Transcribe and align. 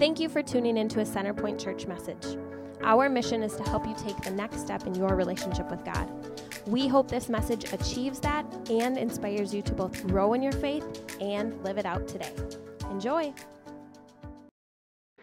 Thank 0.00 0.18
you 0.18 0.30
for 0.30 0.42
tuning 0.42 0.78
into 0.78 1.00
a 1.00 1.04
Centerpoint 1.04 1.62
Church 1.62 1.86
message. 1.86 2.38
Our 2.82 3.10
mission 3.10 3.42
is 3.42 3.54
to 3.56 3.62
help 3.64 3.86
you 3.86 3.94
take 3.98 4.16
the 4.22 4.30
next 4.30 4.60
step 4.60 4.86
in 4.86 4.94
your 4.94 5.14
relationship 5.14 5.70
with 5.70 5.84
God. 5.84 6.08
We 6.66 6.88
hope 6.88 7.10
this 7.10 7.28
message 7.28 7.70
achieves 7.70 8.18
that 8.20 8.46
and 8.70 8.96
inspires 8.96 9.52
you 9.52 9.60
to 9.60 9.74
both 9.74 10.06
grow 10.06 10.32
in 10.32 10.42
your 10.42 10.52
faith 10.52 10.86
and 11.20 11.62
live 11.62 11.76
it 11.76 11.84
out 11.84 12.08
today. 12.08 12.32
Enjoy. 12.90 13.34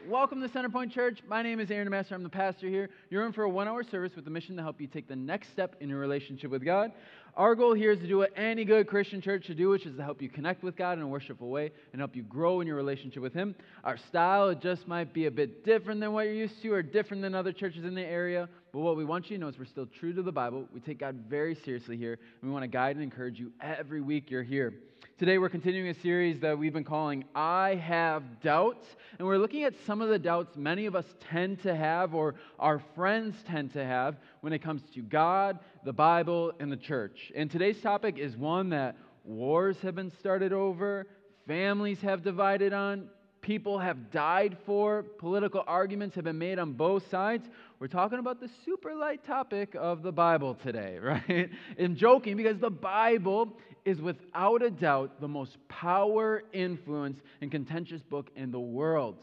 Welcome 0.07 0.41
to 0.41 0.47
Centerpoint 0.47 0.91
Church. 0.91 1.21
My 1.27 1.41
name 1.41 1.59
is 1.59 1.71
Aaron 1.71 1.89
Master. 1.89 2.13
I'm 2.13 2.21
the 2.21 2.29
pastor 2.29 2.67
here. 2.67 2.89
You're 3.09 3.25
in 3.25 3.33
for 3.33 3.45
a 3.45 3.49
one 3.49 3.67
hour 3.67 3.83
service 3.83 4.15
with 4.15 4.25
the 4.25 4.31
mission 4.31 4.55
to 4.57 4.61
help 4.61 4.79
you 4.79 4.85
take 4.85 5.07
the 5.07 5.15
next 5.15 5.49
step 5.49 5.75
in 5.79 5.89
your 5.89 5.97
relationship 5.97 6.51
with 6.51 6.63
God. 6.63 6.91
Our 7.37 7.53
goal 7.53 7.75
here 7.75 7.91
is 7.91 7.99
to 7.99 8.07
do 8.07 8.17
what 8.17 8.31
any 8.35 8.65
good 8.65 8.87
Christian 8.87 9.21
church 9.21 9.45
should 9.45 9.57
do, 9.57 9.69
which 9.69 9.85
is 9.85 9.95
to 9.95 10.03
help 10.03 10.23
you 10.23 10.27
connect 10.27 10.63
with 10.63 10.75
God 10.75 10.97
in 10.97 11.03
a 11.03 11.07
worshipful 11.07 11.49
way 11.49 11.71
and 11.93 12.01
help 12.01 12.15
you 12.15 12.23
grow 12.23 12.61
in 12.61 12.67
your 12.67 12.75
relationship 12.75 13.21
with 13.21 13.35
Him. 13.35 13.53
Our 13.83 13.95
style, 14.09 14.55
just 14.55 14.87
might 14.87 15.13
be 15.13 15.27
a 15.27 15.31
bit 15.31 15.63
different 15.63 16.01
than 16.01 16.13
what 16.13 16.25
you're 16.25 16.33
used 16.33 16.59
to 16.63 16.73
or 16.73 16.81
different 16.81 17.21
than 17.21 17.35
other 17.35 17.51
churches 17.51 17.85
in 17.85 17.93
the 17.93 18.01
area. 18.01 18.49
But 18.77 18.83
what 18.83 18.95
we 18.95 19.05
want 19.05 19.31
you 19.31 19.37
to 19.37 19.41
know 19.41 19.47
is 19.47 19.57
we're 19.57 19.65
still 19.65 19.87
true 19.87 20.13
to 20.13 20.21
the 20.21 20.31
Bible. 20.31 20.67
We 20.71 20.79
take 20.79 20.99
God 20.99 21.15
very 21.27 21.55
seriously 21.55 21.97
here. 21.97 22.19
And 22.39 22.47
we 22.47 22.51
want 22.51 22.61
to 22.61 22.67
guide 22.67 22.95
and 22.95 23.01
encourage 23.01 23.39
you 23.39 23.51
every 23.59 24.01
week 24.01 24.29
you're 24.29 24.43
here. 24.43 24.71
Today, 25.17 25.39
we're 25.39 25.49
continuing 25.49 25.89
a 25.89 25.95
series 25.95 26.39
that 26.41 26.59
we've 26.59 26.73
been 26.73 26.83
calling 26.83 27.25
I 27.33 27.73
Have 27.73 28.39
Doubts. 28.39 28.85
And 29.17 29.27
we're 29.27 29.39
looking 29.39 29.63
at 29.63 29.73
some 29.87 29.99
of 29.99 30.09
the 30.09 30.19
doubts 30.19 30.55
many 30.57 30.85
of 30.85 30.95
us 30.95 31.05
tend 31.31 31.63
to 31.63 31.75
have 31.75 32.13
or 32.13 32.35
our 32.59 32.77
friends 32.93 33.35
tend 33.47 33.73
to 33.73 33.83
have 33.83 34.17
when 34.41 34.53
it 34.53 34.59
comes 34.59 34.83
to 34.93 35.01
God, 35.01 35.57
the 35.83 35.91
Bible, 35.91 36.51
and 36.59 36.71
the 36.71 36.77
church. 36.77 37.31
And 37.35 37.49
today's 37.49 37.81
topic 37.81 38.19
is 38.19 38.37
one 38.37 38.69
that 38.69 38.95
wars 39.23 39.77
have 39.81 39.95
been 39.95 40.11
started 40.11 40.53
over, 40.53 41.07
families 41.47 41.99
have 42.01 42.21
divided 42.21 42.73
on, 42.73 43.09
people 43.47 43.79
have 43.79 44.11
died 44.11 44.57
for, 44.65 45.03
political 45.03 45.63
arguments 45.67 46.15
have 46.15 46.25
been 46.25 46.37
made 46.37 46.59
on 46.59 46.73
both 46.73 47.09
sides. 47.09 47.47
We're 47.79 47.87
talking 47.87 48.19
about 48.19 48.41
the 48.41 48.49
super 48.65 48.93
light 48.93 49.23
topic 49.23 49.73
of 49.73 50.03
the 50.03 50.11
Bible 50.11 50.53
today, 50.53 50.99
right? 51.01 51.49
I'm 51.79 51.95
joking 51.95 52.35
because 52.35 52.59
the 52.59 52.69
Bible 52.69 53.57
is 53.85 54.01
without 54.01 54.61
a 54.61 54.69
doubt 54.69 55.21
the 55.21 55.29
most 55.29 55.55
power, 55.69 56.43
influence, 56.51 57.21
and 57.39 57.49
contentious 57.49 58.01
book 58.01 58.29
in 58.35 58.51
the 58.51 58.59
world. 58.59 59.15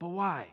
But 0.00 0.08
why? 0.08 0.48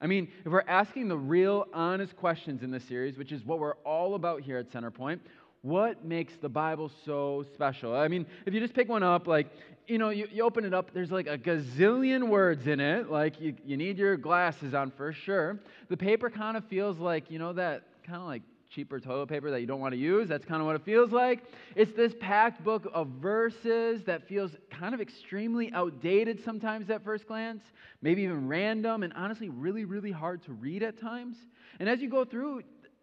I 0.00 0.06
mean, 0.06 0.28
if 0.42 0.50
we're 0.50 0.64
asking 0.66 1.08
the 1.08 1.18
real, 1.18 1.66
honest 1.74 2.16
questions 2.16 2.62
in 2.62 2.70
this 2.70 2.84
series, 2.84 3.18
which 3.18 3.30
is 3.30 3.44
what 3.44 3.58
we're 3.58 3.76
all 3.84 4.14
about 4.14 4.40
here 4.40 4.56
at 4.56 4.72
Centerpoint, 4.72 5.20
what 5.62 6.04
makes 6.04 6.36
the 6.36 6.48
Bible 6.48 6.90
so 7.04 7.44
special? 7.54 7.94
I 7.94 8.08
mean, 8.08 8.26
if 8.46 8.54
you 8.54 8.60
just 8.60 8.74
pick 8.74 8.88
one 8.88 9.02
up, 9.02 9.26
like, 9.26 9.48
you 9.86 9.98
know, 9.98 10.10
you, 10.10 10.28
you 10.30 10.42
open 10.42 10.64
it 10.64 10.74
up, 10.74 10.92
there's 10.92 11.10
like 11.10 11.26
a 11.26 11.38
gazillion 11.38 12.28
words 12.28 12.66
in 12.66 12.80
it. 12.80 13.10
Like, 13.10 13.40
you, 13.40 13.54
you 13.64 13.76
need 13.76 13.98
your 13.98 14.16
glasses 14.16 14.74
on 14.74 14.90
for 14.90 15.12
sure. 15.12 15.58
The 15.88 15.96
paper 15.96 16.30
kind 16.30 16.56
of 16.56 16.64
feels 16.66 16.98
like, 16.98 17.30
you 17.30 17.38
know, 17.38 17.52
that 17.54 17.84
kind 18.04 18.20
of 18.20 18.26
like 18.26 18.42
cheaper 18.70 19.00
toilet 19.00 19.28
paper 19.28 19.50
that 19.50 19.60
you 19.60 19.66
don't 19.66 19.80
want 19.80 19.92
to 19.92 19.98
use. 19.98 20.28
That's 20.28 20.44
kind 20.44 20.60
of 20.60 20.66
what 20.66 20.76
it 20.76 20.84
feels 20.84 21.10
like. 21.10 21.42
It's 21.74 21.92
this 21.92 22.12
packed 22.20 22.62
book 22.62 22.88
of 22.92 23.08
verses 23.20 24.02
that 24.04 24.28
feels 24.28 24.52
kind 24.70 24.94
of 24.94 25.00
extremely 25.00 25.72
outdated 25.72 26.44
sometimes 26.44 26.90
at 26.90 27.02
first 27.02 27.26
glance, 27.26 27.62
maybe 28.02 28.22
even 28.22 28.46
random, 28.46 29.02
and 29.02 29.12
honestly, 29.14 29.48
really, 29.48 29.84
really 29.84 30.12
hard 30.12 30.42
to 30.44 30.52
read 30.52 30.82
at 30.82 31.00
times. 31.00 31.36
And 31.80 31.88
as 31.88 32.00
you 32.00 32.10
go 32.10 32.24
through, 32.24 32.62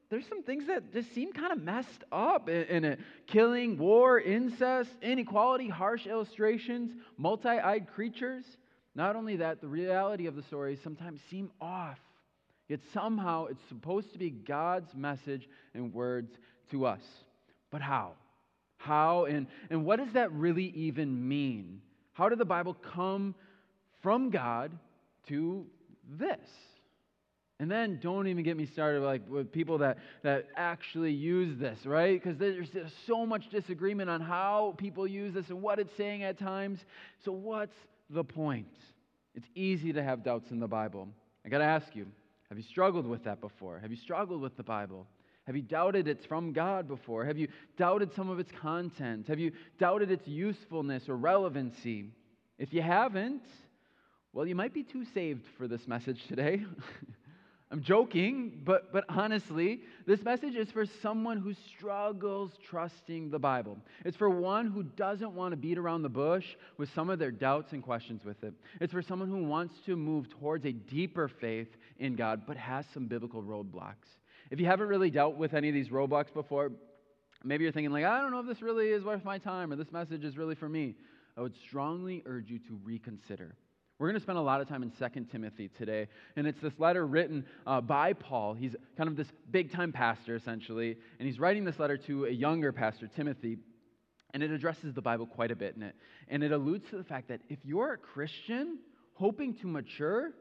there's 0.10 0.28
some 0.28 0.44
things 0.44 0.68
that 0.68 0.94
just 0.94 1.14
seem 1.14 1.34
kind 1.34 1.52
of 1.52 1.62
messed 1.62 2.04
up 2.12 2.48
in, 2.50 2.86
it. 2.86 3.00
Killing, 3.28 3.78
war, 3.78 4.20
incest, 4.20 4.92
inequality, 5.02 5.68
harsh 5.68 6.06
illustrations, 6.06 6.92
multi 7.18 7.50
eyed 7.50 7.88
creatures. 7.94 8.46
Not 8.94 9.16
only 9.16 9.38
that, 9.38 9.62
the 9.62 9.68
reality 9.68 10.28
of 10.28 10.36
the 10.36 10.44
stories 10.44 10.80
sometimes 10.84 11.20
seem 11.30 11.52
off. 11.60 12.00
Yet 12.68 12.80
somehow 12.94 13.46
it's 13.46 13.64
supposed 13.68 14.14
to 14.14 14.20
be 14.20 14.30
God's 14.30 14.94
message 14.96 15.48
and 15.74 15.94
words 15.94 16.32
to 16.72 16.86
us. 16.86 17.02
But 17.72 17.82
how? 17.82 18.14
How 18.78 19.26
and, 19.26 19.48
and 19.70 19.86
what 19.86 19.98
does 19.98 20.14
that 20.14 20.32
really 20.32 20.72
even 20.76 21.28
mean? 21.28 21.82
How 22.14 22.30
did 22.30 22.40
the 22.40 22.46
Bible 22.46 22.74
come 22.74 23.36
from 24.02 24.30
God 24.30 24.72
to 25.28 25.66
this? 26.10 26.40
And 27.60 27.72
then 27.72 28.00
don't 28.02 28.28
even 28.28 28.44
get 28.44 28.58
me 28.58 28.66
started 28.66 29.02
like 29.02 29.22
with 29.30 29.52
people 29.52 29.78
that, 29.78 30.00
that 30.24 30.48
actually 30.58 31.14
use 31.14 31.58
this, 31.58 31.86
right? 31.86 32.22
Because 32.22 32.38
there's 32.38 32.70
so 33.08 33.26
much 33.26 33.50
disagreement 33.50 34.10
on 34.10 34.20
how 34.20 34.76
people 34.78 35.08
use 35.08 35.34
this 35.34 35.50
and 35.50 35.62
what 35.62 35.80
it's 35.80 35.96
saying 35.96 36.24
at 36.24 36.38
times. 36.38 36.84
So 37.24 37.32
what's 37.32 37.76
the 38.10 38.26
point? 38.26 38.68
It's 39.36 39.48
easy 39.56 39.94
to 39.94 40.04
have 40.04 40.24
doubts 40.24 40.52
in 40.52 40.60
the 40.60 40.68
Bible. 40.68 41.08
I 41.46 41.50
got 41.50 41.60
to 41.60 41.66
ask 41.66 41.96
you, 41.96 42.08
have 42.50 42.58
you 42.58 42.64
struggled 42.64 43.08
with 43.08 43.24
that 43.24 43.40
before? 43.40 43.80
Have 43.80 43.92
you 43.92 43.98
struggled 43.98 44.42
with 44.42 44.58
the 44.58 44.64
Bible? 44.64 45.08
Have 45.46 45.56
you 45.56 45.62
doubted 45.62 46.08
it's 46.08 46.26
from 46.26 46.52
God 46.52 46.88
before? 46.88 47.24
Have 47.24 47.38
you 47.38 47.48
doubted 47.78 48.14
some 48.16 48.30
of 48.30 48.40
its 48.40 48.52
content? 48.62 49.28
Have 49.28 49.40
you 49.40 49.52
doubted 49.80 50.12
its 50.12 50.28
usefulness 50.28 51.08
or 51.08 51.16
relevancy? 51.16 52.10
If 52.58 52.74
you 52.74 52.82
haven't, 52.82 53.44
well, 54.34 54.46
you 54.46 54.56
might 54.56 54.74
be 54.74 54.84
too 54.84 55.06
saved 55.14 55.46
for 55.58 55.68
this 55.68 55.88
message 55.88 56.26
today. 56.28 56.66
I'm 57.72 57.82
joking, 57.82 58.62
but, 58.64 58.94
but 58.94 59.06
honestly, 59.10 59.82
this 60.06 60.22
message 60.22 60.56
is 60.56 60.70
for 60.70 60.86
someone 60.86 61.38
who 61.38 61.54
struggles 61.76 62.52
trusting 62.70 63.32
the 63.32 63.40
Bible. 63.40 63.80
It's 64.06 64.16
for 64.16 64.30
one 64.30 64.68
who 64.68 64.84
doesn't 64.84 65.32
want 65.32 65.52
to 65.52 65.58
beat 65.58 65.80
around 65.80 66.04
the 66.04 66.10
bush 66.10 66.46
with 66.78 66.94
some 66.94 67.10
of 67.10 67.18
their 67.18 67.32
doubts 67.32 67.74
and 67.74 67.82
questions 67.82 68.24
with 68.24 68.44
it. 68.44 68.54
It's 68.80 68.94
for 68.94 69.02
someone 69.02 69.30
who 69.30 69.44
wants 69.44 69.74
to 69.88 69.96
move 69.96 70.30
towards 70.30 70.64
a 70.66 70.74
deeper 70.74 71.28
faith 71.28 71.76
in 71.98 72.16
God, 72.16 72.44
but 72.46 72.56
has 72.56 72.86
some 72.94 73.08
biblical 73.08 73.42
roadblocks. 73.42 74.14
If 74.52 74.60
you 74.60 74.68
haven't 74.68 74.88
really 74.88 75.10
dealt 75.10 75.36
with 75.36 75.56
any 75.56 75.68
of 75.68 75.74
these 75.74 75.90
roadblocks 75.90 76.32
before, 76.32 76.72
maybe 77.44 77.64
you're 77.64 77.74
thinking, 77.74 77.92
like, 77.92 78.06
I 78.06 78.22
don't 78.22 78.32
know 78.32 78.42
if 78.42 78.48
this 78.48 78.62
really 78.62 78.90
is 78.90 79.04
worth 79.04 79.26
my 79.26 79.40
time 79.40 79.74
or 79.74 79.76
this 79.76 79.92
message 79.92 80.24
is 80.24 80.38
really 80.38 80.56
for 80.56 80.70
me. 80.70 80.96
I 81.36 81.42
would 81.42 81.56
strongly 81.56 82.22
urge 82.28 82.50
you 82.52 82.60
to 82.60 82.80
reconsider. 82.84 83.56
We're 83.98 84.08
going 84.08 84.20
to 84.20 84.24
spend 84.24 84.38
a 84.38 84.42
lot 84.42 84.60
of 84.60 84.68
time 84.68 84.84
in 84.84 84.92
2 84.92 85.26
Timothy 85.32 85.70
today. 85.70 86.08
And 86.36 86.46
it's 86.46 86.60
this 86.60 86.74
letter 86.78 87.08
written 87.08 87.46
uh, 87.66 87.80
by 87.80 88.12
Paul. 88.12 88.54
He's 88.54 88.76
kind 88.98 89.08
of 89.08 89.16
this 89.16 89.28
big 89.52 89.72
time 89.72 89.94
pastor, 89.94 90.36
essentially. 90.36 90.98
And 91.18 91.28
he's 91.28 91.40
writing 91.40 91.64
this 91.64 91.80
letter 91.80 91.96
to 92.00 92.26
a 92.26 92.30
younger 92.30 92.74
pastor, 92.74 93.08
Timothy. 93.08 93.58
And 94.34 94.44
it 94.44 94.52
addresses 94.52 94.94
the 94.94 95.02
Bible 95.02 95.26
quite 95.26 95.52
a 95.52 95.56
bit 95.56 95.78
in 95.78 95.84
it. 95.84 95.96
And 96.28 96.44
it 96.44 96.52
alludes 96.52 96.90
to 96.90 96.98
the 96.98 97.06
fact 97.06 97.30
that 97.30 97.40
if 97.48 97.60
you're 97.64 97.94
a 97.94 97.98
Christian 97.98 98.80
hoping 99.14 99.54
to 99.56 99.68
mature, 99.68 100.32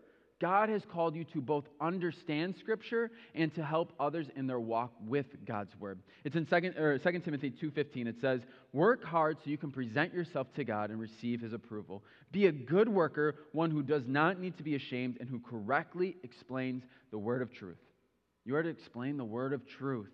God 0.44 0.68
has 0.68 0.82
called 0.84 1.16
you 1.16 1.24
to 1.32 1.40
both 1.40 1.64
understand 1.80 2.54
Scripture 2.58 3.10
and 3.34 3.54
to 3.54 3.64
help 3.64 3.94
others 3.98 4.26
in 4.36 4.46
their 4.46 4.60
walk 4.60 4.92
with 5.06 5.24
God's 5.46 5.72
Word. 5.80 6.00
It's 6.22 6.36
in 6.36 6.44
2, 6.44 6.74
or 6.78 6.98
2 6.98 7.18
Timothy 7.20 7.50
2.15. 7.50 8.06
It 8.06 8.16
says, 8.20 8.42
Work 8.74 9.02
hard 9.04 9.38
so 9.42 9.48
you 9.48 9.56
can 9.56 9.70
present 9.70 10.12
yourself 10.12 10.52
to 10.56 10.64
God 10.64 10.90
and 10.90 11.00
receive 11.00 11.40
His 11.40 11.54
approval. 11.54 12.04
Be 12.30 12.44
a 12.44 12.52
good 12.52 12.90
worker, 12.90 13.36
one 13.52 13.70
who 13.70 13.82
does 13.82 14.02
not 14.06 14.38
need 14.38 14.58
to 14.58 14.62
be 14.62 14.74
ashamed 14.74 15.16
and 15.18 15.30
who 15.30 15.40
correctly 15.40 16.18
explains 16.22 16.82
the 17.10 17.16
Word 17.16 17.40
of 17.40 17.50
truth. 17.50 17.80
You 18.44 18.56
are 18.56 18.62
to 18.62 18.68
explain 18.68 19.16
the 19.16 19.24
Word 19.24 19.54
of 19.54 19.66
truth. 19.66 20.12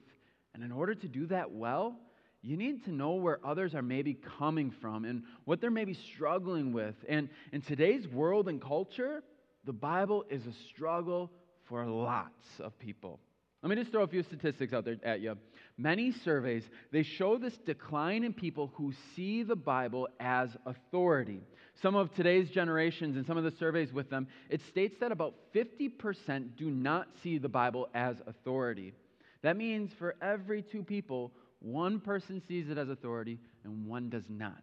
And 0.54 0.62
in 0.62 0.70
order 0.70 0.94
to 0.94 1.08
do 1.08 1.26
that 1.26 1.50
well, 1.50 1.96
you 2.40 2.56
need 2.56 2.84
to 2.84 2.92
know 2.92 3.14
where 3.14 3.44
others 3.44 3.74
are 3.74 3.82
maybe 3.82 4.16
coming 4.38 4.70
from 4.70 5.04
and 5.04 5.24
what 5.44 5.60
they're 5.60 5.72
maybe 5.72 5.94
struggling 6.14 6.72
with. 6.72 6.94
And 7.08 7.30
in 7.50 7.62
today's 7.62 8.06
world 8.06 8.48
and 8.48 8.62
culture, 8.62 9.24
the 9.64 9.72
Bible 9.72 10.24
is 10.30 10.46
a 10.46 10.52
struggle 10.68 11.30
for 11.68 11.84
lots 11.84 12.60
of 12.60 12.78
people. 12.78 13.20
Let 13.62 13.68
me 13.68 13.76
just 13.76 13.92
throw 13.92 14.02
a 14.02 14.08
few 14.08 14.22
statistics 14.22 14.72
out 14.72 14.86
there 14.86 14.96
at 15.02 15.20
you. 15.20 15.36
Many 15.76 16.12
surveys, 16.12 16.64
they 16.92 17.02
show 17.02 17.36
this 17.36 17.56
decline 17.66 18.24
in 18.24 18.32
people 18.32 18.72
who 18.74 18.92
see 19.14 19.42
the 19.42 19.56
Bible 19.56 20.08
as 20.18 20.48
authority. 20.64 21.42
Some 21.82 21.94
of 21.94 22.12
today's 22.14 22.48
generations 22.50 23.16
and 23.16 23.26
some 23.26 23.36
of 23.36 23.44
the 23.44 23.52
surveys 23.58 23.92
with 23.92 24.08
them, 24.08 24.28
it 24.48 24.62
states 24.68 24.96
that 25.00 25.12
about 25.12 25.34
50% 25.54 26.56
do 26.56 26.70
not 26.70 27.08
see 27.22 27.36
the 27.36 27.48
Bible 27.48 27.88
as 27.94 28.16
authority. 28.26 28.94
That 29.42 29.56
means 29.56 29.90
for 29.98 30.16
every 30.22 30.62
two 30.62 30.82
people, 30.82 31.32
one 31.60 32.00
person 32.00 32.42
sees 32.48 32.70
it 32.70 32.78
as 32.78 32.88
authority 32.88 33.38
and 33.64 33.86
one 33.86 34.08
does 34.08 34.24
not. 34.28 34.62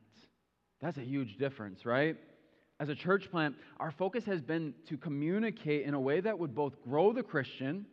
That's 0.82 0.98
a 0.98 1.02
huge 1.02 1.38
difference, 1.38 1.86
right? 1.86 2.18
As 2.80 2.90
a 2.90 2.96
church 2.96 3.30
plant, 3.32 3.56
our 3.80 3.92
focus 3.92 4.26
has 4.26 4.42
been 4.42 4.74
to 4.88 4.98
communicate 4.98 5.86
in 5.86 5.94
a 5.94 6.00
way 6.00 6.20
that 6.20 6.38
would 6.38 6.54
both 6.54 6.82
grow 6.84 7.12
the 7.12 7.24
Christian, 7.24 7.86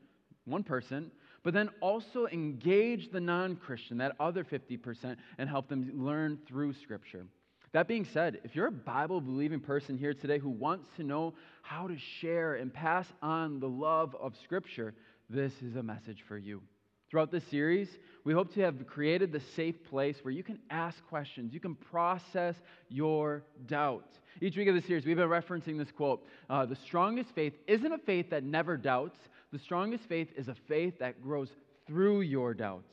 one 0.45 0.63
person, 0.63 1.11
but 1.43 1.55
then 1.55 1.71
also 1.81 2.27
engage 2.27 3.11
the 3.11 3.21
non 3.21 3.57
Christian, 3.57 3.99
that 3.99 4.17
other 4.21 4.45
50%, 4.45 5.17
and 5.39 5.49
help 5.49 5.69
them 5.69 5.91
learn 5.95 6.39
through 6.47 6.75
Scripture. 6.75 7.27
That 7.73 7.89
being 7.89 8.05
said, 8.05 8.41
if 8.45 8.55
you're 8.55 8.69
a 8.69 8.73
Bible 8.73 9.21
believing 9.21 9.61
person 9.61 9.99
here 9.99 10.15
today 10.15 10.39
who 10.39 10.51
wants 10.51 10.87
to 10.97 11.03
know 11.03 11.35
how 11.63 11.89
to 11.89 11.97
share 12.21 12.55
and 12.55 12.73
pass 12.73 13.07
on 13.21 13.59
the 13.61 13.69
love 13.69 14.15
of 14.21 14.35
Scripture, 14.45 14.95
this 15.29 15.53
is 15.63 15.77
a 15.77 15.83
message 15.83 16.23
for 16.29 16.39
you. 16.39 16.63
Throughout 17.11 17.31
this 17.31 17.45
series, 17.45 17.89
we 18.25 18.33
hope 18.33 18.53
to 18.55 18.61
have 18.63 18.87
created 18.87 19.31
the 19.31 19.41
safe 19.55 19.85
place 19.85 20.17
where 20.23 20.33
you 20.33 20.43
can 20.43 20.59
ask 20.71 21.05
questions, 21.09 21.53
you 21.53 21.61
can 21.61 21.75
process 21.75 22.57
your 22.89 23.45
doubt. 23.67 24.09
Each 24.41 24.57
week 24.57 24.69
of 24.69 24.75
the 24.75 24.83
series, 24.83 25.05
we've 25.05 25.17
been 25.17 25.29
referencing 25.29 25.79
this 25.79 25.93
quote 25.93 26.27
uh, 26.49 26.67
The 26.67 26.77
strongest 26.77 27.31
faith 27.35 27.53
isn't 27.67 27.93
a 27.93 27.99
faith 27.99 28.31
that 28.31 28.43
never 28.43 28.77
doubts, 28.77 29.19
the 29.53 29.59
strongest 29.59 30.05
faith 30.09 30.29
is 30.37 30.49
a 30.49 30.57
faith 30.67 30.99
that 30.99 31.23
grows 31.23 31.51
through 31.87 32.23
your 32.23 32.55
doubts. 32.55 32.91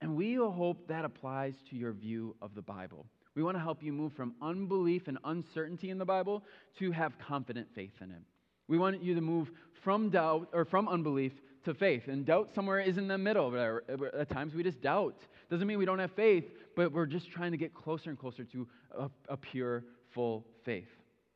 And 0.00 0.16
we 0.16 0.34
hope 0.36 0.86
that 0.88 1.04
applies 1.04 1.54
to 1.70 1.76
your 1.76 1.92
view 1.92 2.36
of 2.40 2.54
the 2.54 2.62
Bible. 2.62 3.04
We 3.34 3.42
want 3.42 3.56
to 3.56 3.62
help 3.62 3.82
you 3.82 3.92
move 3.92 4.12
from 4.12 4.34
unbelief 4.40 5.08
and 5.08 5.18
uncertainty 5.24 5.90
in 5.90 5.98
the 5.98 6.04
Bible 6.04 6.44
to 6.78 6.92
have 6.92 7.18
confident 7.18 7.68
faith 7.74 7.92
in 8.00 8.10
it. 8.10 8.22
We 8.68 8.78
want 8.78 9.02
you 9.02 9.14
to 9.14 9.20
move 9.20 9.50
from 9.82 10.10
doubt 10.10 10.48
or 10.52 10.64
from 10.64 10.88
unbelief 10.88 11.32
to 11.64 11.74
faith. 11.74 12.08
And 12.08 12.24
doubt 12.24 12.50
somewhere 12.54 12.80
is 12.80 12.98
in 12.98 13.08
the 13.08 13.18
middle. 13.18 13.80
At 14.18 14.30
times 14.30 14.54
we 14.54 14.62
just 14.62 14.80
doubt. 14.80 15.16
Doesn't 15.50 15.66
mean 15.66 15.78
we 15.78 15.84
don't 15.84 15.98
have 15.98 16.12
faith, 16.12 16.44
but 16.76 16.92
we're 16.92 17.06
just 17.06 17.30
trying 17.30 17.52
to 17.52 17.58
get 17.58 17.74
closer 17.74 18.10
and 18.10 18.18
closer 18.18 18.44
to 18.44 18.66
a, 18.96 19.10
a 19.28 19.36
pure, 19.36 19.84
full 20.14 20.44
faith. 20.64 20.88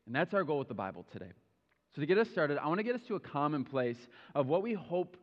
And 0.06 0.14
that's 0.14 0.34
our 0.34 0.44
goal 0.44 0.58
with 0.58 0.68
the 0.68 0.74
Bible 0.74 1.06
today. 1.12 1.32
So, 1.94 2.00
to 2.00 2.06
get 2.06 2.16
us 2.16 2.28
started, 2.30 2.58
I 2.58 2.66
want 2.68 2.78
to 2.78 2.84
get 2.84 2.94
us 2.94 3.02
to 3.08 3.16
a 3.16 3.20
common 3.20 3.64
place 3.64 3.98
of 4.34 4.46
what 4.46 4.62
we 4.62 4.72
hope 4.72 5.16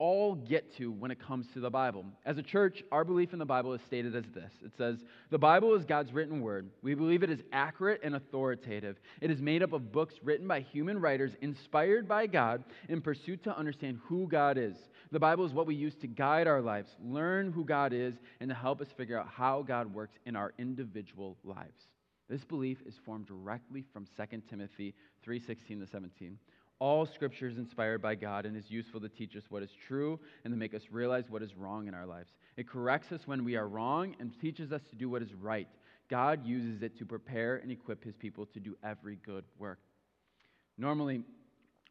all 0.00 0.34
get 0.34 0.74
to 0.78 0.90
when 0.90 1.10
it 1.10 1.20
comes 1.20 1.46
to 1.52 1.60
the 1.60 1.70
Bible. 1.70 2.06
As 2.24 2.38
a 2.38 2.42
church, 2.42 2.82
our 2.90 3.04
belief 3.04 3.34
in 3.34 3.38
the 3.38 3.44
Bible 3.44 3.74
is 3.74 3.82
stated 3.86 4.16
as 4.16 4.24
this 4.34 4.50
it 4.64 4.72
says, 4.76 4.96
The 5.28 5.38
Bible 5.38 5.74
is 5.74 5.84
God's 5.84 6.12
written 6.12 6.40
word. 6.40 6.70
We 6.82 6.94
believe 6.94 7.22
it 7.22 7.30
is 7.30 7.42
accurate 7.52 8.00
and 8.02 8.16
authoritative. 8.16 8.98
It 9.20 9.30
is 9.30 9.40
made 9.40 9.62
up 9.62 9.74
of 9.74 9.92
books 9.92 10.14
written 10.24 10.48
by 10.48 10.60
human 10.60 10.98
writers 10.98 11.32
inspired 11.42 12.08
by 12.08 12.26
God 12.26 12.64
in 12.88 13.02
pursuit 13.02 13.44
to 13.44 13.56
understand 13.56 14.00
who 14.06 14.26
God 14.26 14.56
is. 14.56 14.74
The 15.12 15.20
Bible 15.20 15.44
is 15.44 15.52
what 15.52 15.66
we 15.66 15.74
use 15.74 15.94
to 15.96 16.06
guide 16.06 16.46
our 16.46 16.62
lives, 16.62 16.90
learn 17.04 17.52
who 17.52 17.64
God 17.64 17.92
is, 17.92 18.14
and 18.40 18.48
to 18.48 18.54
help 18.54 18.80
us 18.80 18.88
figure 18.96 19.20
out 19.20 19.28
how 19.28 19.62
God 19.62 19.92
works 19.92 20.16
in 20.24 20.34
our 20.34 20.54
individual 20.58 21.36
lives. 21.44 21.88
This 22.30 22.44
belief 22.44 22.78
is 22.86 22.94
formed 23.04 23.26
directly 23.26 23.84
from 23.92 24.06
2 24.16 24.48
Timothy 24.48 24.94
3:16 25.26 25.80
to 25.80 25.86
17. 25.86 26.38
All 26.80 27.04
scripture 27.04 27.46
is 27.46 27.58
inspired 27.58 28.00
by 28.00 28.14
God 28.14 28.46
and 28.46 28.56
is 28.56 28.70
useful 28.70 29.00
to 29.02 29.08
teach 29.10 29.36
us 29.36 29.42
what 29.50 29.62
is 29.62 29.68
true 29.86 30.18
and 30.44 30.52
to 30.52 30.58
make 30.58 30.72
us 30.72 30.80
realize 30.90 31.24
what 31.28 31.42
is 31.42 31.54
wrong 31.54 31.88
in 31.88 31.94
our 31.94 32.06
lives. 32.06 32.30
It 32.56 32.66
corrects 32.66 33.12
us 33.12 33.20
when 33.26 33.44
we 33.44 33.54
are 33.56 33.68
wrong 33.68 34.16
and 34.18 34.32
teaches 34.40 34.72
us 34.72 34.80
to 34.88 34.96
do 34.96 35.10
what 35.10 35.20
is 35.20 35.34
right. 35.34 35.68
God 36.08 36.44
uses 36.46 36.82
it 36.82 36.96
to 36.98 37.04
prepare 37.04 37.56
and 37.56 37.70
equip 37.70 38.02
his 38.02 38.16
people 38.16 38.46
to 38.46 38.60
do 38.60 38.76
every 38.82 39.18
good 39.26 39.44
work. 39.58 39.78
Normally, 40.78 41.22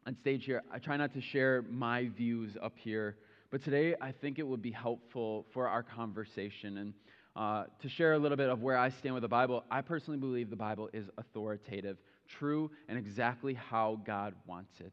on 0.08 0.16
stage 0.16 0.44
here, 0.44 0.62
I 0.72 0.80
try 0.80 0.96
not 0.96 1.14
to 1.14 1.20
share 1.20 1.62
my 1.70 2.08
views 2.16 2.56
up 2.60 2.72
here, 2.76 3.16
but 3.52 3.62
today 3.62 3.94
I 4.00 4.10
think 4.10 4.40
it 4.40 4.46
would 4.46 4.60
be 4.60 4.72
helpful 4.72 5.46
for 5.54 5.68
our 5.68 5.84
conversation 5.84 6.78
and 6.78 6.94
uh, 7.36 7.64
to 7.80 7.88
share 7.88 8.14
a 8.14 8.18
little 8.18 8.36
bit 8.36 8.48
of 8.48 8.60
where 8.60 8.76
I 8.76 8.90
stand 8.90 9.14
with 9.14 9.22
the 9.22 9.28
Bible. 9.28 9.62
I 9.70 9.82
personally 9.82 10.18
believe 10.18 10.50
the 10.50 10.56
Bible 10.56 10.90
is 10.92 11.06
authoritative 11.16 11.96
true, 12.38 12.70
and 12.88 12.98
exactly 12.98 13.54
how 13.54 14.00
God 14.04 14.34
wants 14.46 14.72
it. 14.80 14.92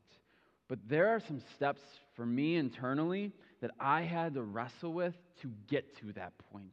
But 0.68 0.80
there 0.88 1.10
are 1.10 1.20
some 1.20 1.42
steps 1.56 1.82
for 2.16 2.26
me 2.26 2.56
internally 2.56 3.32
that 3.62 3.72
I 3.80 4.02
had 4.02 4.34
to 4.34 4.44
wrestle 4.44 4.94
with 4.94 5.16
to 5.42 5.52
get 5.68 5.98
to 6.00 6.14
that 6.14 6.34
point. 6.52 6.72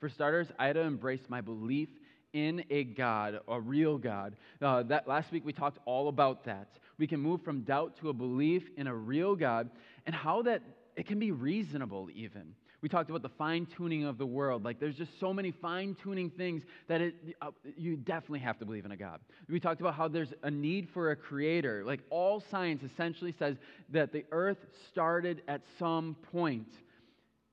For 0.00 0.08
starters, 0.08 0.48
I 0.58 0.66
had 0.66 0.74
to 0.74 0.82
embrace 0.82 1.22
my 1.28 1.40
belief 1.40 1.88
in 2.32 2.64
a 2.70 2.84
God, 2.84 3.40
a 3.48 3.60
real 3.60 3.96
God. 3.96 4.36
Uh, 4.60 4.82
that 4.84 5.08
last 5.08 5.32
week 5.32 5.44
we 5.44 5.52
talked 5.52 5.78
all 5.86 6.08
about 6.08 6.44
that. 6.44 6.68
We 6.98 7.06
can 7.06 7.20
move 7.20 7.42
from 7.42 7.62
doubt 7.62 7.96
to 8.00 8.10
a 8.10 8.12
belief 8.12 8.68
in 8.76 8.86
a 8.86 8.94
real 8.94 9.36
God 9.36 9.70
and 10.04 10.14
how 10.14 10.42
that 10.42 10.62
it 10.96 11.06
can 11.06 11.18
be 11.18 11.30
reasonable 11.30 12.08
even. 12.14 12.54
We 12.82 12.88
talked 12.88 13.08
about 13.08 13.22
the 13.22 13.30
fine 13.30 13.66
tuning 13.66 14.04
of 14.04 14.18
the 14.18 14.26
world. 14.26 14.64
Like, 14.64 14.78
there's 14.78 14.96
just 14.96 15.18
so 15.18 15.32
many 15.32 15.50
fine 15.50 15.96
tuning 16.02 16.30
things 16.30 16.62
that 16.88 17.00
it, 17.00 17.14
uh, 17.40 17.50
you 17.76 17.96
definitely 17.96 18.40
have 18.40 18.58
to 18.58 18.66
believe 18.66 18.84
in 18.84 18.92
a 18.92 18.96
God. 18.96 19.20
We 19.48 19.60
talked 19.60 19.80
about 19.80 19.94
how 19.94 20.08
there's 20.08 20.32
a 20.42 20.50
need 20.50 20.88
for 20.90 21.10
a 21.10 21.16
creator. 21.16 21.84
Like, 21.84 22.00
all 22.10 22.40
science 22.50 22.82
essentially 22.82 23.34
says 23.38 23.56
that 23.90 24.12
the 24.12 24.24
earth 24.30 24.58
started 24.90 25.42
at 25.48 25.62
some 25.78 26.16
point. 26.32 26.68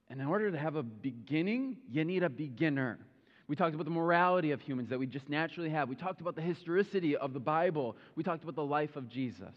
And 0.10 0.20
in 0.20 0.28
order 0.28 0.52
to 0.52 0.58
have 0.58 0.76
a 0.76 0.84
beginning, 0.84 1.78
you 1.90 2.04
need 2.04 2.24
a 2.24 2.30
beginner. 2.30 3.00
We 3.48 3.56
talked 3.56 3.76
about 3.76 3.86
the 3.86 3.92
morality 3.92 4.52
of 4.52 4.62
humans 4.62 4.90
that 4.90 5.00
we 5.00 5.08
just 5.08 5.30
naturally 5.30 5.70
have. 5.70 5.90
We 5.90 5.96
talked 5.96 6.22
about 6.22 6.36
the 6.36 6.42
historicity 6.42 7.16
of 7.16 7.34
the 7.34 7.40
Bible. 7.40 7.98
We 8.16 8.24
talked 8.24 8.44
about 8.44 8.56
the 8.56 8.66
life 8.66 8.96
of 8.96 9.10
Jesus. 9.10 9.54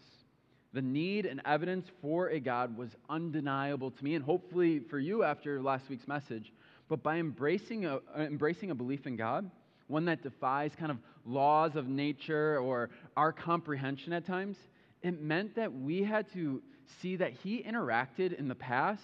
The 0.77 0.83
need 0.83 1.25
and 1.25 1.41
evidence 1.43 1.87
for 2.03 2.29
a 2.29 2.39
God 2.39 2.77
was 2.77 2.91
undeniable 3.09 3.89
to 3.89 4.03
me, 4.03 4.13
and 4.13 4.23
hopefully 4.23 4.77
for 4.77 4.99
you 4.99 5.23
after 5.23 5.59
last 5.59 5.89
week's 5.89 6.07
message. 6.07 6.53
But 6.87 7.01
by 7.01 7.17
embracing 7.17 7.87
a, 7.87 7.95
uh, 7.95 7.99
embracing 8.17 8.69
a 8.69 8.75
belief 8.75 9.07
in 9.07 9.15
God, 9.15 9.49
one 9.87 10.05
that 10.05 10.21
defies 10.21 10.73
kind 10.77 10.91
of 10.91 10.99
laws 11.25 11.75
of 11.75 11.87
nature 11.87 12.59
or 12.59 12.91
our 13.15 13.33
comprehension 13.33 14.13
at 14.13 14.27
times, 14.27 14.55
it 15.01 15.19
meant 15.19 15.55
that 15.55 15.73
we 15.73 16.03
had 16.03 16.31
to 16.33 16.61
see 17.01 17.15
that 17.15 17.33
He 17.33 17.63
interacted 17.63 18.37
in 18.37 18.47
the 18.47 18.53
past 18.53 19.01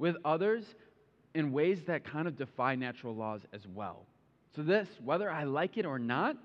with 0.00 0.16
others 0.24 0.64
in 1.36 1.52
ways 1.52 1.84
that 1.84 2.02
kind 2.02 2.26
of 2.26 2.36
defy 2.36 2.74
natural 2.74 3.14
laws 3.14 3.42
as 3.52 3.60
well. 3.72 4.06
So, 4.56 4.62
this, 4.64 4.88
whether 5.04 5.30
I 5.30 5.44
like 5.44 5.78
it 5.78 5.86
or 5.86 6.00
not, 6.00 6.38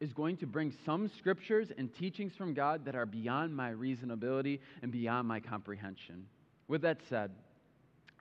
is 0.00 0.12
going 0.12 0.36
to 0.38 0.46
bring 0.46 0.72
some 0.84 1.08
scriptures 1.18 1.68
and 1.76 1.94
teachings 1.94 2.34
from 2.34 2.54
God 2.54 2.84
that 2.86 2.94
are 2.94 3.06
beyond 3.06 3.54
my 3.54 3.70
reasonability 3.70 4.60
and 4.82 4.90
beyond 4.90 5.28
my 5.28 5.40
comprehension. 5.40 6.26
With 6.68 6.82
that 6.82 6.98
said, 7.08 7.30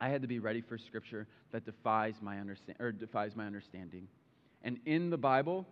I 0.01 0.09
had 0.09 0.21
to 0.21 0.27
be 0.27 0.39
ready 0.39 0.61
for 0.61 0.77
scripture 0.77 1.27
that 1.51 1.65
defies 1.65 2.15
my, 2.21 2.39
understand, 2.39 2.77
or 2.79 2.91
defies 2.91 3.35
my 3.35 3.45
understanding. 3.45 4.07
And 4.61 4.79
in 4.85 5.09
the 5.09 5.17
Bible, 5.17 5.65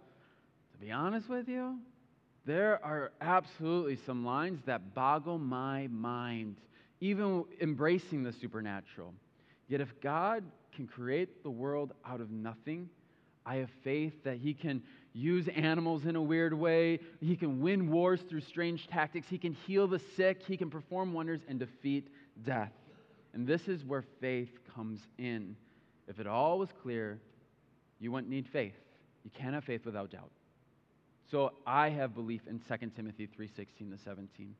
to 0.73 0.77
be 0.77 0.91
honest 0.91 1.27
with 1.27 1.47
you, 1.49 1.77
there 2.45 2.83
are 2.85 3.11
absolutely 3.19 3.97
some 4.05 4.25
lines 4.25 4.61
that 4.65 4.95
boggle 4.95 5.37
my 5.37 5.87
mind, 5.87 6.55
even 7.01 7.43
embracing 7.59 8.23
the 8.23 8.31
supernatural. 8.31 9.13
Yet 9.67 9.81
if 9.81 9.99
God 9.99 10.45
can 10.73 10.87
create 10.87 11.43
the 11.43 11.49
world 11.49 11.91
out 12.05 12.21
of 12.21 12.31
nothing, 12.31 12.89
I 13.45 13.55
have 13.55 13.69
faith 13.83 14.13
that 14.23 14.37
He 14.37 14.53
can 14.53 14.81
use 15.17 15.47
animals 15.47 16.05
in 16.05 16.15
a 16.15 16.21
weird 16.21 16.53
way. 16.53 16.99
He 17.19 17.35
can 17.35 17.59
win 17.59 17.89
wars 17.89 18.21
through 18.29 18.41
strange 18.41 18.87
tactics. 18.87 19.27
He 19.27 19.39
can 19.39 19.53
heal 19.53 19.87
the 19.87 19.99
sick. 20.15 20.43
He 20.47 20.57
can 20.57 20.69
perform 20.69 21.11
wonders 21.13 21.41
and 21.47 21.59
defeat 21.59 22.07
death. 22.45 22.71
And 23.33 23.47
this 23.47 23.67
is 23.67 23.83
where 23.83 24.03
faith 24.21 24.51
comes 24.75 24.99
in. 25.17 25.55
If 26.07 26.19
it 26.19 26.27
all 26.27 26.59
was 26.59 26.69
clear, 26.83 27.19
you 27.99 28.11
wouldn't 28.11 28.29
need 28.29 28.47
faith. 28.47 28.75
You 29.23 29.31
can't 29.31 29.55
have 29.55 29.63
faith 29.63 29.85
without 29.85 30.11
doubt. 30.11 30.31
So 31.31 31.51
I 31.65 31.89
have 31.89 32.13
belief 32.13 32.41
in 32.47 32.59
2 32.59 32.95
Timothy 32.95 33.27
3:16 33.27 33.91
to 33.91 33.97
17. 33.97 34.55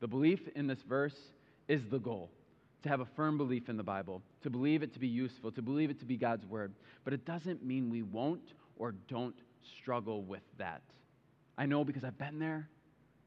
The 0.00 0.08
belief 0.08 0.48
in 0.54 0.66
this 0.66 0.80
verse 0.82 1.18
is 1.66 1.84
the 1.86 1.98
goal. 1.98 2.30
To 2.84 2.88
have 2.88 3.00
a 3.00 3.04
firm 3.04 3.36
belief 3.36 3.68
in 3.68 3.76
the 3.76 3.82
Bible, 3.82 4.22
to 4.42 4.50
believe 4.50 4.84
it 4.84 4.92
to 4.94 5.00
be 5.00 5.08
useful, 5.08 5.50
to 5.50 5.60
believe 5.60 5.90
it 5.90 5.98
to 5.98 6.06
be 6.06 6.16
God's 6.16 6.46
word. 6.46 6.72
But 7.04 7.12
it 7.12 7.26
doesn't 7.26 7.64
mean 7.64 7.90
we 7.90 8.02
won't 8.02 8.54
or 8.76 8.92
don't 9.08 9.34
struggle 9.78 10.22
with 10.22 10.42
that. 10.58 10.82
I 11.56 11.66
know 11.66 11.84
because 11.84 12.04
I've 12.04 12.18
been 12.18 12.38
there. 12.38 12.68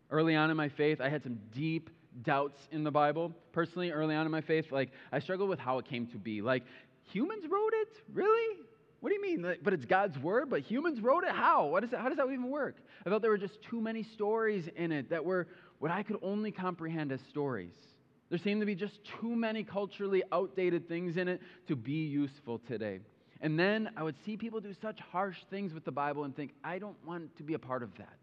Early 0.10 0.36
on 0.36 0.52
in 0.52 0.58
my 0.58 0.70
faith, 0.70 1.00
I 1.02 1.10
had 1.10 1.24
some 1.24 1.40
deep 1.54 1.90
doubts 2.24 2.62
in 2.72 2.84
the 2.84 2.92
Bible. 2.92 3.34
Personally, 3.54 3.92
early 3.92 4.16
on 4.16 4.26
in 4.26 4.32
my 4.32 4.42
faith, 4.42 4.72
like 4.72 4.92
I 5.12 5.20
struggled 5.20 5.50
with 5.50 5.60
how 5.60 5.78
it 5.80 5.86
came 5.86 6.08
to 6.08 6.18
be. 6.18 6.42
Like, 6.42 6.64
humans 7.04 7.46
wrote 7.50 7.74
it? 7.74 7.90
Really? 8.14 8.58
What 9.00 9.10
do 9.10 9.16
you 9.16 9.22
mean? 9.22 9.42
Like, 9.42 9.64
but 9.64 9.74
it's 9.74 9.86
God's 9.86 10.18
word, 10.20 10.50
but 10.50 10.62
humans 10.62 11.02
wrote 11.02 11.24
it? 11.24 11.32
How? 11.32 11.66
What 11.66 11.84
is 11.84 11.92
it? 11.92 12.00
How 12.00 12.08
does 12.10 12.18
that 12.18 12.26
even 12.28 12.50
work? 12.50 12.76
I 13.06 13.10
felt 13.10 13.22
there 13.22 13.32
were 13.32 13.38
just 13.38 13.62
too 13.64 13.82
many 13.82 14.04
stories 14.04 14.70
in 14.76 14.92
it 14.92 15.10
that 15.10 15.26
were 15.26 15.48
what 15.80 15.92
I 15.92 16.04
could 16.04 16.18
only 16.22 16.52
comprehend 16.52 17.12
as 17.12 17.20
stories. 17.30 17.74
There 18.30 18.38
seemed 18.38 18.62
to 18.62 18.66
be 18.66 18.76
just 18.76 19.00
too 19.20 19.36
many 19.36 19.64
culturally 19.64 20.24
outdated 20.32 20.88
things 20.88 21.18
in 21.18 21.28
it 21.28 21.42
to 21.68 21.76
be 21.76 22.06
useful 22.06 22.60
today. 22.60 23.00
And 23.42 23.60
then 23.60 23.90
I 23.98 24.04
would 24.04 24.16
see 24.24 24.38
people 24.38 24.60
do 24.60 24.74
such 24.82 25.00
harsh 25.12 25.38
things 25.50 25.74
with 25.74 25.84
the 25.84 25.92
Bible 25.92 26.24
and 26.24 26.36
think, 26.36 26.54
I 26.64 26.78
don't 26.78 26.98
want 27.06 27.36
to 27.38 27.44
be 27.44 27.56
a 27.56 27.60
part 27.60 27.82
of 27.82 27.90
that. 27.98 28.18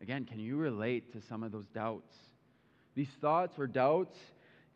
Again, 0.00 0.24
can 0.24 0.40
you 0.40 0.56
relate 0.56 1.12
to 1.12 1.26
some 1.28 1.42
of 1.44 1.52
those 1.52 1.68
doubts? 1.72 2.12
These 2.96 3.08
thoughts 3.20 3.54
or 3.58 3.66
doubts 3.66 4.18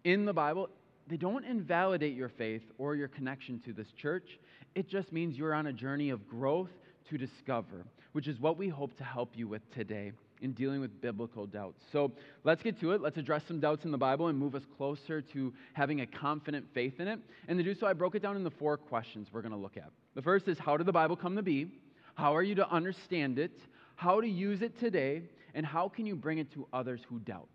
in 0.05 0.25
the 0.25 0.33
Bible, 0.33 0.71
they 1.09 1.17
don't 1.17 1.45
invalidate 1.45 2.15
your 2.15 2.29
faith 2.29 2.63
or 2.79 2.95
your 2.95 3.09
connection 3.09 3.61
to 3.61 3.73
this 3.73 3.89
church. 3.93 4.39
It 4.75 4.89
just 4.89 5.13
means 5.13 5.37
you're 5.37 5.55
on 5.55 5.67
a 5.67 5.73
journey 5.73 6.11
of 6.11 6.29
growth 6.29 6.71
to 7.11 7.19
discover, 7.19 7.85
which 8.13 8.29
is 8.29 8.39
what 8.39 8.59
we 8.59 8.69
hope 8.69 8.97
to 8.99 9.05
help 9.05 9.37
you 9.37 9.49
with 9.49 9.69
today 9.75 10.13
in 10.41 10.53
dealing 10.53 10.81
with 10.81 11.01
biblical 11.01 11.47
doubts. 11.47 11.83
So 11.93 12.13
let's 12.45 12.63
get 12.63 12.79
to 12.81 12.93
it. 12.93 13.01
Let's 13.01 13.17
address 13.17 13.43
some 13.47 13.61
doubts 13.61 13.85
in 13.85 13.91
the 13.91 13.99
Bible 13.99 14.29
and 14.29 14.39
move 14.39 14.55
us 14.55 14.63
closer 14.77 15.21
to 15.21 15.53
having 15.73 16.01
a 16.01 16.07
confident 16.07 16.67
faith 16.73 17.01
in 17.01 17.09
it. 17.09 17.19
And 17.49 17.59
to 17.59 17.65
do 17.65 17.75
so, 17.75 17.87
I 17.87 17.93
broke 17.93 18.15
it 18.15 18.23
down 18.23 18.37
into 18.37 18.51
four 18.51 18.77
questions 18.77 19.29
we're 19.33 19.43
going 19.43 19.53
to 19.53 19.59
look 19.59 19.77
at. 19.77 19.91
The 20.15 20.23
first 20.23 20.49
is 20.49 20.59
how 20.59 20.77
did 20.77 20.87
the 20.87 20.93
Bible 20.93 21.17
come 21.17 21.37
to 21.37 21.43
be? 21.43 21.69
How 22.15 22.35
are 22.35 22.43
you 22.43 22.55
to 22.57 22.69
understand 22.71 23.39
it? 23.39 23.59
How 23.97 24.21
to 24.21 24.29
use 24.29 24.63
it 24.63 24.79
today? 24.79 25.23
And 25.55 25.65
how 25.65 25.89
can 25.89 26.07
you 26.07 26.17
bring 26.17 26.39
it 26.39 26.53
to 26.55 26.67
others 26.73 27.01
who 27.09 27.19
doubt? 27.21 27.49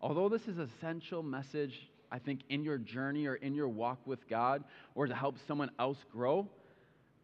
Although 0.00 0.28
this 0.28 0.48
is 0.48 0.58
essential 0.58 1.22
message 1.22 1.90
I 2.10 2.18
think, 2.18 2.40
in 2.48 2.64
your 2.64 2.78
journey 2.78 3.26
or 3.26 3.36
in 3.36 3.54
your 3.54 3.68
walk 3.68 3.98
with 4.06 4.28
God 4.28 4.64
or 4.94 5.06
to 5.06 5.14
help 5.14 5.36
someone 5.46 5.70
else 5.78 5.98
grow, 6.12 6.48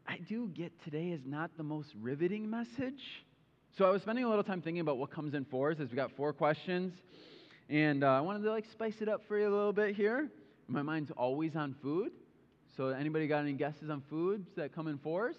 I 0.06 0.18
do 0.28 0.48
get 0.48 0.72
today 0.84 1.08
is 1.08 1.22
not 1.24 1.50
the 1.56 1.64
most 1.64 1.92
riveting 2.00 2.48
message. 2.48 3.24
So 3.76 3.84
I 3.84 3.90
was 3.90 4.00
spending 4.00 4.24
a 4.24 4.28
little 4.28 4.42
time 4.42 4.62
thinking 4.62 4.80
about 4.80 4.96
what 4.96 5.10
comes 5.10 5.34
in 5.34 5.44
fours 5.44 5.80
as 5.80 5.90
we 5.90 5.96
got 5.96 6.10
four 6.12 6.32
questions. 6.32 6.94
And 7.68 8.04
uh, 8.04 8.06
I 8.06 8.22
wanted 8.22 8.42
to 8.44 8.50
like 8.50 8.64
spice 8.72 9.02
it 9.02 9.08
up 9.08 9.20
for 9.28 9.38
you 9.38 9.46
a 9.46 9.54
little 9.54 9.74
bit 9.74 9.94
here. 9.94 10.30
My 10.66 10.80
mind's 10.80 11.10
always 11.10 11.56
on 11.56 11.74
food. 11.82 12.12
So 12.74 12.88
anybody 12.88 13.26
got 13.26 13.40
any 13.40 13.52
guesses 13.52 13.90
on 13.90 14.02
foods 14.08 14.48
that 14.56 14.74
come 14.74 14.88
in 14.88 14.96
fours? 14.96 15.36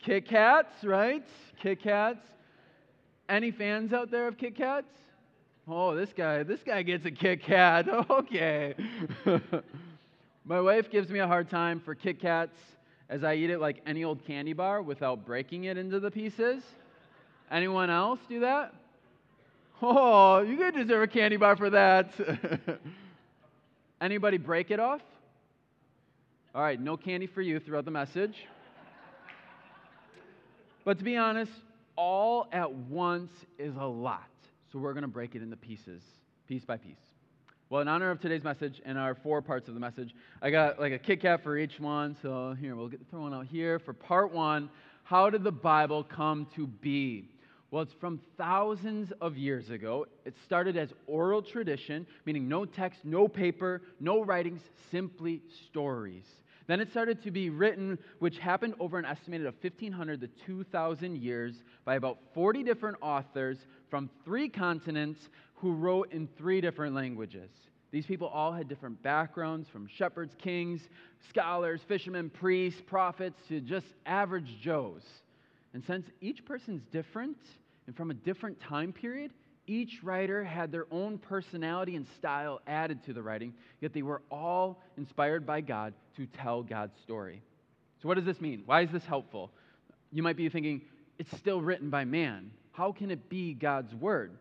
Kit 0.00 0.26
Kats, 0.26 0.82
right? 0.82 1.22
Kit 1.62 1.80
Kats. 1.80 2.26
Any 3.28 3.52
fans 3.52 3.92
out 3.92 4.10
there 4.10 4.26
of 4.26 4.36
Kit 4.36 4.56
Kats? 4.56 4.90
Oh, 5.68 5.94
this 5.94 6.12
guy, 6.12 6.42
this 6.42 6.64
guy 6.66 6.82
gets 6.82 7.06
a 7.06 7.12
Kit 7.12 7.44
Kat. 7.44 7.86
Okay. 8.10 8.74
My 10.44 10.60
wife 10.60 10.90
gives 10.90 11.08
me 11.08 11.20
a 11.20 11.28
hard 11.28 11.48
time 11.48 11.78
for 11.78 11.94
Kit 11.94 12.20
Kats 12.20 12.58
as 13.08 13.22
I 13.22 13.34
eat 13.34 13.50
it 13.50 13.60
like 13.60 13.80
any 13.86 14.02
old 14.02 14.26
candy 14.26 14.54
bar 14.54 14.82
without 14.82 15.24
breaking 15.24 15.64
it 15.64 15.78
into 15.78 16.00
the 16.00 16.10
pieces. 16.10 16.64
Anyone 17.52 17.90
else 17.90 18.18
do 18.30 18.40
that? 18.40 18.72
Oh, 19.82 20.40
you 20.40 20.56
could 20.56 20.74
deserve 20.74 21.02
a 21.02 21.06
candy 21.06 21.36
bar 21.36 21.54
for 21.54 21.68
that. 21.68 22.10
Anybody 24.00 24.38
break 24.38 24.70
it 24.70 24.80
off? 24.80 25.02
All 26.54 26.62
right, 26.62 26.80
no 26.80 26.96
candy 26.96 27.26
for 27.26 27.42
you 27.42 27.60
throughout 27.60 27.84
the 27.84 27.90
message. 27.90 28.46
But 30.84 30.96
to 30.98 31.04
be 31.04 31.18
honest, 31.18 31.52
all 31.94 32.48
at 32.52 32.72
once 32.72 33.30
is 33.58 33.76
a 33.76 33.84
lot. 33.84 34.28
So 34.72 34.78
we're 34.78 34.94
going 34.94 35.02
to 35.02 35.08
break 35.08 35.34
it 35.34 35.42
into 35.42 35.56
pieces, 35.56 36.02
piece 36.48 36.64
by 36.64 36.78
piece. 36.78 36.96
Well, 37.68 37.82
in 37.82 37.88
honor 37.88 38.10
of 38.10 38.20
today's 38.20 38.42
message 38.42 38.80
and 38.86 38.96
our 38.96 39.14
four 39.14 39.42
parts 39.42 39.68
of 39.68 39.74
the 39.74 39.80
message, 39.80 40.14
I 40.40 40.50
got 40.50 40.80
like 40.80 40.92
a 40.92 40.98
Kit 40.98 41.20
Kat 41.20 41.42
for 41.42 41.58
each 41.58 41.78
one. 41.78 42.16
So 42.22 42.56
here, 42.58 42.76
we'll 42.76 42.88
get, 42.88 43.00
throw 43.10 43.20
one 43.20 43.34
out 43.34 43.46
here. 43.46 43.78
For 43.78 43.92
part 43.92 44.32
one, 44.32 44.70
how 45.04 45.28
did 45.28 45.44
the 45.44 45.52
Bible 45.52 46.02
come 46.02 46.46
to 46.56 46.66
be? 46.66 47.28
Well, 47.72 47.82
it's 47.82 47.94
from 47.94 48.20
thousands 48.36 49.14
of 49.22 49.38
years 49.38 49.70
ago. 49.70 50.06
It 50.26 50.34
started 50.44 50.76
as 50.76 50.92
oral 51.06 51.40
tradition, 51.40 52.06
meaning 52.26 52.46
no 52.46 52.66
text, 52.66 53.00
no 53.02 53.26
paper, 53.26 53.80
no 53.98 54.22
writings, 54.22 54.60
simply 54.90 55.40
stories. 55.64 56.26
Then 56.66 56.80
it 56.80 56.90
started 56.90 57.22
to 57.22 57.30
be 57.30 57.48
written, 57.48 57.98
which 58.18 58.38
happened 58.38 58.74
over 58.78 58.98
an 58.98 59.06
estimated 59.06 59.46
of 59.46 59.54
1,500 59.62 60.20
to 60.20 60.28
2,000 60.44 61.16
years 61.16 61.54
by 61.86 61.94
about 61.94 62.18
40 62.34 62.62
different 62.62 62.98
authors 63.00 63.56
from 63.88 64.10
three 64.22 64.50
continents 64.50 65.30
who 65.54 65.72
wrote 65.72 66.12
in 66.12 66.28
three 66.36 66.60
different 66.60 66.94
languages. 66.94 67.48
These 67.90 68.04
people 68.04 68.28
all 68.28 68.52
had 68.52 68.68
different 68.68 69.02
backgrounds 69.02 69.70
from 69.70 69.86
shepherds, 69.86 70.34
kings, 70.36 70.82
scholars, 71.30 71.80
fishermen, 71.88 72.28
priests, 72.28 72.82
prophets, 72.86 73.40
to 73.48 73.62
just 73.62 73.86
average 74.04 74.60
Joes. 74.60 75.04
And 75.72 75.82
since 75.82 76.06
each 76.20 76.44
person's 76.44 76.82
different, 76.92 77.38
and 77.92 77.96
from 77.98 78.10
a 78.10 78.14
different 78.14 78.58
time 78.58 78.90
period, 78.90 79.32
each 79.66 80.02
writer 80.02 80.42
had 80.42 80.72
their 80.72 80.86
own 80.90 81.18
personality 81.18 81.94
and 81.94 82.06
style 82.16 82.62
added 82.66 83.04
to 83.04 83.12
the 83.12 83.22
writing, 83.22 83.52
yet 83.82 83.92
they 83.92 84.00
were 84.00 84.22
all 84.30 84.82
inspired 84.96 85.44
by 85.44 85.60
God 85.60 85.92
to 86.16 86.24
tell 86.24 86.62
God's 86.62 86.98
story. 87.02 87.42
So, 88.00 88.08
what 88.08 88.14
does 88.14 88.24
this 88.24 88.40
mean? 88.40 88.62
Why 88.64 88.80
is 88.80 88.90
this 88.90 89.04
helpful? 89.04 89.50
You 90.10 90.22
might 90.22 90.38
be 90.38 90.48
thinking, 90.48 90.80
it's 91.18 91.36
still 91.36 91.60
written 91.60 91.90
by 91.90 92.06
man. 92.06 92.50
How 92.70 92.92
can 92.92 93.10
it 93.10 93.28
be 93.28 93.52
God's 93.52 93.94
word? 93.94 94.38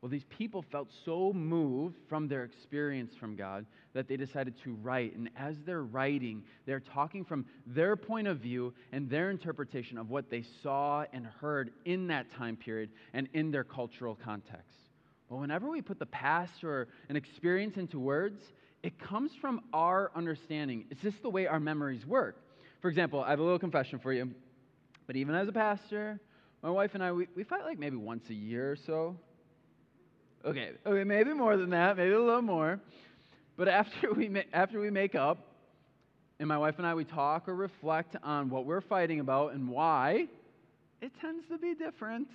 Well, 0.00 0.08
these 0.08 0.24
people 0.30 0.62
felt 0.62 0.88
so 1.04 1.30
moved 1.34 1.98
from 2.08 2.26
their 2.26 2.44
experience 2.44 3.14
from 3.14 3.36
God 3.36 3.66
that 3.92 4.08
they 4.08 4.16
decided 4.16 4.54
to 4.64 4.72
write. 4.82 5.14
And 5.14 5.28
as 5.36 5.56
they're 5.66 5.82
writing, 5.82 6.42
they're 6.64 6.80
talking 6.80 7.22
from 7.22 7.44
their 7.66 7.96
point 7.96 8.26
of 8.26 8.38
view 8.38 8.72
and 8.92 9.10
their 9.10 9.30
interpretation 9.30 9.98
of 9.98 10.08
what 10.08 10.30
they 10.30 10.42
saw 10.62 11.04
and 11.12 11.26
heard 11.26 11.72
in 11.84 12.06
that 12.06 12.30
time 12.30 12.56
period 12.56 12.90
and 13.12 13.28
in 13.34 13.50
their 13.50 13.64
cultural 13.64 14.14
context. 14.24 14.78
But 15.28 15.36
whenever 15.36 15.68
we 15.68 15.82
put 15.82 15.98
the 15.98 16.06
past 16.06 16.64
or 16.64 16.88
an 17.10 17.16
experience 17.16 17.76
into 17.76 17.98
words, 18.00 18.42
it 18.82 18.98
comes 18.98 19.32
from 19.38 19.60
our 19.74 20.10
understanding. 20.16 20.86
It's 20.90 21.02
just 21.02 21.20
the 21.20 21.28
way 21.28 21.46
our 21.46 21.60
memories 21.60 22.06
work. 22.06 22.36
For 22.80 22.88
example, 22.88 23.22
I 23.22 23.30
have 23.30 23.38
a 23.38 23.42
little 23.42 23.58
confession 23.58 23.98
for 23.98 24.14
you. 24.14 24.30
But 25.06 25.16
even 25.16 25.34
as 25.34 25.46
a 25.46 25.52
pastor, 25.52 26.18
my 26.62 26.70
wife 26.70 26.92
and 26.94 27.02
I, 27.02 27.12
we, 27.12 27.28
we 27.36 27.44
fight 27.44 27.64
like 27.64 27.78
maybe 27.78 27.96
once 27.96 28.30
a 28.30 28.34
year 28.34 28.72
or 28.72 28.76
so. 28.76 29.16
Okay, 30.44 30.70
okay, 30.86 31.04
maybe 31.04 31.34
more 31.34 31.56
than 31.56 31.70
that, 31.70 31.96
maybe 31.96 32.12
a 32.12 32.20
little 32.20 32.40
more. 32.40 32.80
But 33.56 33.68
after 33.68 34.12
we, 34.16 34.28
ma- 34.28 34.40
after 34.52 34.80
we 34.80 34.90
make 34.90 35.14
up, 35.14 35.38
and 36.38 36.48
my 36.48 36.56
wife 36.56 36.76
and 36.78 36.86
I, 36.86 36.94
we 36.94 37.04
talk 37.04 37.48
or 37.48 37.54
reflect 37.54 38.16
on 38.22 38.48
what 38.48 38.64
we're 38.64 38.80
fighting 38.80 39.20
about 39.20 39.52
and 39.52 39.68
why, 39.68 40.28
it 41.02 41.12
tends 41.20 41.46
to 41.48 41.58
be 41.58 41.74
different, 41.74 42.28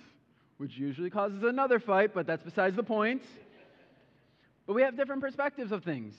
which 0.58 0.76
usually 0.76 1.10
causes 1.10 1.42
another 1.42 1.80
fight, 1.80 2.14
but 2.14 2.26
that's 2.26 2.44
besides 2.44 2.76
the 2.76 2.84
point. 2.84 3.22
But 4.66 4.74
we 4.74 4.82
have 4.82 4.96
different 4.96 5.22
perspectives 5.22 5.72
of 5.72 5.82
things. 5.82 6.14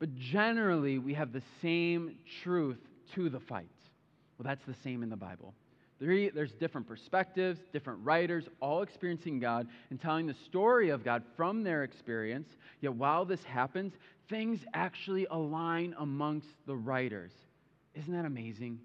But 0.00 0.16
generally, 0.16 0.98
we 0.98 1.14
have 1.14 1.32
the 1.32 1.42
same 1.62 2.16
truth 2.42 2.78
to 3.14 3.28
the 3.28 3.40
fight. 3.40 3.68
Well, 4.38 4.44
that's 4.44 4.64
the 4.66 4.74
same 4.82 5.02
in 5.02 5.10
the 5.10 5.16
Bible. 5.16 5.54
Three, 6.00 6.30
there's 6.30 6.52
different 6.52 6.88
perspectives, 6.88 7.60
different 7.74 8.00
writers, 8.02 8.48
all 8.60 8.80
experiencing 8.80 9.38
God 9.38 9.68
and 9.90 10.00
telling 10.00 10.26
the 10.26 10.34
story 10.46 10.88
of 10.88 11.04
God 11.04 11.22
from 11.36 11.62
their 11.62 11.84
experience. 11.84 12.48
Yet 12.80 12.94
while 12.94 13.26
this 13.26 13.44
happens, 13.44 13.92
things 14.30 14.60
actually 14.72 15.26
align 15.30 15.94
amongst 15.98 16.48
the 16.66 16.74
writers. 16.74 17.32
Isn't 17.94 18.14
that 18.14 18.24
amazing? 18.24 18.80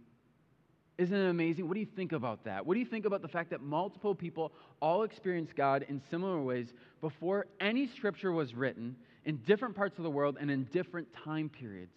Isn't 0.98 1.16
it 1.16 1.30
amazing? 1.30 1.68
What 1.70 1.76
do 1.76 1.80
you 1.80 1.86
think 1.86 2.12
about 2.12 2.44
that? 2.44 2.66
What 2.66 2.74
do 2.74 2.82
you 2.82 2.86
think 2.86 3.06
about 3.06 3.22
the 3.22 3.30
fact 3.30 3.50
that 3.52 3.62
multiple 3.62 4.14
people 4.14 4.52
all 4.82 5.04
experienced 5.04 5.56
God 5.56 5.86
in 5.88 6.02
similar 6.10 6.42
ways 6.42 6.74
before 7.00 7.48
any 7.62 7.88
scripture 7.88 8.34
was 8.34 8.54
written 8.54 8.96
in 9.24 9.38
different 9.38 9.76
parts 9.76 9.98
of 9.98 10.04
the 10.04 10.10
world 10.10 10.38
and 10.40 10.52
in 10.52 10.66
different 10.66 11.08
time 11.24 11.48
periods? 11.48 11.94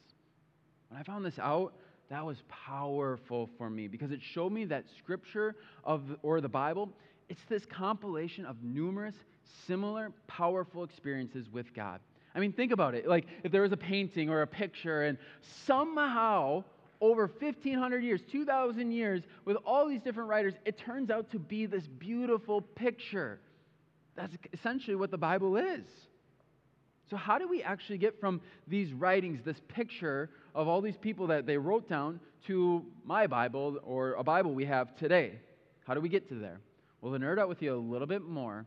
When 0.91 1.01
I 1.01 1.03
found 1.03 1.25
this 1.25 1.39
out, 1.41 1.75
that 2.11 2.25
was 2.25 2.39
powerful 2.49 3.51
for 3.59 3.69
me 3.69 3.87
because 3.87 4.11
it 4.11 4.21
showed 4.23 4.53
me 4.53 4.65
that 4.67 4.85
scripture 4.99 5.57
of 5.85 6.03
or 6.23 6.41
the 6.41 6.49
Bible, 6.49 6.91
it's 7.29 7.45
this 7.49 7.67
compilation 7.67 8.47
of 8.47 8.63
numerous 8.63 9.15
similar 9.67 10.13
powerful 10.27 10.85
experiences 10.85 11.47
with 11.53 11.75
God. 11.75 12.01
I 12.35 12.41
mean, 12.41 12.53
think 12.53 12.73
about 12.73 12.95
it. 12.95 13.07
Like 13.07 13.27
if 13.43 13.53
there 13.53 13.63
was 13.63 13.73
a 13.73 13.77
painting 13.77 14.31
or 14.31 14.43
a 14.43 14.47
picture 14.47 15.03
and 15.03 15.19
somehow 15.67 16.65
over 17.01 17.27
1500 17.27 18.03
years, 18.03 18.21
2000 18.31 18.91
years 18.91 19.23
with 19.45 19.57
all 19.65 19.89
these 19.89 20.01
different 20.01 20.29
writers, 20.29 20.55
it 20.65 20.79
turns 20.79 21.11
out 21.11 21.31
to 21.31 21.39
be 21.39 21.67
this 21.67 21.87
beautiful 21.87 22.61
picture. 22.61 23.41
That's 24.17 24.35
essentially 24.53 24.97
what 24.97 25.11
the 25.11 25.19
Bible 25.19 25.57
is. 25.57 25.85
So, 27.11 27.17
how 27.17 27.39
do 27.39 27.49
we 27.49 27.63
actually 27.63 27.99
get 27.99 28.21
from 28.21 28.41
these 28.67 28.93
writings, 28.93 29.41
this 29.45 29.61
picture 29.69 30.31
of 30.55 30.69
all 30.69 30.81
these 30.81 30.97
people 30.97 31.29
that 31.29 31.47
they 31.47 31.57
wrote 31.57 31.89
down, 31.89 32.21
to 32.47 32.85
my 33.05 33.27
Bible 33.27 33.79
or 33.83 34.15
a 34.15 34.23
Bible 34.23 34.53
we 34.53 34.65
have 34.67 34.95
today? 34.97 35.39
How 35.87 35.95
do 35.95 36.01
we 36.01 36.09
get 36.09 36.29
to 36.29 36.35
there? 36.35 36.61
Well, 37.01 37.13
to 37.13 37.19
nerd 37.19 37.39
out 37.39 37.49
with 37.49 37.63
you 37.63 37.75
a 37.75 37.77
little 37.77 38.07
bit 38.07 38.23
more, 38.23 38.67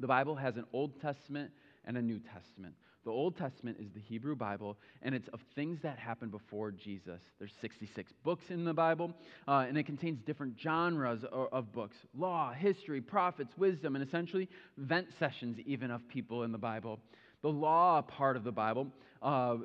the 0.00 0.06
Bible 0.06 0.34
has 0.34 0.56
an 0.56 0.64
Old 0.72 1.00
Testament 1.00 1.50
and 1.84 1.96
a 1.96 2.02
New 2.02 2.18
Testament. 2.18 2.74
The 3.04 3.12
Old 3.12 3.36
Testament 3.36 3.76
is 3.78 3.86
the 3.94 4.00
Hebrew 4.00 4.34
Bible, 4.34 4.76
and 5.02 5.14
it's 5.14 5.28
of 5.28 5.38
things 5.54 5.78
that 5.84 5.96
happened 5.96 6.32
before 6.32 6.72
Jesus. 6.72 7.20
There's 7.38 7.52
66 7.60 8.12
books 8.24 8.46
in 8.50 8.64
the 8.64 8.74
Bible, 8.74 9.12
uh, 9.46 9.64
and 9.68 9.78
it 9.78 9.86
contains 9.86 10.20
different 10.26 10.56
genres 10.60 11.22
of, 11.30 11.48
of 11.52 11.72
books 11.72 11.96
law, 12.18 12.52
history, 12.52 13.00
prophets, 13.00 13.52
wisdom, 13.56 13.94
and 13.94 14.04
essentially 14.04 14.48
vent 14.76 15.06
sessions, 15.20 15.56
even 15.66 15.92
of 15.92 16.06
people 16.08 16.42
in 16.42 16.50
the 16.50 16.58
Bible. 16.58 16.98
The 17.46 17.52
law 17.52 18.02
part 18.02 18.36
of 18.36 18.42
the 18.42 18.50
Bible 18.50 18.88
uh, 19.22 19.58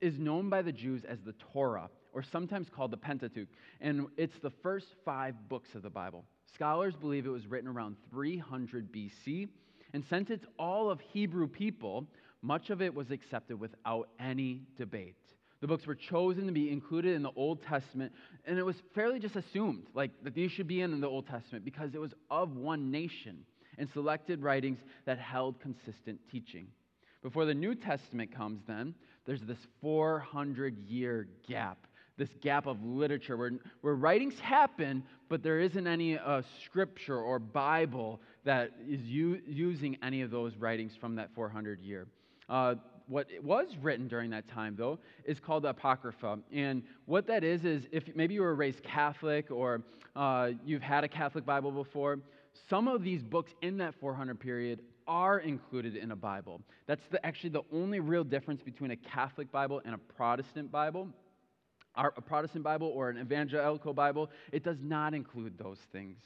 is 0.00 0.18
known 0.18 0.50
by 0.50 0.60
the 0.60 0.72
Jews 0.72 1.04
as 1.04 1.20
the 1.20 1.34
Torah, 1.52 1.88
or 2.12 2.20
sometimes 2.20 2.66
called 2.68 2.90
the 2.90 2.96
Pentateuch, 2.96 3.46
and 3.80 4.08
it's 4.16 4.36
the 4.40 4.50
first 4.50 4.88
five 5.04 5.36
books 5.48 5.76
of 5.76 5.82
the 5.82 5.88
Bible. 5.88 6.24
Scholars 6.52 6.96
believe 6.96 7.26
it 7.26 7.30
was 7.30 7.46
written 7.46 7.68
around 7.68 7.94
300 8.10 8.92
BC, 8.92 9.46
and 9.94 10.04
since 10.10 10.30
it's 10.30 10.46
all 10.58 10.90
of 10.90 10.98
Hebrew 10.98 11.46
people, 11.46 12.08
much 12.42 12.70
of 12.70 12.82
it 12.82 12.92
was 12.92 13.12
accepted 13.12 13.60
without 13.60 14.08
any 14.18 14.62
debate. 14.76 15.14
The 15.60 15.68
books 15.68 15.86
were 15.86 15.94
chosen 15.94 16.44
to 16.46 16.52
be 16.52 16.72
included 16.72 17.14
in 17.14 17.22
the 17.22 17.30
Old 17.36 17.62
Testament, 17.62 18.12
and 18.46 18.58
it 18.58 18.66
was 18.66 18.82
fairly 18.96 19.20
just 19.20 19.36
assumed, 19.36 19.86
like 19.94 20.10
that 20.24 20.34
these 20.34 20.50
should 20.50 20.66
be 20.66 20.80
in 20.80 21.00
the 21.00 21.06
Old 21.06 21.28
Testament 21.28 21.64
because 21.64 21.94
it 21.94 22.00
was 22.00 22.14
of 22.32 22.56
one 22.56 22.90
nation 22.90 23.44
and 23.78 23.88
selected 23.92 24.42
writings 24.42 24.80
that 25.04 25.20
held 25.20 25.60
consistent 25.60 26.18
teaching. 26.32 26.66
Before 27.28 27.44
the 27.44 27.52
New 27.52 27.74
Testament 27.74 28.34
comes, 28.34 28.62
then, 28.66 28.94
there's 29.26 29.42
this 29.42 29.58
400 29.82 30.78
year 30.88 31.28
gap, 31.46 31.86
this 32.16 32.30
gap 32.40 32.66
of 32.66 32.82
literature 32.82 33.36
where, 33.36 33.50
where 33.82 33.96
writings 33.96 34.40
happen, 34.40 35.02
but 35.28 35.42
there 35.42 35.60
isn't 35.60 35.86
any 35.86 36.16
uh, 36.16 36.40
scripture 36.64 37.18
or 37.18 37.38
Bible 37.38 38.22
that 38.44 38.70
is 38.88 39.02
u- 39.02 39.42
using 39.46 39.98
any 40.02 40.22
of 40.22 40.30
those 40.30 40.56
writings 40.56 40.96
from 40.98 41.16
that 41.16 41.28
400 41.34 41.82
year. 41.82 42.06
Uh, 42.48 42.76
what 43.08 43.28
was 43.42 43.66
written 43.82 44.08
during 44.08 44.30
that 44.30 44.48
time, 44.48 44.74
though, 44.74 44.98
is 45.26 45.38
called 45.38 45.64
the 45.64 45.68
Apocrypha. 45.68 46.38
And 46.50 46.82
what 47.04 47.26
that 47.26 47.44
is, 47.44 47.66
is 47.66 47.86
if 47.92 48.04
maybe 48.16 48.32
you 48.32 48.40
were 48.40 48.54
raised 48.54 48.82
Catholic 48.82 49.50
or 49.50 49.82
uh, 50.16 50.52
you've 50.64 50.80
had 50.80 51.04
a 51.04 51.08
Catholic 51.08 51.44
Bible 51.44 51.72
before, 51.72 52.20
some 52.70 52.88
of 52.88 53.02
these 53.02 53.22
books 53.22 53.52
in 53.60 53.76
that 53.78 53.94
400 54.00 54.40
period 54.40 54.80
are 55.08 55.40
included 55.40 55.96
in 55.96 56.12
a 56.12 56.16
Bible. 56.16 56.60
That's 56.86 57.02
the, 57.10 57.24
actually 57.26 57.50
the 57.50 57.62
only 57.72 57.98
real 57.98 58.22
difference 58.22 58.62
between 58.62 58.92
a 58.92 58.96
Catholic 58.96 59.50
Bible 59.50 59.80
and 59.84 59.94
a 59.94 59.98
Protestant 59.98 60.70
Bible. 60.70 61.08
Our, 61.96 62.12
a 62.16 62.20
Protestant 62.22 62.62
Bible 62.62 62.92
or 62.94 63.08
an 63.08 63.18
evangelical 63.18 63.94
Bible, 63.94 64.30
it 64.52 64.62
does 64.62 64.76
not 64.80 65.14
include 65.14 65.58
those 65.58 65.78
things. 65.90 66.18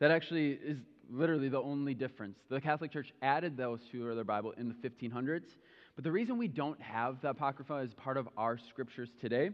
That 0.00 0.10
actually 0.10 0.52
is 0.52 0.78
literally 1.08 1.48
the 1.48 1.60
only 1.60 1.94
difference. 1.94 2.38
The 2.48 2.60
Catholic 2.60 2.90
Church 2.90 3.12
added 3.22 3.56
those 3.56 3.80
to 3.92 4.14
their 4.14 4.24
Bible 4.24 4.54
in 4.56 4.68
the 4.68 4.88
1500s. 4.88 5.44
But 5.94 6.04
the 6.04 6.12
reason 6.12 6.38
we 6.38 6.48
don't 6.48 6.80
have 6.80 7.20
the 7.20 7.30
Apocrypha 7.30 7.74
as 7.74 7.94
part 7.94 8.16
of 8.16 8.28
our 8.36 8.56
scriptures 8.56 9.10
today 9.20 9.50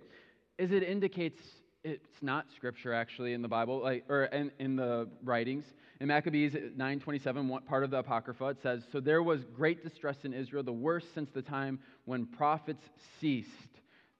is 0.58 0.70
it 0.70 0.82
indicates 0.82 1.40
it's 1.86 2.20
not 2.20 2.46
scripture 2.54 2.92
actually 2.92 3.32
in 3.32 3.42
the 3.42 3.48
Bible, 3.48 3.80
like, 3.80 4.04
or 4.08 4.24
in, 4.24 4.50
in 4.58 4.74
the 4.74 5.08
writings. 5.22 5.64
In 6.00 6.08
Maccabees 6.08 6.52
9:27, 6.52 7.64
part 7.64 7.84
of 7.84 7.90
the 7.90 7.98
Apocrypha, 7.98 8.46
it 8.46 8.60
says, 8.60 8.84
"So 8.90 8.98
there 8.98 9.22
was 9.22 9.44
great 9.44 9.84
distress 9.84 10.24
in 10.24 10.34
Israel, 10.34 10.64
the 10.64 10.72
worst 10.72 11.14
since 11.14 11.30
the 11.30 11.42
time 11.42 11.78
when 12.04 12.26
prophets 12.26 12.82
ceased." 13.20 13.50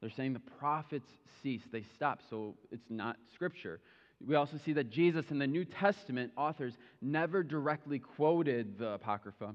They're 0.01 0.11
saying 0.11 0.35
the 0.35 0.41
prophets 0.59 1.09
ceased; 1.43 1.73
they 1.73 1.83
stopped, 1.83 2.23
so 2.31 2.55
it's 2.71 2.89
not 2.89 3.17
scripture. 3.35 3.81
We 4.25 4.37
also 4.37 4.59
see 4.65 4.73
that 4.75 4.91
Jesus 4.91 5.31
in 5.31 5.39
the 5.39 5.47
New 5.47 5.65
Testament 5.65 6.33
authors 6.37 6.75
never 7.03 7.43
directly 7.43 7.99
quoted 7.99 8.79
the 8.79 8.93
Apocrypha. 8.93 9.55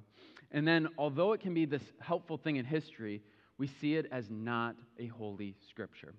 And 0.52 0.68
then, 0.68 0.90
although 0.98 1.32
it 1.32 1.40
can 1.40 1.54
be 1.54 1.66
this 1.66 1.82
helpful 2.00 2.38
thing 2.38 2.58
in 2.58 2.66
history, 2.66 3.24
we 3.58 3.68
see 3.68 3.96
it 3.96 4.08
as 4.12 4.30
not 4.30 4.76
a 5.00 5.08
holy 5.08 5.56
scripture. 5.70 6.14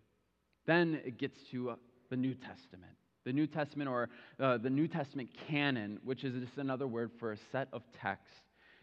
Then 0.67 1.01
it 1.05 1.19
gets 1.19 1.39
to 1.51 1.71
uh, 1.71 1.77
the 2.11 2.17
New 2.17 2.35
Testament. 2.35 2.93
The 3.25 3.33
New 3.33 3.47
Testament, 3.47 3.89
or 3.89 4.09
uh, 4.41 4.59
the 4.59 4.71
New 4.71 4.89
Testament 4.89 5.31
canon, 5.49 5.99
which 6.05 6.25
is 6.25 6.35
just 6.43 6.59
another 6.59 6.87
word 6.87 7.11
for 7.19 7.33
a 7.33 7.37
set 7.53 7.69
of 7.73 7.83
texts. 8.01 8.37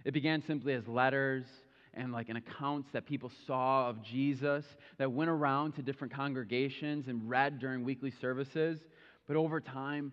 It 0.06 0.14
began 0.14 0.42
simply 0.46 0.74
as 0.74 0.88
letters 0.88 1.46
and 1.94 2.12
like 2.14 2.30
an 2.30 2.38
accounts 2.38 2.90
that 2.94 3.06
people 3.06 3.32
saw 3.46 3.90
of 3.90 4.02
Jesus 4.02 4.64
that 4.98 5.12
went 5.12 5.30
around 5.30 5.74
to 5.74 5.82
different 5.82 6.14
congregations 6.14 7.08
and 7.08 7.30
read 7.30 7.60
during 7.60 7.84
weekly 7.84 8.14
services. 8.22 8.80
But 9.28 9.36
over 9.36 9.60
time, 9.60 10.12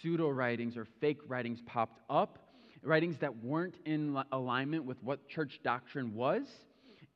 pseudo 0.00 0.28
writings 0.28 0.76
or 0.76 0.86
fake 1.00 1.18
writings 1.26 1.60
popped 1.64 2.00
up, 2.10 2.38
writings 2.82 3.16
that 3.20 3.42
weren't 3.42 3.76
in 3.86 4.20
alignment 4.32 4.84
with 4.84 5.02
what 5.02 5.28
church 5.28 5.60
doctrine 5.62 6.14
was. 6.14 6.42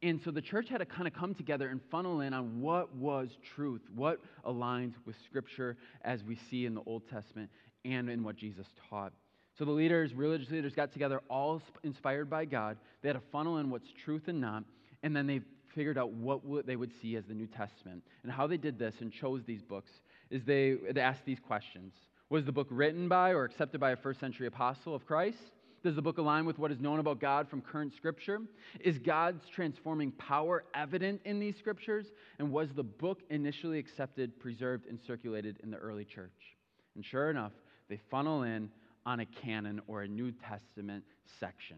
And 0.07 0.23
so 0.23 0.31
the 0.31 0.41
church 0.41 0.69
had 0.69 0.79
to 0.79 0.87
kind 0.87 1.09
of 1.09 1.15
come 1.15 1.35
together 1.35 1.67
and 1.69 1.81
funnel 1.91 2.21
in 2.21 2.33
on 2.33 2.61
what 2.61 2.95
was 2.95 3.29
truth, 3.57 3.81
what 3.93 4.21
aligns 4.45 4.95
with 5.05 5.17
Scripture 5.25 5.77
as 6.03 6.23
we 6.23 6.39
see 6.49 6.65
in 6.65 6.77
the 6.77 6.83
Old 6.87 7.11
Testament 7.11 7.51
and 7.85 8.09
in 8.09 8.23
what 8.23 8.37
Jesus 8.37 8.69
taught. 8.89 9.13
So 9.59 9.65
the 9.65 9.73
leaders, 9.73 10.15
religious 10.15 10.49
leaders, 10.49 10.77
got 10.77 10.93
together, 10.93 11.23
all 11.29 11.61
inspired 11.83 12.31
by 12.31 12.45
God. 12.45 12.77
They 13.03 13.09
had 13.09 13.15
to 13.15 13.23
funnel 13.33 13.59
in 13.59 13.69
what's 13.69 13.89
truth 14.05 14.29
and 14.29 14.41
not, 14.41 14.63
and 15.03 15.17
then 15.17 15.27
they 15.27 15.41
figured 15.75 15.99
out 15.99 16.13
what 16.13 16.67
they 16.69 16.77
would 16.77 16.93
see 17.03 17.17
as 17.17 17.25
the 17.25 17.35
New 17.35 17.49
Testament. 17.49 18.05
And 18.23 18.31
how 18.31 18.47
they 18.47 18.59
did 18.59 18.79
this 18.79 18.95
and 19.01 19.13
chose 19.13 19.43
these 19.45 19.63
books 19.63 19.91
is 20.31 20.45
they, 20.45 20.77
they 20.93 21.01
ask 21.01 21.25
these 21.25 21.41
questions 21.41 21.95
Was 22.31 22.45
the 22.45 22.53
book 22.53 22.69
written 22.71 23.09
by 23.09 23.31
or 23.31 23.43
accepted 23.43 23.81
by 23.81 23.91
a 23.91 23.97
first 23.97 24.21
century 24.21 24.47
apostle 24.47 24.95
of 24.95 25.05
Christ? 25.05 25.56
Does 25.83 25.95
the 25.95 26.03
book 26.03 26.19
align 26.19 26.47
with 26.47 26.59
what 26.59 26.73
is 26.73 26.81
known 26.81 26.99
about 26.99 27.21
God 27.21 27.49
from 27.49 27.61
current 27.61 27.95
scripture? 27.95 28.41
Is 28.81 28.99
God's 28.99 29.43
transforming 29.55 30.11
power 30.13 30.65
evident 30.75 31.21
in 31.25 31.39
these 31.39 31.57
scriptures? 31.59 32.07
And 32.39 32.51
was 32.51 32.69
the 32.75 32.83
book 32.83 33.21
initially 33.31 33.79
accepted, 33.79 34.39
preserved, 34.41 34.87
and 34.89 34.99
circulated 35.07 35.59
in 35.63 35.71
the 35.71 35.77
early 35.77 36.05
church? 36.05 36.57
And 36.97 37.05
sure 37.05 37.31
enough, 37.31 37.53
they 37.89 38.01
funnel 38.11 38.43
in 38.43 38.71
on 39.05 39.21
a 39.21 39.27
canon 39.27 39.81
or 39.87 40.03
a 40.03 40.09
New 40.09 40.33
Testament 40.33 41.05
section. 41.39 41.77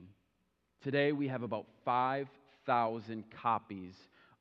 Today 0.82 1.12
we 1.12 1.28
have 1.28 1.42
about 1.42 1.66
5,000 1.84 3.24
copies 3.30 3.94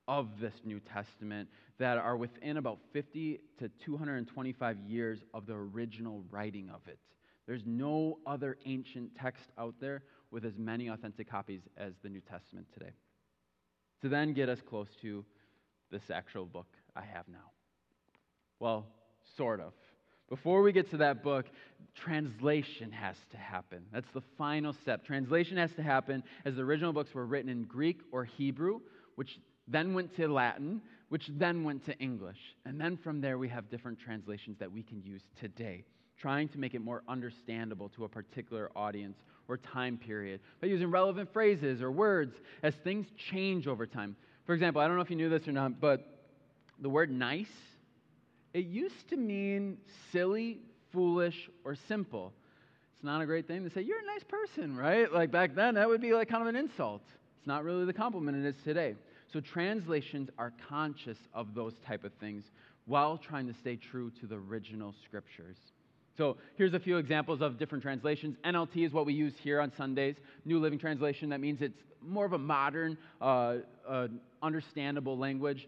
of 0.07 0.27
this 0.39 0.53
New 0.63 0.79
Testament 0.79 1.49
that 1.79 1.97
are 1.97 2.15
within 2.15 2.57
about 2.57 2.79
50 2.93 3.39
to 3.59 3.69
225 3.83 4.77
years 4.87 5.19
of 5.33 5.45
the 5.45 5.53
original 5.53 6.23
writing 6.31 6.69
of 6.69 6.81
it. 6.87 6.99
There's 7.47 7.63
no 7.65 8.19
other 8.25 8.57
ancient 8.65 9.15
text 9.15 9.45
out 9.57 9.75
there 9.79 10.03
with 10.31 10.45
as 10.45 10.57
many 10.57 10.89
authentic 10.89 11.29
copies 11.29 11.61
as 11.77 11.93
the 12.03 12.09
New 12.09 12.19
Testament 12.19 12.67
today. 12.73 12.91
To 14.01 14.09
then 14.09 14.33
get 14.33 14.49
us 14.49 14.59
close 14.67 14.89
to 15.01 15.25
this 15.89 16.03
actual 16.13 16.45
book 16.45 16.67
I 16.95 17.01
have 17.01 17.27
now. 17.27 17.51
Well, 18.59 18.85
sort 19.37 19.59
of. 19.59 19.73
Before 20.29 20.61
we 20.61 20.73
get 20.73 20.89
to 20.91 20.97
that 20.97 21.23
book, 21.23 21.45
translation 21.95 22.91
has 22.91 23.15
to 23.31 23.37
happen. 23.37 23.85
That's 23.93 24.09
the 24.13 24.23
final 24.37 24.73
step. 24.73 25.05
Translation 25.05 25.55
has 25.55 25.71
to 25.77 25.83
happen 25.83 26.21
as 26.43 26.55
the 26.55 26.63
original 26.63 26.91
books 26.91 27.13
were 27.13 27.25
written 27.25 27.49
in 27.49 27.63
Greek 27.63 28.01
or 28.11 28.25
Hebrew, 28.25 28.81
which 29.15 29.39
then 29.69 29.93
went 29.93 30.15
to 30.17 30.27
Latin, 30.27 30.81
which 31.07 31.29
then 31.37 31.63
went 31.63 31.85
to 31.85 31.97
English. 31.97 32.37
And 32.65 32.79
then 32.79 32.97
from 32.97 33.21
there, 33.21 33.37
we 33.37 33.47
have 33.47 33.69
different 33.69 33.99
translations 33.99 34.57
that 34.59 34.71
we 34.71 34.83
can 34.83 35.01
use 35.01 35.21
today, 35.39 35.85
trying 36.19 36.47
to 36.49 36.57
make 36.57 36.73
it 36.73 36.81
more 36.81 37.03
understandable 37.07 37.89
to 37.89 38.05
a 38.05 38.09
particular 38.09 38.69
audience 38.75 39.17
or 39.47 39.57
time 39.57 39.97
period 39.97 40.39
by 40.61 40.67
using 40.67 40.89
relevant 40.89 41.31
phrases 41.31 41.81
or 41.81 41.91
words 41.91 42.35
as 42.63 42.73
things 42.83 43.07
change 43.31 43.67
over 43.67 43.85
time. 43.85 44.15
For 44.45 44.53
example, 44.53 44.81
I 44.81 44.87
don't 44.87 44.95
know 44.95 45.01
if 45.01 45.09
you 45.09 45.15
knew 45.15 45.29
this 45.29 45.47
or 45.47 45.51
not, 45.51 45.79
but 45.79 46.05
the 46.79 46.89
word 46.89 47.11
nice, 47.11 47.51
it 48.53 48.65
used 48.65 49.09
to 49.09 49.17
mean 49.17 49.77
silly, 50.11 50.59
foolish, 50.91 51.49
or 51.63 51.75
simple. 51.87 52.33
It's 52.93 53.03
not 53.03 53.21
a 53.21 53.25
great 53.25 53.47
thing 53.47 53.63
to 53.63 53.69
say, 53.69 53.81
you're 53.81 53.99
a 53.99 54.05
nice 54.05 54.23
person, 54.23 54.75
right? 54.75 55.11
Like 55.11 55.31
back 55.31 55.53
then, 55.53 55.75
that 55.75 55.87
would 55.87 56.01
be 56.01 56.13
like 56.13 56.29
kind 56.29 56.41
of 56.41 56.47
an 56.47 56.55
insult. 56.55 57.03
It's 57.37 57.47
not 57.47 57.63
really 57.63 57.85
the 57.85 57.93
compliment 57.93 58.43
it 58.43 58.55
is 58.55 58.63
today. 58.63 58.95
So 59.31 59.39
translations 59.39 60.29
are 60.37 60.53
conscious 60.69 61.17
of 61.33 61.53
those 61.53 61.73
type 61.85 62.03
of 62.03 62.13
things 62.13 62.45
while 62.85 63.17
trying 63.17 63.47
to 63.47 63.53
stay 63.53 63.75
true 63.75 64.11
to 64.21 64.25
the 64.25 64.35
original 64.35 64.95
scriptures. 65.03 65.57
So 66.17 66.37
here's 66.55 66.73
a 66.73 66.79
few 66.79 66.97
examples 66.97 67.41
of 67.41 67.59
different 67.59 67.83
translations. 67.83 68.37
NLT 68.43 68.87
is 68.87 68.91
what 68.91 69.05
we 69.05 69.13
use 69.13 69.33
here 69.43 69.61
on 69.61 69.71
Sundays. 69.77 70.15
New 70.45 70.59
Living 70.59 70.79
Translation, 70.79 71.29
that 71.29 71.39
means 71.39 71.61
it's 71.61 71.83
more 72.01 72.25
of 72.25 72.33
a 72.33 72.39
modern, 72.39 72.97
uh, 73.21 73.57
uh, 73.87 74.07
understandable 74.41 75.15
language. 75.15 75.67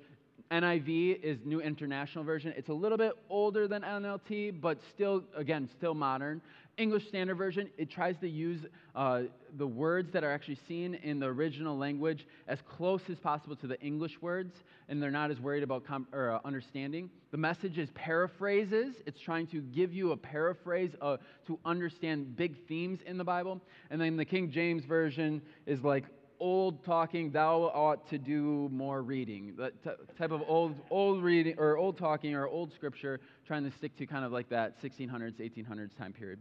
NIV 0.49 1.21
is 1.21 1.38
New 1.45 1.62
International 1.62 2.23
Version. 2.23 2.51
It's 2.57 2.69
a 2.69 2.73
little 2.73 2.97
bit 2.97 3.12
older 3.29 3.67
than 3.67 3.83
NLT, 3.83 4.59
but 4.59 4.79
still, 4.91 5.23
again, 5.35 5.69
still 5.77 5.93
modern. 5.93 6.41
English 6.79 7.07
Standard 7.09 7.35
Version, 7.35 7.69
it 7.77 7.89
tries 7.89 8.17
to 8.19 8.29
use 8.29 8.61
uh, 8.95 9.23
the 9.57 9.67
words 9.67 10.11
that 10.13 10.23
are 10.23 10.31
actually 10.31 10.57
seen 10.67 10.95
in 10.95 11.19
the 11.19 11.25
original 11.25 11.77
language 11.77 12.25
as 12.47 12.59
close 12.61 13.01
as 13.09 13.19
possible 13.19 13.55
to 13.57 13.67
the 13.67 13.79
English 13.81 14.21
words, 14.21 14.55
and 14.87 15.03
they're 15.03 15.11
not 15.11 15.29
as 15.29 15.39
worried 15.41 15.61
about 15.61 15.85
com- 15.85 16.07
or, 16.13 16.31
uh, 16.31 16.39
understanding. 16.45 17.09
The 17.31 17.37
message 17.37 17.77
is 17.77 17.89
paraphrases. 17.95 18.95
It's 19.05 19.19
trying 19.19 19.47
to 19.47 19.61
give 19.61 19.93
you 19.93 20.13
a 20.13 20.17
paraphrase 20.17 20.91
uh, 21.01 21.17
to 21.47 21.59
understand 21.65 22.37
big 22.37 22.55
themes 22.67 22.99
in 23.05 23.17
the 23.17 23.25
Bible. 23.25 23.61
And 23.91 23.99
then 23.99 24.15
the 24.15 24.25
King 24.25 24.49
James 24.49 24.85
Version 24.85 25.41
is 25.65 25.83
like 25.83 26.05
old 26.39 26.85
talking, 26.85 27.29
thou 27.31 27.63
ought 27.63 28.07
to 28.09 28.17
do 28.17 28.69
more 28.71 29.01
reading. 29.01 29.53
That 29.57 29.83
t- 29.83 29.89
type 30.17 30.31
of 30.31 30.41
old, 30.47 30.75
old 30.89 31.21
reading 31.21 31.55
or 31.57 31.77
old 31.77 31.97
talking 31.97 32.33
or 32.33 32.47
old 32.47 32.73
scripture, 32.73 33.19
trying 33.45 33.69
to 33.69 33.75
stick 33.75 33.97
to 33.97 34.05
kind 34.05 34.23
of 34.23 34.31
like 34.31 34.47
that 34.47 34.81
1600s, 34.81 35.33
1800s 35.33 35.97
time 35.97 36.13
period 36.13 36.39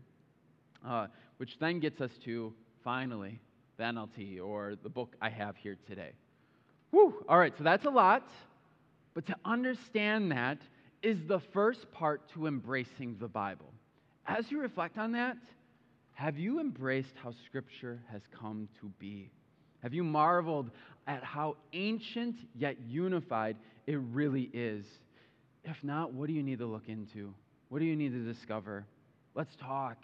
uh, 0.87 1.07
which 1.39 1.59
then 1.59 1.81
gets 1.81 2.01
us 2.01 2.11
to 2.25 2.53
finally 2.85 3.41
the 3.77 3.85
NLT 3.85 4.41
or 4.43 4.75
the 4.83 4.89
book 4.89 5.15
I 5.21 5.31
have 5.31 5.57
here 5.57 5.77
today. 5.87 6.13
Whew, 6.91 7.25
all 7.29 7.39
right, 7.39 7.53
so 7.57 7.65
that's 7.65 7.85
a 7.85 7.91
lot, 7.91 8.29
but 9.15 9.27
to 9.27 9.37
understand 9.45 10.33
that 10.33 10.59
is 11.03 11.19
the 11.27 11.41
first 11.53 11.91
part 11.93 12.23
to 12.35 12.47
embracing 12.47 13.17
the 13.21 13.29
Bible. 13.29 13.73
As 14.27 14.51
you 14.51 14.61
reflect 14.61 14.99
on 14.99 15.13
that, 15.13 15.37
have 16.15 16.39
you 16.39 16.61
embraced 16.61 17.15
how 17.23 17.33
Scripture 17.47 18.01
has 18.11 18.23
come 18.39 18.69
to 18.81 18.91
be? 18.99 19.31
Have 19.83 19.95
you 19.95 20.03
marveled 20.03 20.71
at 21.07 21.23
how 21.23 21.57
ancient 21.73 22.37
yet 22.57 22.77
unified 22.87 23.57
it 23.87 23.99
really 24.13 24.51
is? 24.53 24.85
If 25.65 25.77
not, 25.85 26.13
what 26.13 26.27
do 26.27 26.33
you 26.33 26.43
need 26.43 26.59
to 26.59 26.67
look 26.67 26.89
into? 26.89 27.33
What 27.69 27.79
do 27.79 27.85
you 27.85 27.95
need 27.95 28.13
to 28.13 28.25
discover? 28.25 28.85
Let's 29.35 29.55
talk. 29.57 29.99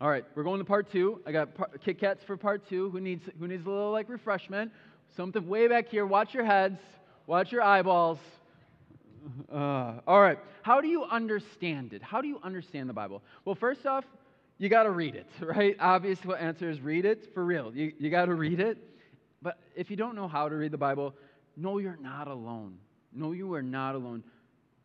All 0.00 0.10
right, 0.10 0.24
we're 0.34 0.42
going 0.42 0.58
to 0.58 0.64
part 0.64 0.90
two. 0.90 1.20
I 1.24 1.30
got 1.30 1.54
par- 1.54 1.70
Kit 1.84 2.00
Kats 2.00 2.24
for 2.24 2.36
part 2.36 2.68
two. 2.68 2.90
Who 2.90 3.00
needs, 3.00 3.22
who 3.38 3.46
needs 3.46 3.64
a 3.64 3.70
little 3.70 3.92
like 3.92 4.08
refreshment? 4.08 4.72
Something 5.16 5.46
way 5.46 5.68
back 5.68 5.88
here. 5.88 6.04
Watch 6.04 6.34
your 6.34 6.44
heads, 6.44 6.80
watch 7.26 7.52
your 7.52 7.62
eyeballs. 7.62 8.18
Uh, 9.50 10.00
all 10.06 10.20
right, 10.20 10.38
how 10.62 10.80
do 10.80 10.88
you 10.88 11.04
understand 11.04 11.92
it? 11.92 12.02
How 12.02 12.20
do 12.20 12.26
you 12.28 12.40
understand 12.42 12.88
the 12.88 12.92
Bible? 12.92 13.22
Well, 13.44 13.54
first 13.54 13.86
off, 13.86 14.04
you 14.58 14.68
got 14.68 14.82
to 14.82 14.90
read 14.90 15.14
it, 15.14 15.26
right? 15.40 15.76
Obvious 15.78 16.18
answer 16.38 16.68
is 16.68 16.80
read 16.80 17.04
it 17.04 17.32
for 17.32 17.44
real. 17.44 17.72
You, 17.74 17.92
you 17.98 18.10
got 18.10 18.26
to 18.26 18.34
read 18.34 18.58
it. 18.58 18.78
But 19.42 19.58
if 19.76 19.90
you 19.90 19.96
don't 19.96 20.16
know 20.16 20.26
how 20.26 20.48
to 20.48 20.56
read 20.56 20.72
the 20.72 20.78
Bible, 20.78 21.14
know 21.56 21.78
you're 21.78 21.98
not 22.00 22.26
alone. 22.26 22.78
Know 23.12 23.30
you 23.30 23.54
are 23.54 23.62
not 23.62 23.94
alone. 23.94 24.24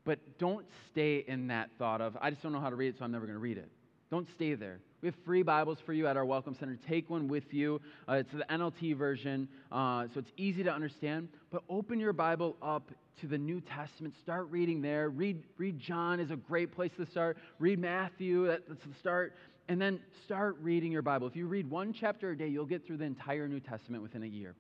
But 0.06 0.20
don't 0.38 0.66
stay 0.92 1.24
in 1.28 1.48
that 1.48 1.72
thought 1.80 2.00
of, 2.00 2.16
I 2.22 2.30
just 2.30 2.44
don't 2.44 2.52
know 2.52 2.60
how 2.60 2.70
to 2.70 2.76
read 2.76 2.90
it, 2.90 3.00
so 3.00 3.06
I'm 3.06 3.12
never 3.12 3.26
going 3.26 3.36
to 3.36 3.42
read 3.42 3.58
it. 3.58 3.70
Don't 4.12 4.28
stay 4.36 4.54
there. 4.54 4.80
We 5.02 5.08
have 5.08 5.16
free 5.24 5.44
Bibles 5.44 5.78
for 5.86 5.94
you 5.94 6.08
at 6.08 6.18
our 6.18 6.26
Welcome 6.26 6.58
Center. 6.60 6.78
Take 6.86 7.10
one 7.10 7.30
with 7.30 7.54
you. 7.54 7.80
Uh, 8.06 8.16
it's 8.16 8.34
the 8.34 8.46
NLT 8.50 8.98
version, 8.98 9.48
uh, 9.72 10.08
so 10.14 10.20
it's 10.20 10.32
easy 10.36 10.62
to 10.64 10.74
understand. 10.74 11.30
But 11.52 11.64
open 11.70 12.02
your 12.02 12.12
Bible 12.12 12.58
up 12.62 12.92
to 13.22 13.28
the 13.28 13.38
New 13.38 13.62
Testament. 13.62 14.14
Start 14.22 14.50
reading 14.52 14.82
there. 14.82 15.10
Read, 15.10 15.42
read 15.58 15.80
John 15.80 16.20
is 16.20 16.32
a 16.32 16.36
great 16.36 16.76
place 16.76 16.92
to 16.98 17.06
start. 17.06 17.38
Read 17.60 17.80
Matthew, 17.80 18.48
that's 18.48 18.68
the 18.68 18.94
start. 19.00 19.38
And 19.70 19.82
then 19.82 20.02
start 20.26 20.58
reading 20.60 20.92
your 20.92 21.02
Bible. 21.02 21.28
If 21.28 21.36
you 21.38 21.48
read 21.48 21.70
one 21.70 21.94
chapter 21.94 22.32
a 22.32 22.38
day, 22.38 22.48
you'll 22.50 22.66
get 22.66 22.86
through 22.86 22.98
the 22.98 23.06
entire 23.06 23.48
New 23.48 23.62
Testament 23.62 24.04
within 24.04 24.24
a 24.24 24.28
year. 24.28 24.54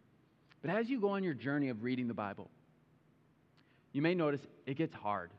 But 0.61 0.71
as 0.71 0.87
you 0.87 1.01
go 1.01 1.09
on 1.09 1.23
your 1.23 1.33
journey 1.33 1.67
of 1.67 1.83
reading 1.83 2.07
the 2.07 2.13
Bible, 2.13 2.49
you 3.91 4.01
may 4.01 4.15
notice 4.15 4.41
it 4.65 4.77
gets 4.77 4.93
hard. 4.93 5.31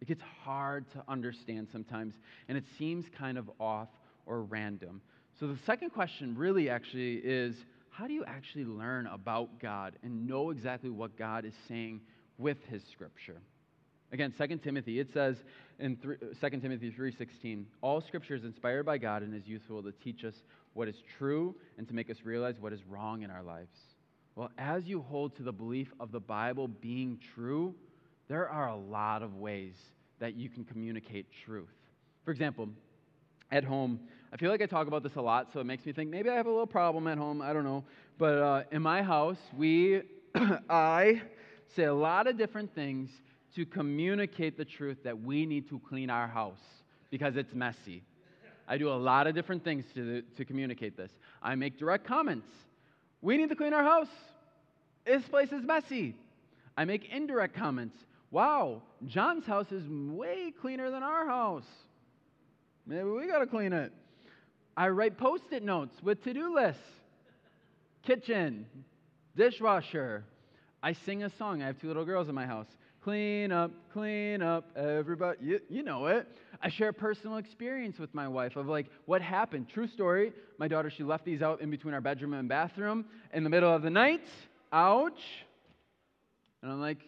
It 0.00 0.08
gets 0.08 0.22
hard 0.42 0.90
to 0.94 1.04
understand 1.06 1.68
sometimes, 1.70 2.14
and 2.48 2.58
it 2.58 2.64
seems 2.78 3.04
kind 3.16 3.38
of 3.38 3.48
off 3.60 3.88
or 4.26 4.42
random. 4.42 5.00
So, 5.38 5.46
the 5.46 5.58
second 5.64 5.90
question 5.90 6.36
really 6.36 6.68
actually 6.68 7.14
is 7.16 7.56
how 7.90 8.06
do 8.06 8.12
you 8.12 8.24
actually 8.24 8.64
learn 8.64 9.06
about 9.06 9.58
God 9.60 9.96
and 10.02 10.26
know 10.26 10.50
exactly 10.50 10.90
what 10.90 11.16
God 11.16 11.44
is 11.44 11.54
saying 11.68 12.00
with 12.38 12.58
his 12.68 12.82
scripture? 12.92 13.40
Again, 14.12 14.34
2 14.36 14.56
Timothy, 14.58 14.98
it 14.98 15.12
says 15.12 15.36
in 15.78 15.96
3, 15.96 16.16
2 16.40 16.60
Timothy 16.60 16.90
3:16, 16.90 17.64
all 17.80 18.00
scripture 18.00 18.34
is 18.34 18.44
inspired 18.44 18.84
by 18.84 18.98
God 18.98 19.22
and 19.22 19.34
is 19.34 19.46
useful 19.46 19.82
to 19.82 19.92
teach 19.92 20.24
us 20.24 20.34
what 20.74 20.88
is 20.88 20.96
true 21.18 21.54
and 21.78 21.86
to 21.88 21.94
make 21.94 22.10
us 22.10 22.16
realize 22.24 22.56
what 22.60 22.72
is 22.72 22.80
wrong 22.88 23.22
in 23.22 23.30
our 23.30 23.42
lives. 23.42 23.76
Well, 24.34 24.50
as 24.58 24.84
you 24.86 25.02
hold 25.02 25.36
to 25.36 25.42
the 25.42 25.52
belief 25.52 25.92
of 26.00 26.12
the 26.12 26.20
Bible 26.20 26.68
being 26.68 27.18
true, 27.34 27.74
there 28.28 28.48
are 28.48 28.68
a 28.68 28.76
lot 28.76 29.22
of 29.22 29.36
ways 29.36 29.74
that 30.18 30.34
you 30.34 30.48
can 30.48 30.64
communicate 30.64 31.26
truth. 31.44 31.68
For 32.24 32.30
example, 32.30 32.68
at 33.50 33.64
home, 33.64 34.00
I 34.32 34.36
feel 34.36 34.50
like 34.50 34.62
I 34.62 34.66
talk 34.66 34.86
about 34.86 35.02
this 35.02 35.16
a 35.16 35.20
lot, 35.20 35.48
so 35.52 35.60
it 35.60 35.64
makes 35.64 35.84
me 35.84 35.92
think 35.92 36.08
maybe 36.10 36.30
I 36.30 36.36
have 36.36 36.46
a 36.46 36.50
little 36.50 36.66
problem 36.66 37.06
at 37.08 37.18
home. 37.18 37.42
I 37.42 37.52
don't 37.52 37.64
know. 37.64 37.84
But 38.18 38.38
uh, 38.38 38.62
in 38.70 38.82
my 38.82 39.02
house, 39.02 39.38
we, 39.56 40.02
I 40.70 41.22
say 41.74 41.84
a 41.84 41.94
lot 41.94 42.26
of 42.26 42.38
different 42.38 42.74
things 42.74 43.10
to 43.56 43.66
communicate 43.66 44.56
the 44.56 44.64
truth 44.64 44.98
that 45.02 45.20
we 45.20 45.46
need 45.46 45.68
to 45.70 45.80
clean 45.88 46.10
our 46.10 46.28
house 46.28 46.60
because 47.10 47.36
it's 47.36 47.52
messy. 47.54 48.04
I 48.68 48.78
do 48.78 48.88
a 48.88 48.94
lot 48.94 49.26
of 49.26 49.34
different 49.34 49.64
things 49.64 49.84
to, 49.94 50.22
to 50.36 50.44
communicate 50.44 50.96
this. 50.96 51.10
I 51.42 51.56
make 51.56 51.76
direct 51.76 52.06
comments. 52.06 52.46
We 53.20 53.36
need 53.36 53.48
to 53.48 53.56
clean 53.56 53.72
our 53.72 53.82
house. 53.82 54.08
This 55.04 55.24
place 55.24 55.50
is 55.50 55.64
messy. 55.64 56.14
I 56.76 56.84
make 56.84 57.10
indirect 57.10 57.56
comments. 57.56 57.96
Wow, 58.30 58.82
John's 59.06 59.44
house 59.44 59.72
is 59.72 59.82
way 59.88 60.52
cleaner 60.60 60.90
than 60.90 61.02
our 61.02 61.26
house. 61.26 61.64
Maybe 62.86 63.04
we 63.04 63.26
got 63.26 63.38
to 63.38 63.46
clean 63.46 63.72
it. 63.72 63.92
I 64.76 64.88
write 64.88 65.18
post 65.18 65.44
it 65.52 65.62
notes 65.62 66.02
with 66.02 66.22
to 66.24 66.32
do 66.32 66.54
lists 66.54 66.82
kitchen, 68.02 68.66
dishwasher. 69.36 70.24
I 70.82 70.92
sing 70.92 71.22
a 71.22 71.30
song. 71.30 71.62
I 71.62 71.66
have 71.66 71.78
two 71.80 71.88
little 71.88 72.04
girls 72.04 72.28
in 72.28 72.34
my 72.34 72.46
house. 72.46 72.66
Clean 73.02 73.50
up, 73.50 73.70
clean 73.92 74.42
up, 74.42 74.76
everybody. 74.76 75.38
You, 75.42 75.60
you 75.68 75.82
know 75.82 76.06
it. 76.06 76.26
I 76.62 76.68
share 76.68 76.92
personal 76.92 77.38
experience 77.38 77.98
with 77.98 78.14
my 78.14 78.28
wife 78.28 78.56
of 78.56 78.66
like 78.66 78.86
what 79.06 79.22
happened. 79.22 79.68
True 79.68 79.86
story. 79.86 80.32
My 80.58 80.68
daughter, 80.68 80.90
she 80.90 81.02
left 81.02 81.24
these 81.24 81.40
out 81.40 81.60
in 81.60 81.70
between 81.70 81.94
our 81.94 82.00
bedroom 82.00 82.34
and 82.34 82.48
bathroom 82.48 83.06
in 83.32 83.44
the 83.44 83.50
middle 83.50 83.74
of 83.74 83.82
the 83.82 83.90
night. 83.90 84.26
Ouch. 84.72 85.20
And 86.62 86.70
I'm 86.70 86.80
like, 86.80 86.98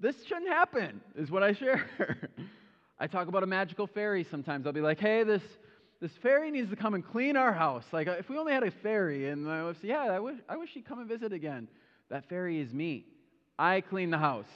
this 0.00 0.24
shouldn't 0.24 0.48
happen, 0.48 1.00
is 1.16 1.30
what 1.30 1.42
I 1.42 1.52
share. 1.52 1.84
I 2.98 3.06
talk 3.08 3.28
about 3.28 3.42
a 3.42 3.46
magical 3.46 3.86
fairy 3.86 4.24
sometimes. 4.30 4.66
I'll 4.66 4.72
be 4.72 4.80
like, 4.80 5.00
hey, 5.00 5.24
this, 5.24 5.42
this 6.00 6.12
fairy 6.22 6.50
needs 6.50 6.70
to 6.70 6.76
come 6.76 6.94
and 6.94 7.04
clean 7.04 7.36
our 7.36 7.52
house. 7.52 7.84
Like, 7.92 8.06
if 8.06 8.28
we 8.28 8.38
only 8.38 8.52
had 8.52 8.62
a 8.62 8.70
fairy, 8.70 9.28
and 9.28 9.44
my 9.44 9.64
wife 9.64 9.76
says, 9.76 9.84
yeah, 9.84 10.04
I 10.04 10.20
wish, 10.20 10.36
I 10.48 10.56
wish 10.56 10.70
she'd 10.72 10.86
come 10.86 11.00
and 11.00 11.08
visit 11.08 11.32
again. 11.32 11.68
That 12.10 12.28
fairy 12.28 12.60
is 12.60 12.72
me. 12.72 13.06
I 13.58 13.80
clean 13.80 14.10
the 14.10 14.18
house. 14.18 14.46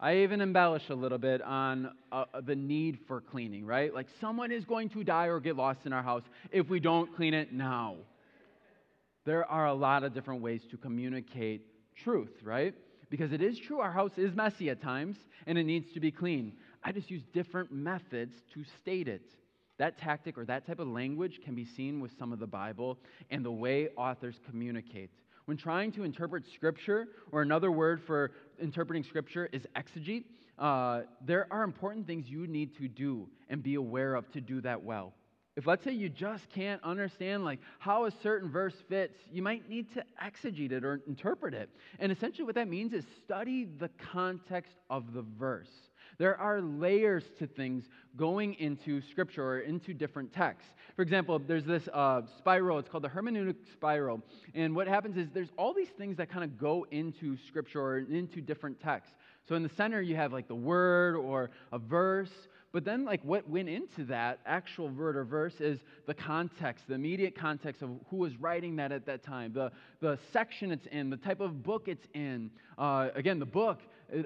I 0.00 0.18
even 0.18 0.40
embellish 0.40 0.88
a 0.90 0.94
little 0.94 1.18
bit 1.18 1.42
on 1.42 1.90
uh, 2.12 2.24
the 2.40 2.54
need 2.54 3.00
for 3.08 3.20
cleaning, 3.20 3.66
right? 3.66 3.92
Like, 3.92 4.06
someone 4.20 4.50
is 4.50 4.64
going 4.64 4.88
to 4.90 5.04
die 5.04 5.26
or 5.26 5.40
get 5.40 5.56
lost 5.56 5.80
in 5.84 5.92
our 5.92 6.02
house 6.02 6.22
if 6.50 6.68
we 6.68 6.80
don't 6.80 7.14
clean 7.14 7.34
it 7.34 7.52
now. 7.52 7.96
There 9.26 9.44
are 9.44 9.66
a 9.66 9.74
lot 9.74 10.04
of 10.04 10.14
different 10.14 10.40
ways 10.40 10.62
to 10.70 10.78
communicate 10.78 11.66
truth, 11.96 12.32
right? 12.42 12.74
Because 13.10 13.32
it 13.32 13.42
is 13.42 13.58
true 13.58 13.80
our 13.80 13.92
house 13.92 14.16
is 14.16 14.34
messy 14.34 14.70
at 14.70 14.80
times 14.82 15.16
and 15.46 15.58
it 15.58 15.64
needs 15.64 15.92
to 15.92 16.00
be 16.00 16.10
clean. 16.10 16.52
I 16.82 16.92
just 16.92 17.10
use 17.10 17.22
different 17.32 17.72
methods 17.72 18.34
to 18.54 18.64
state 18.80 19.08
it. 19.08 19.22
That 19.78 19.98
tactic 19.98 20.36
or 20.36 20.44
that 20.46 20.66
type 20.66 20.80
of 20.80 20.88
language 20.88 21.40
can 21.44 21.54
be 21.54 21.64
seen 21.64 22.00
with 22.00 22.10
some 22.18 22.32
of 22.32 22.38
the 22.38 22.46
Bible 22.46 22.98
and 23.30 23.44
the 23.44 23.50
way 23.50 23.88
authors 23.96 24.40
communicate. 24.48 25.10
When 25.44 25.56
trying 25.56 25.92
to 25.92 26.02
interpret 26.04 26.44
Scripture, 26.52 27.08
or 27.32 27.42
another 27.42 27.72
word 27.72 28.02
for 28.06 28.32
interpreting 28.60 29.02
Scripture 29.02 29.48
is 29.52 29.62
exegete, 29.76 30.24
uh, 30.58 31.02
there 31.24 31.46
are 31.50 31.62
important 31.62 32.06
things 32.06 32.28
you 32.28 32.46
need 32.46 32.76
to 32.76 32.88
do 32.88 33.28
and 33.48 33.62
be 33.62 33.76
aware 33.76 34.14
of 34.14 34.30
to 34.32 34.40
do 34.40 34.60
that 34.60 34.82
well. 34.82 35.14
If 35.58 35.66
let's 35.66 35.82
say 35.82 35.90
you 35.90 36.08
just 36.08 36.48
can't 36.50 36.80
understand 36.84 37.44
like 37.44 37.58
how 37.80 38.04
a 38.04 38.12
certain 38.22 38.48
verse 38.48 38.76
fits, 38.88 39.18
you 39.32 39.42
might 39.42 39.68
need 39.68 39.92
to 39.94 40.04
exegete 40.24 40.70
it 40.70 40.84
or 40.84 41.00
interpret 41.08 41.52
it. 41.52 41.68
And 41.98 42.12
essentially 42.12 42.44
what 42.44 42.54
that 42.54 42.68
means 42.68 42.92
is 42.92 43.04
study 43.24 43.64
the 43.64 43.88
context 44.12 44.76
of 44.88 45.12
the 45.12 45.22
verse. 45.36 45.90
There 46.16 46.36
are 46.38 46.60
layers 46.60 47.24
to 47.40 47.48
things 47.48 47.88
going 48.16 48.54
into 48.54 49.00
scripture 49.00 49.44
or 49.44 49.58
into 49.58 49.94
different 49.94 50.32
texts. 50.32 50.70
For 50.94 51.02
example, 51.02 51.40
there's 51.40 51.64
this 51.64 51.88
uh, 51.92 52.22
spiral, 52.38 52.78
it's 52.78 52.88
called 52.88 53.02
the 53.02 53.08
hermeneutic 53.08 53.56
spiral. 53.72 54.22
And 54.54 54.76
what 54.76 54.86
happens 54.86 55.16
is 55.16 55.28
there's 55.34 55.52
all 55.58 55.74
these 55.74 55.90
things 55.90 56.16
that 56.18 56.30
kind 56.30 56.44
of 56.44 56.56
go 56.56 56.86
into 56.92 57.36
scripture 57.48 57.82
or 57.82 57.98
into 57.98 58.40
different 58.40 58.80
texts. 58.80 59.16
So 59.48 59.56
in 59.56 59.64
the 59.64 59.70
center, 59.70 60.00
you 60.00 60.14
have 60.14 60.32
like 60.32 60.46
the 60.46 60.54
word 60.54 61.16
or 61.16 61.50
a 61.72 61.78
verse. 61.78 62.48
But 62.70 62.84
then, 62.84 63.06
like, 63.06 63.24
what 63.24 63.48
went 63.48 63.70
into 63.70 64.04
that 64.04 64.40
actual 64.44 64.90
word 64.90 65.16
or 65.16 65.24
verse 65.24 65.58
is 65.58 65.80
the 66.06 66.12
context, 66.12 66.86
the 66.86 66.94
immediate 66.94 67.34
context 67.34 67.80
of 67.80 67.90
who 68.10 68.16
was 68.16 68.36
writing 68.36 68.76
that 68.76 68.92
at 68.92 69.06
that 69.06 69.22
time, 69.22 69.54
the, 69.54 69.72
the 70.00 70.18
section 70.32 70.70
it's 70.70 70.86
in, 70.92 71.08
the 71.08 71.16
type 71.16 71.40
of 71.40 71.62
book 71.62 71.88
it's 71.88 72.06
in. 72.12 72.50
Uh, 72.76 73.08
again, 73.14 73.38
the 73.38 73.46
book, 73.46 73.80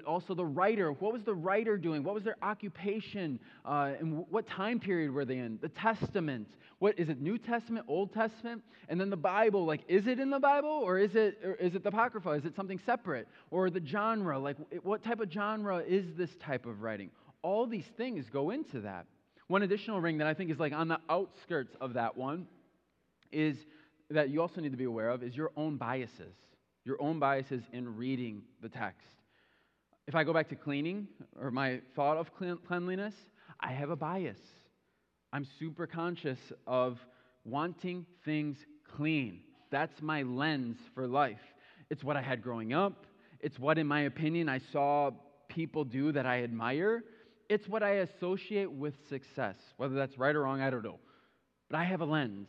also 0.07 0.35
the 0.35 0.45
writer. 0.45 0.91
What 0.91 1.13
was 1.13 1.23
the 1.23 1.35
writer 1.35 1.77
doing? 1.77 2.03
What 2.03 2.15
was 2.15 2.25
their 2.25 2.37
occupation? 2.43 3.39
Uh, 3.65 3.93
and 4.01 4.25
what 4.29 4.47
time 4.49 4.81
period 4.81 5.13
were 5.13 5.25
they 5.25 5.39
in? 5.39 5.59
The 5.63 5.69
Testament. 5.69 6.49
What 6.81 6.99
is 6.99 7.09
it? 7.09 7.21
New 7.21 7.39
Testament, 7.39 7.87
Old 7.89 8.13
Testament, 8.13 8.61
and 8.89 9.01
then 9.01 9.09
the 9.09 9.17
Bible. 9.17 9.65
Like, 9.65 9.83
is 9.87 10.09
it 10.09 10.19
in 10.19 10.31
the 10.31 10.41
Bible 10.41 10.69
or 10.69 10.99
is 10.99 11.15
it 11.15 11.39
or 11.45 11.55
is 11.55 11.77
it 11.77 11.85
the 11.85 11.91
Apocrypha? 11.91 12.31
Is 12.31 12.45
it 12.45 12.57
something 12.57 12.81
separate? 12.85 13.29
Or 13.53 13.71
the 13.71 13.81
genre? 13.87 14.37
Like, 14.37 14.57
what 14.83 15.05
type 15.05 15.21
of 15.21 15.31
genre 15.31 15.79
is 15.79 16.07
this 16.17 16.31
type 16.41 16.67
of 16.67 16.83
writing? 16.83 17.11
All 17.43 17.67
these 17.67 17.87
things 17.97 18.27
go 18.33 18.51
into 18.51 18.81
that. 18.81 19.07
One 19.49 19.63
additional 19.63 20.01
ring 20.01 20.19
that 20.19 20.27
I 20.27 20.35
think 20.35 20.51
is 20.51 20.59
like 20.59 20.73
on 20.73 20.89
the 20.89 20.99
outskirts 21.11 21.77
of 21.81 21.95
that 21.95 22.17
one 22.17 22.47
is 23.31 23.57
that 24.11 24.31
you 24.31 24.41
also 24.41 24.61
need 24.61 24.73
to 24.73 24.79
be 24.79 24.85
aware 24.85 25.11
of 25.11 25.23
is 25.23 25.37
your 25.37 25.51
own 25.57 25.77
biases, 25.77 26.35
your 26.85 27.01
own 27.01 27.19
biases 27.19 27.63
in 27.73 27.97
reading 27.97 28.43
the 28.61 28.69
text. 28.69 29.07
If 30.07 30.15
I 30.15 30.25
go 30.25 30.33
back 30.33 30.49
to 30.49 30.57
cleaning 30.57 31.09
or 31.41 31.51
my 31.51 31.81
thought 31.95 32.17
of 32.17 32.31
cleanliness, 32.35 33.15
I 33.61 33.73
have 33.73 33.91
a 33.91 33.97
bias. 33.97 34.39
I'm 35.33 35.47
super 35.59 35.87
conscious 35.87 36.39
of 36.67 36.99
wanting 37.45 38.07
things 38.25 38.57
clean. 38.97 39.41
That's 39.71 40.03
my 40.03 40.23
lens 40.23 40.77
for 40.95 41.07
life. 41.07 41.41
It's 41.91 42.05
what 42.05 42.17
I 42.17 42.23
had 42.23 42.43
growing 42.43 42.73
up. 42.73 43.07
It's 43.41 43.59
what, 43.59 43.79
in 43.79 43.87
my 43.87 44.03
opinion, 44.03 44.49
I 44.49 44.61
saw 44.73 45.11
people 45.49 45.85
do 45.85 46.13
that 46.13 46.27
I 46.27 46.43
admire. 46.43 47.05
It's 47.53 47.69
what 47.69 47.83
I 47.83 47.97
associate 47.97 48.73
with 48.73 48.95
success. 49.11 49.57
Whether 49.77 49.95
that's 49.95 50.17
right 50.17 50.35
or 50.35 50.45
wrong, 50.45 50.63
I 50.63 50.71
don't 50.71 50.83
know. 50.83 50.99
But 51.69 51.77
I 51.77 51.85
have 51.85 52.01
a 52.01 52.07
lens 52.07 52.49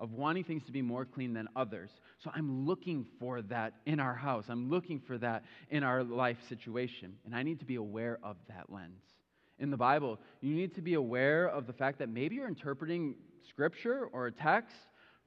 of 0.00 0.10
wanting 0.10 0.42
things 0.42 0.64
to 0.64 0.72
be 0.72 0.82
more 0.82 1.04
clean 1.04 1.32
than 1.32 1.46
others. 1.54 1.90
So 2.18 2.32
I'm 2.34 2.66
looking 2.66 3.06
for 3.20 3.40
that 3.42 3.74
in 3.86 4.00
our 4.00 4.16
house. 4.16 4.46
I'm 4.48 4.68
looking 4.68 4.98
for 4.98 5.16
that 5.18 5.44
in 5.70 5.84
our 5.84 6.02
life 6.02 6.38
situation. 6.48 7.14
And 7.24 7.36
I 7.36 7.44
need 7.44 7.60
to 7.60 7.64
be 7.64 7.76
aware 7.76 8.18
of 8.24 8.36
that 8.48 8.64
lens. 8.68 9.04
In 9.60 9.70
the 9.70 9.76
Bible, 9.76 10.18
you 10.40 10.56
need 10.56 10.74
to 10.74 10.82
be 10.82 10.94
aware 10.94 11.46
of 11.46 11.68
the 11.68 11.72
fact 11.72 12.00
that 12.00 12.08
maybe 12.08 12.34
you're 12.34 12.48
interpreting 12.48 13.14
scripture 13.48 14.08
or 14.12 14.26
a 14.26 14.32
text 14.32 14.74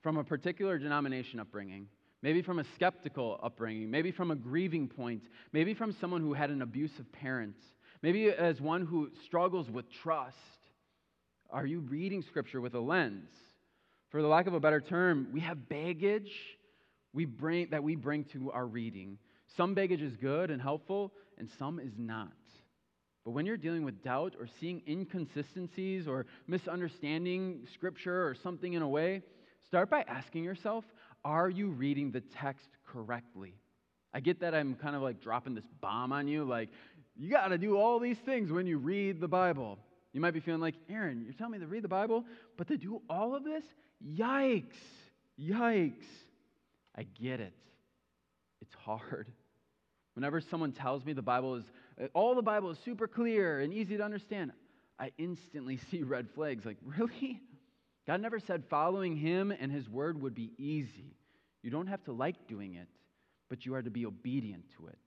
from 0.04 0.18
a 0.18 0.26
particular 0.26 0.78
denomination 0.78 1.40
upbringing. 1.40 1.88
Maybe 2.22 2.42
from 2.42 2.60
a 2.60 2.66
skeptical 2.76 3.40
upbringing, 3.42 3.90
maybe 3.90 4.12
from 4.12 4.32
a 4.32 4.36
grieving 4.36 4.90
point, 4.90 5.24
maybe 5.54 5.74
from 5.74 5.94
someone 6.02 6.20
who 6.20 6.34
had 6.34 6.50
an 6.50 6.62
abusive 6.62 7.10
parent, 7.14 7.56
Maybe 8.02 8.30
as 8.30 8.62
one 8.62 8.86
who 8.86 9.10
struggles 9.26 9.70
with 9.70 9.92
trust, 9.92 10.38
are 11.50 11.66
you 11.66 11.80
reading 11.80 12.22
Scripture 12.22 12.62
with 12.62 12.74
a 12.76 12.80
lens? 12.80 13.30
For 14.10 14.22
the 14.22 14.28
lack 14.28 14.48
of 14.48 14.54
a 14.54 14.60
better 14.60 14.82
term, 14.82 15.28
we 15.34 15.42
have 15.42 15.68
baggage 15.70 16.32
we 17.14 17.26
bring, 17.26 17.70
that 17.72 17.84
we 17.84 17.96
bring 17.96 18.24
to 18.26 18.52
our 18.52 18.66
reading. 18.66 19.18
Some 19.58 19.74
baggage 19.74 20.02
is 20.02 20.16
good 20.16 20.52
and 20.52 20.62
helpful, 20.62 21.12
and 21.38 21.50
some 21.58 21.80
is 21.80 21.94
not. 21.98 22.32
But 23.26 23.32
when 23.32 23.46
you're 23.46 23.58
dealing 23.58 23.84
with 23.84 24.04
doubt 24.04 24.36
or 24.40 24.48
seeing 24.60 24.82
inconsistencies 24.88 26.08
or 26.08 26.26
misunderstanding 26.48 27.68
scripture 27.74 28.28
or 28.28 28.36
something 28.36 28.74
in 28.74 28.82
a 28.82 28.88
way, 28.88 29.24
start 29.68 29.90
by 29.90 30.04
asking 30.08 30.44
yourself 30.44 30.86
are 31.26 31.50
you 31.50 31.68
reading 31.68 32.12
the 32.12 32.22
text 32.22 32.70
correctly? 32.88 33.54
I 34.14 34.20
get 34.20 34.40
that 34.42 34.56
I'm 34.56 34.76
kind 34.76 34.96
of 34.96 35.02
like 35.02 35.22
dropping 35.22 35.56
this 35.56 35.68
bomb 35.82 36.12
on 36.12 36.28
you, 36.28 36.44
like, 36.44 36.70
you 37.16 37.30
got 37.30 37.50
to 37.50 37.58
do 37.58 37.78
all 37.78 38.00
these 38.00 38.18
things 38.18 38.52
when 38.52 38.66
you 38.66 38.78
read 38.78 39.20
the 39.20 39.28
Bible. 39.28 39.78
You 40.14 40.22
might 40.22 40.32
be 40.32 40.40
feeling 40.40 40.62
like, 40.62 40.76
Aaron, 40.90 41.22
you're 41.24 41.34
telling 41.34 41.54
me 41.54 41.60
to 41.60 41.68
read 41.68 41.84
the 41.84 41.90
Bible, 41.90 42.26
but 42.58 42.68
to 42.70 42.78
do 42.78 43.02
all 43.10 43.36
of 43.36 43.44
this? 43.44 43.64
Yikes! 44.04 44.78
Yikes! 45.40 46.06
I 46.96 47.04
get 47.22 47.40
it. 47.40 47.54
It's 48.62 48.74
hard. 48.74 49.28
Whenever 50.16 50.42
someone 50.42 50.72
tells 50.72 51.06
me 51.06 51.14
the 51.14 51.22
Bible 51.22 51.56
is, 51.56 51.64
all 52.14 52.36
the 52.36 52.42
Bible 52.42 52.72
is 52.72 52.80
super 52.80 53.08
clear 53.08 53.60
and 53.60 53.74
easy 53.74 53.98
to 53.98 54.04
understand, 54.04 54.52
I 54.98 55.12
instantly 55.18 55.78
see 55.92 56.04
red 56.04 56.30
flags. 56.34 56.66
Like, 56.66 56.78
really? 56.84 57.42
God 58.08 58.22
never 58.22 58.40
said 58.40 58.64
following 58.70 59.16
Him 59.16 59.52
and 59.52 59.72
His 59.72 59.88
Word 59.88 60.22
would 60.22 60.34
be 60.34 60.52
easy. 60.58 61.16
You 61.62 61.70
don't 61.70 61.88
have 61.88 62.04
to 62.06 62.12
like 62.12 62.48
doing 62.48 62.76
it, 62.76 62.88
but 63.50 63.66
you 63.66 63.74
are 63.76 63.82
to 63.82 63.90
be 63.90 64.06
obedient 64.06 64.64
to 64.78 64.88
it. 64.88 64.98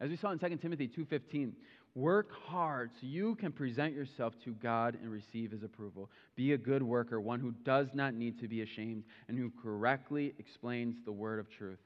As 0.00 0.10
we 0.10 0.16
saw 0.16 0.30
in 0.32 0.38
2 0.38 0.60
Timothy 0.60 0.88
2:15, 0.88 1.54
work 1.94 2.32
hard 2.32 2.90
so 3.00 3.06
you 3.06 3.34
can 3.36 3.52
present 3.52 3.94
yourself 3.94 4.34
to 4.44 4.52
God 4.54 4.96
and 5.00 5.10
receive 5.10 5.50
his 5.50 5.62
approval. 5.62 6.10
Be 6.34 6.52
a 6.52 6.58
good 6.58 6.82
worker, 6.82 7.20
one 7.20 7.40
who 7.40 7.52
does 7.52 7.94
not 7.94 8.14
need 8.14 8.38
to 8.40 8.48
be 8.48 8.62
ashamed 8.62 9.04
and 9.28 9.38
who 9.38 9.50
correctly 9.50 10.34
explains 10.38 10.96
the 11.04 11.12
word 11.12 11.38
of 11.38 11.48
truth. 11.50 11.78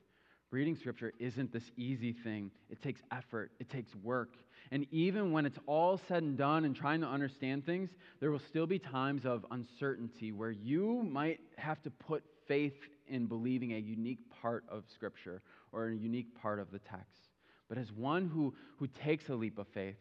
Reading 0.51 0.77
scripture 0.77 1.13
isn't 1.19 1.53
this 1.53 1.71
easy 1.77 2.13
thing. 2.13 2.51
It 2.71 2.81
takes 2.81 3.03
effort, 3.11 3.51
it 3.59 3.69
takes 3.69 3.95
work. 3.97 4.37
And 4.71 4.87
even 4.91 5.33
when 5.33 5.45
it's 5.45 5.59
all 5.67 5.99
said 6.09 6.23
and 6.23 6.39
done 6.39 6.65
and 6.65 6.75
trying 6.75 7.01
to 7.01 7.09
understand 7.09 7.67
things, 7.67 7.91
there 8.21 8.31
will 8.31 8.39
still 8.39 8.67
be 8.67 8.79
times 8.79 9.27
of 9.27 9.45
uncertainty 9.51 10.33
where 10.33 10.51
you 10.51 11.03
might 11.03 11.41
have 11.59 11.83
to 11.83 11.91
put 11.91 12.25
faith 12.47 12.77
in 13.09 13.27
believing 13.27 13.73
a 13.73 13.79
unique 13.79 14.19
part 14.43 14.65
of 14.69 14.85
scripture 14.95 15.43
or 15.73 15.89
a 15.89 15.97
unique 15.97 16.35
part 16.41 16.59
of 16.59 16.71
the 16.71 16.79
text. 16.79 17.31
But 17.69 17.79
as 17.79 17.91
one 17.93 18.29
who, 18.29 18.55
who 18.79 18.87
takes 18.87 19.29
a 19.29 19.35
leap 19.35 19.59
of 19.59 19.67
faith, 19.69 19.97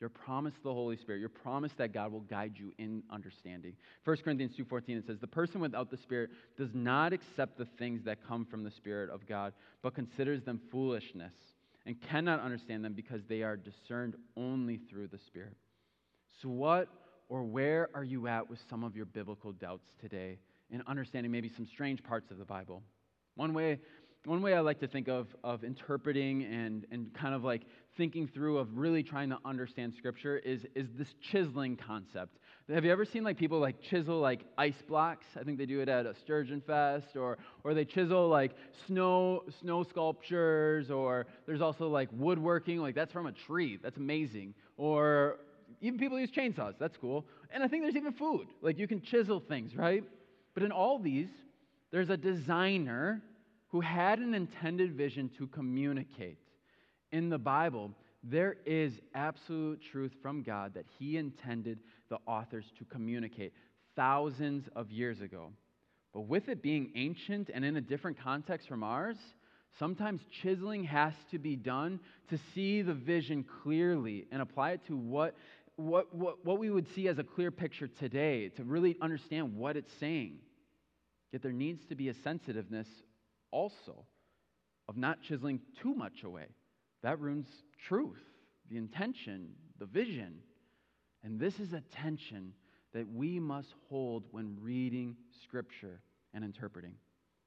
you're 0.00 0.10
promised 0.10 0.62
the 0.62 0.72
Holy 0.72 0.96
Spirit. 0.96 1.18
You're 1.18 1.28
promised 1.28 1.76
that 1.78 1.92
God 1.92 2.12
will 2.12 2.20
guide 2.20 2.52
you 2.56 2.72
in 2.78 3.02
understanding. 3.10 3.74
1 4.04 4.16
Corinthians 4.22 4.54
2:14 4.56 4.96
it 4.96 5.04
says, 5.04 5.18
"The 5.18 5.26
person 5.26 5.60
without 5.60 5.90
the 5.90 5.96
Spirit 5.96 6.30
does 6.56 6.72
not 6.72 7.12
accept 7.12 7.58
the 7.58 7.66
things 7.66 8.04
that 8.04 8.22
come 8.22 8.44
from 8.44 8.62
the 8.62 8.70
Spirit 8.70 9.10
of 9.10 9.26
God, 9.26 9.54
but 9.82 9.94
considers 9.94 10.44
them 10.44 10.60
foolishness 10.70 11.34
and 11.84 12.00
cannot 12.00 12.38
understand 12.38 12.84
them 12.84 12.94
because 12.94 13.24
they 13.24 13.42
are 13.42 13.56
discerned 13.56 14.14
only 14.36 14.76
through 14.76 15.08
the 15.08 15.18
Spirit." 15.18 15.56
So 16.42 16.48
what 16.48 16.88
or 17.28 17.42
where 17.42 17.90
are 17.92 18.04
you 18.04 18.28
at 18.28 18.48
with 18.48 18.60
some 18.70 18.84
of 18.84 18.96
your 18.96 19.06
biblical 19.06 19.52
doubts 19.52 19.92
today 19.98 20.38
in 20.70 20.82
understanding 20.86 21.32
maybe 21.32 21.48
some 21.48 21.66
strange 21.66 22.02
parts 22.02 22.30
of 22.30 22.38
the 22.38 22.44
Bible? 22.44 22.82
One 23.36 23.54
way 23.54 23.78
one 24.24 24.42
way 24.42 24.52
I 24.54 24.60
like 24.60 24.80
to 24.80 24.88
think 24.88 25.08
of, 25.08 25.28
of 25.42 25.64
interpreting 25.64 26.42
and, 26.44 26.86
and 26.90 27.12
kind 27.14 27.34
of 27.34 27.44
like 27.44 27.62
thinking 27.96 28.26
through 28.28 28.58
of 28.58 28.76
really 28.76 29.02
trying 29.02 29.30
to 29.30 29.38
understand 29.44 29.94
scripture 29.96 30.36
is, 30.38 30.66
is 30.74 30.86
this 30.96 31.14
chiseling 31.20 31.76
concept. 31.76 32.36
Have 32.68 32.84
you 32.84 32.92
ever 32.92 33.04
seen 33.04 33.24
like 33.24 33.38
people 33.38 33.58
like 33.58 33.80
chisel 33.80 34.20
like 34.20 34.44
ice 34.58 34.82
blocks? 34.86 35.24
I 35.38 35.44
think 35.44 35.56
they 35.56 35.66
do 35.66 35.80
it 35.80 35.88
at 35.88 36.04
a 36.04 36.14
Sturgeon 36.14 36.60
Fest, 36.60 37.16
or, 37.16 37.38
or 37.64 37.72
they 37.72 37.84
chisel 37.84 38.28
like 38.28 38.52
snow, 38.86 39.44
snow 39.60 39.82
sculptures, 39.84 40.90
or 40.90 41.26
there's 41.46 41.62
also 41.62 41.88
like 41.88 42.10
woodworking, 42.12 42.80
like 42.80 42.94
that's 42.94 43.12
from 43.12 43.26
a 43.26 43.32
tree. 43.32 43.78
That's 43.82 43.96
amazing. 43.96 44.54
Or 44.76 45.38
even 45.80 45.98
people 45.98 46.20
use 46.20 46.30
chainsaws. 46.30 46.74
That's 46.78 46.96
cool. 46.98 47.24
And 47.50 47.62
I 47.62 47.68
think 47.68 47.82
there's 47.82 47.96
even 47.96 48.12
food. 48.12 48.48
Like 48.60 48.78
you 48.78 48.86
can 48.86 49.00
chisel 49.00 49.40
things, 49.40 49.74
right? 49.74 50.04
But 50.58 50.64
in 50.64 50.72
all 50.72 50.98
these, 50.98 51.28
there's 51.92 52.10
a 52.10 52.16
designer 52.16 53.22
who 53.68 53.80
had 53.80 54.18
an 54.18 54.34
intended 54.34 54.92
vision 54.92 55.30
to 55.38 55.46
communicate. 55.46 56.40
In 57.12 57.28
the 57.28 57.38
Bible, 57.38 57.92
there 58.24 58.56
is 58.66 58.92
absolute 59.14 59.80
truth 59.92 60.10
from 60.20 60.42
God 60.42 60.74
that 60.74 60.86
He 60.98 61.16
intended 61.16 61.78
the 62.08 62.18
authors 62.26 62.64
to 62.80 62.84
communicate 62.84 63.52
thousands 63.94 64.68
of 64.74 64.90
years 64.90 65.20
ago. 65.20 65.52
But 66.12 66.22
with 66.22 66.48
it 66.48 66.60
being 66.60 66.90
ancient 66.96 67.50
and 67.54 67.64
in 67.64 67.76
a 67.76 67.80
different 67.80 68.18
context 68.18 68.66
from 68.66 68.82
ours, 68.82 69.16
sometimes 69.78 70.22
chiseling 70.42 70.82
has 70.82 71.12
to 71.30 71.38
be 71.38 71.54
done 71.54 72.00
to 72.30 72.38
see 72.52 72.82
the 72.82 72.94
vision 72.94 73.44
clearly 73.62 74.26
and 74.32 74.42
apply 74.42 74.72
it 74.72 74.84
to 74.88 74.96
what, 74.96 75.36
what, 75.76 76.12
what, 76.12 76.44
what 76.44 76.58
we 76.58 76.68
would 76.68 76.92
see 76.96 77.06
as 77.06 77.20
a 77.20 77.22
clear 77.22 77.52
picture 77.52 77.86
today, 77.86 78.48
to 78.48 78.64
really 78.64 78.96
understand 79.00 79.54
what 79.54 79.76
it's 79.76 79.92
saying. 80.00 80.40
Yet 81.32 81.42
there 81.42 81.52
needs 81.52 81.84
to 81.86 81.94
be 81.94 82.08
a 82.08 82.14
sensitiveness 82.14 82.88
also 83.50 84.04
of 84.88 84.96
not 84.96 85.22
chiseling 85.22 85.60
too 85.82 85.94
much 85.94 86.22
away. 86.24 86.46
That 87.02 87.20
ruins 87.20 87.48
truth, 87.86 88.22
the 88.70 88.78
intention, 88.78 89.50
the 89.78 89.86
vision. 89.86 90.38
And 91.22 91.38
this 91.38 91.60
is 91.60 91.72
a 91.72 91.82
tension 91.92 92.54
that 92.94 93.06
we 93.12 93.38
must 93.38 93.74
hold 93.88 94.24
when 94.30 94.56
reading 94.60 95.16
Scripture 95.42 96.00
and 96.32 96.42
interpreting. 96.44 96.94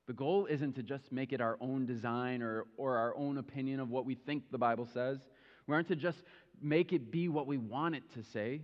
The 0.08 0.14
goal 0.14 0.46
isn't 0.46 0.74
to 0.74 0.84
just 0.84 1.12
make 1.12 1.34
it 1.34 1.42
our 1.42 1.58
own 1.62 1.86
design 1.86 2.42
or, 2.42 2.66
or 2.78 2.98
our 2.98 3.16
own 3.16 3.38
opinion 3.38 3.80
of 3.80 3.90
what 3.90 4.06
we 4.06 4.16
think 4.16 4.52
the 4.52 4.58
Bible 4.58 4.88
says. 4.94 5.20
We 5.68 5.76
aren't 5.76 5.88
to 5.88 5.96
just 5.96 6.24
make 6.62 6.94
it 6.94 7.12
be 7.12 7.30
what 7.30 7.48
we 7.48 7.58
want 7.58 7.96
it 7.96 8.04
to 8.14 8.24
say 8.24 8.62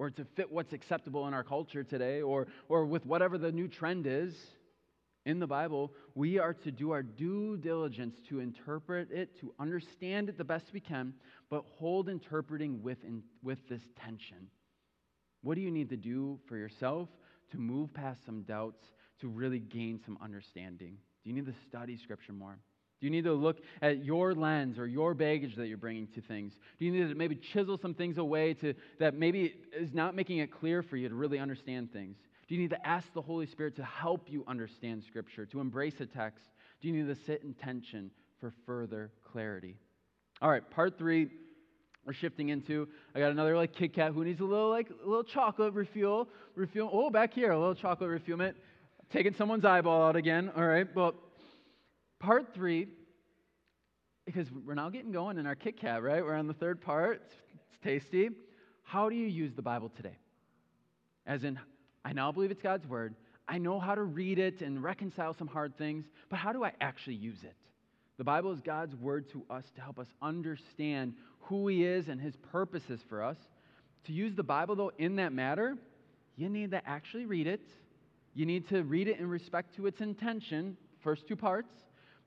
or 0.00 0.08
to 0.08 0.24
fit 0.34 0.50
what's 0.50 0.72
acceptable 0.72 1.28
in 1.28 1.34
our 1.34 1.44
culture 1.44 1.84
today 1.84 2.22
or, 2.22 2.46
or 2.70 2.86
with 2.86 3.04
whatever 3.04 3.36
the 3.36 3.52
new 3.52 3.68
trend 3.68 4.06
is 4.06 4.34
in 5.26 5.38
the 5.38 5.46
Bible, 5.46 5.92
we 6.14 6.38
are 6.38 6.54
to 6.54 6.72
do 6.72 6.92
our 6.92 7.02
due 7.02 7.58
diligence 7.58 8.16
to 8.30 8.40
interpret 8.40 9.10
it, 9.10 9.38
to 9.40 9.52
understand 9.60 10.30
it 10.30 10.38
the 10.38 10.42
best 10.42 10.64
we 10.72 10.80
can, 10.80 11.12
but 11.50 11.64
hold 11.76 12.08
interpreting 12.08 12.82
with, 12.82 13.04
in, 13.04 13.22
with 13.42 13.58
this 13.68 13.82
tension. 14.02 14.48
What 15.42 15.56
do 15.56 15.60
you 15.60 15.70
need 15.70 15.90
to 15.90 15.98
do 15.98 16.40
for 16.48 16.56
yourself 16.56 17.10
to 17.50 17.58
move 17.58 17.92
past 17.92 18.24
some 18.24 18.40
doubts, 18.44 18.86
to 19.20 19.28
really 19.28 19.58
gain 19.58 20.00
some 20.02 20.16
understanding? 20.22 20.96
Do 21.22 21.28
you 21.28 21.34
need 21.34 21.44
to 21.44 21.54
study 21.68 21.98
Scripture 21.98 22.32
more? 22.32 22.58
Do 23.00 23.06
you 23.06 23.10
need 23.10 23.24
to 23.24 23.32
look 23.32 23.58
at 23.80 24.04
your 24.04 24.34
lens 24.34 24.78
or 24.78 24.86
your 24.86 25.14
baggage 25.14 25.56
that 25.56 25.68
you're 25.68 25.78
bringing 25.78 26.06
to 26.08 26.20
things? 26.20 26.52
Do 26.78 26.84
you 26.84 26.92
need 26.92 27.08
to 27.08 27.14
maybe 27.14 27.36
chisel 27.36 27.78
some 27.78 27.94
things 27.94 28.18
away 28.18 28.52
to, 28.54 28.74
that 28.98 29.14
maybe 29.14 29.54
is 29.72 29.94
not 29.94 30.14
making 30.14 30.38
it 30.38 30.52
clear 30.52 30.82
for 30.82 30.96
you 30.98 31.08
to 31.08 31.14
really 31.14 31.38
understand 31.38 31.92
things? 31.92 32.18
Do 32.46 32.54
you 32.54 32.60
need 32.60 32.70
to 32.70 32.86
ask 32.86 33.06
the 33.14 33.22
Holy 33.22 33.46
Spirit 33.46 33.76
to 33.76 33.84
help 33.84 34.30
you 34.30 34.44
understand 34.46 35.02
Scripture, 35.06 35.46
to 35.46 35.60
embrace 35.60 35.94
a 36.00 36.06
text? 36.06 36.44
Do 36.82 36.88
you 36.88 36.94
need 36.94 37.14
to 37.14 37.20
sit 37.24 37.42
in 37.42 37.54
tension 37.54 38.10
for 38.38 38.52
further 38.66 39.12
clarity? 39.32 39.76
All 40.42 40.50
right, 40.50 40.68
part 40.70 40.98
three, 40.98 41.28
we're 42.04 42.12
shifting 42.12 42.48
into. 42.48 42.88
I 43.14 43.20
got 43.20 43.30
another 43.30 43.56
like 43.56 43.72
Kit 43.72 43.94
Kat 43.94 44.12
who 44.12 44.24
needs 44.24 44.40
a 44.40 44.44
little 44.44 44.68
like 44.68 44.90
a 44.90 45.08
little 45.08 45.24
chocolate 45.24 45.72
refuel. 45.74 46.28
Refuel. 46.54 46.90
Oh, 46.92 47.08
back 47.08 47.32
here, 47.32 47.52
a 47.52 47.58
little 47.58 47.74
chocolate 47.74 48.10
refuelment. 48.10 48.54
Taking 49.10 49.34
someone's 49.34 49.64
eyeball 49.64 50.02
out 50.02 50.16
again. 50.16 50.50
All 50.56 50.64
right, 50.64 50.92
but 50.92 51.14
part 52.20 52.54
three, 52.54 52.86
because 54.26 54.46
we're 54.52 54.74
now 54.74 54.90
getting 54.90 55.10
going 55.10 55.38
in 55.38 55.46
our 55.46 55.56
Kit 55.56 55.80
Kat, 55.80 56.02
right? 56.02 56.22
We're 56.22 56.36
on 56.36 56.46
the 56.46 56.54
third 56.54 56.80
part. 56.80 57.22
It's, 57.24 57.34
it's 57.54 57.78
tasty. 57.82 58.30
How 58.84 59.08
do 59.08 59.16
you 59.16 59.26
use 59.26 59.54
the 59.54 59.62
Bible 59.62 59.90
today? 59.96 60.16
As 61.26 61.42
in, 61.42 61.58
I 62.04 62.12
now 62.12 62.30
believe 62.30 62.50
it's 62.50 62.62
God's 62.62 62.86
word. 62.86 63.14
I 63.48 63.58
know 63.58 63.80
how 63.80 63.96
to 63.96 64.02
read 64.02 64.38
it 64.38 64.62
and 64.62 64.82
reconcile 64.82 65.34
some 65.34 65.48
hard 65.48 65.76
things, 65.76 66.04
but 66.28 66.38
how 66.38 66.52
do 66.52 66.62
I 66.62 66.72
actually 66.80 67.16
use 67.16 67.42
it? 67.42 67.56
The 68.18 68.24
Bible 68.24 68.52
is 68.52 68.60
God's 68.60 68.94
word 68.94 69.28
to 69.30 69.42
us 69.50 69.64
to 69.74 69.80
help 69.80 69.98
us 69.98 70.06
understand 70.22 71.14
who 71.40 71.66
He 71.68 71.84
is 71.84 72.08
and 72.08 72.20
His 72.20 72.36
purposes 72.36 73.00
for 73.08 73.22
us. 73.22 73.38
To 74.04 74.12
use 74.12 74.34
the 74.34 74.42
Bible, 74.42 74.76
though, 74.76 74.92
in 74.98 75.16
that 75.16 75.32
matter, 75.32 75.76
you 76.36 76.48
need 76.48 76.70
to 76.70 76.86
actually 76.88 77.26
read 77.26 77.46
it. 77.46 77.66
You 78.34 78.46
need 78.46 78.68
to 78.68 78.82
read 78.82 79.08
it 79.08 79.18
in 79.18 79.28
respect 79.28 79.74
to 79.76 79.86
its 79.86 80.00
intention, 80.00 80.76
first 81.02 81.26
two 81.26 81.36
parts, 81.36 81.72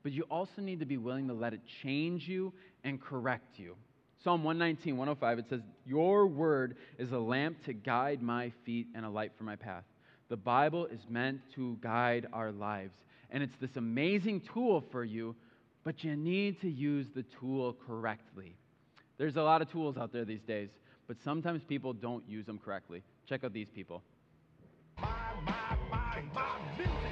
but 0.04 0.12
you 0.12 0.22
also 0.30 0.62
need 0.62 0.78
to 0.78 0.86
be 0.86 0.98
willing 0.98 1.26
to 1.26 1.34
let 1.34 1.52
it 1.54 1.60
change 1.82 2.28
you 2.28 2.52
and 2.84 3.00
correct 3.00 3.58
you. 3.58 3.74
Psalm 4.22 4.44
119, 4.44 4.96
105, 4.96 5.38
it 5.38 5.46
says, 5.48 5.60
Your 5.84 6.26
word 6.26 6.76
is 6.98 7.10
a 7.10 7.18
lamp 7.18 7.64
to 7.64 7.72
guide 7.72 8.22
my 8.22 8.52
feet 8.64 8.86
and 8.94 9.04
a 9.04 9.08
light 9.08 9.32
for 9.36 9.44
my 9.44 9.56
path. 9.56 9.84
The 10.28 10.36
Bible 10.36 10.86
is 10.86 11.00
meant 11.08 11.40
to 11.56 11.78
guide 11.80 12.26
our 12.32 12.52
lives. 12.52 12.94
And 13.30 13.42
it's 13.42 13.56
this 13.60 13.76
amazing 13.76 14.42
tool 14.52 14.84
for 14.92 15.04
you, 15.04 15.34
but 15.84 16.04
you 16.04 16.16
need 16.16 16.60
to 16.60 16.70
use 16.70 17.06
the 17.14 17.24
tool 17.40 17.76
correctly. 17.86 18.56
There's 19.18 19.36
a 19.36 19.42
lot 19.42 19.62
of 19.62 19.70
tools 19.70 19.96
out 19.96 20.12
there 20.12 20.24
these 20.24 20.42
days, 20.42 20.68
but 21.08 21.16
sometimes 21.24 21.62
people 21.62 21.92
don't 21.92 22.24
use 22.28 22.46
them 22.46 22.58
correctly. 22.58 23.02
Check 23.26 23.42
out 23.42 23.52
these 23.52 23.68
people. 23.74 24.02
My, 25.00 25.08
my, 25.44 26.22
my, 26.34 27.02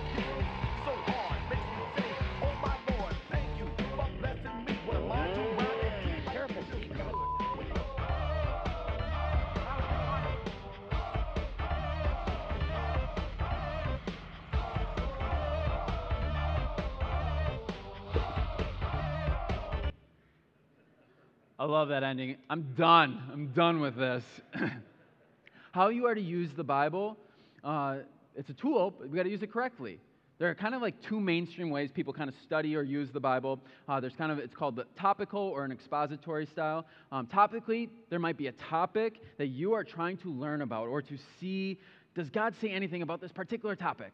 I 21.63 21.65
love 21.67 21.91
that 21.91 22.03
ending. 22.03 22.39
I'm 22.51 22.75
done. 22.77 23.23
I'm 23.33 23.47
done 23.53 23.79
with 23.79 23.95
this. 23.95 24.25
How 25.71 25.91
you 25.91 26.07
are 26.07 26.15
to 26.17 26.21
use 26.21 26.51
the 26.57 26.65
Bible, 26.65 27.17
uh, 27.63 27.99
it's 28.35 28.51
a 28.51 28.53
tool, 28.53 28.93
but 28.99 29.09
we 29.09 29.17
got 29.17 29.23
to 29.23 29.31
use 29.31 29.45
it 29.45 29.53
correctly. 29.53 30.01
There 30.41 30.51
are 30.51 30.57
kind 30.57 30.75
of 30.75 30.83
like 30.83 31.01
two 31.03 31.21
mainstream 31.21 31.71
ways 31.71 31.93
people 31.93 32.13
kind 32.13 32.29
of 32.29 32.35
study 32.43 32.75
or 32.75 32.83
use 32.83 33.13
the 33.13 33.21
Bible. 33.21 33.61
Uh, 33.89 34.01
there's 34.01 34.17
kind 34.17 34.33
of, 34.33 34.41
it's 34.41 34.57
called 34.57 34.75
the 34.75 34.87
topical 34.99 35.41
or 35.41 35.65
an 35.65 35.71
expository 35.71 36.47
style. 36.47 36.85
Um, 37.13 37.29
topically, 37.29 37.91
there 38.11 38.19
might 38.19 38.37
be 38.37 38.49
a 38.49 38.53
topic 38.53 39.23
that 39.39 39.47
you 39.47 39.73
are 39.73 39.85
trying 39.85 40.17
to 40.17 40.33
learn 40.33 40.63
about 40.63 40.89
or 40.89 41.01
to 41.01 41.17
see 41.39 41.79
does 42.17 42.29
God 42.29 42.57
say 42.61 42.71
anything 42.71 43.03
about 43.03 43.21
this 43.21 43.31
particular 43.31 43.77
topic? 43.77 44.13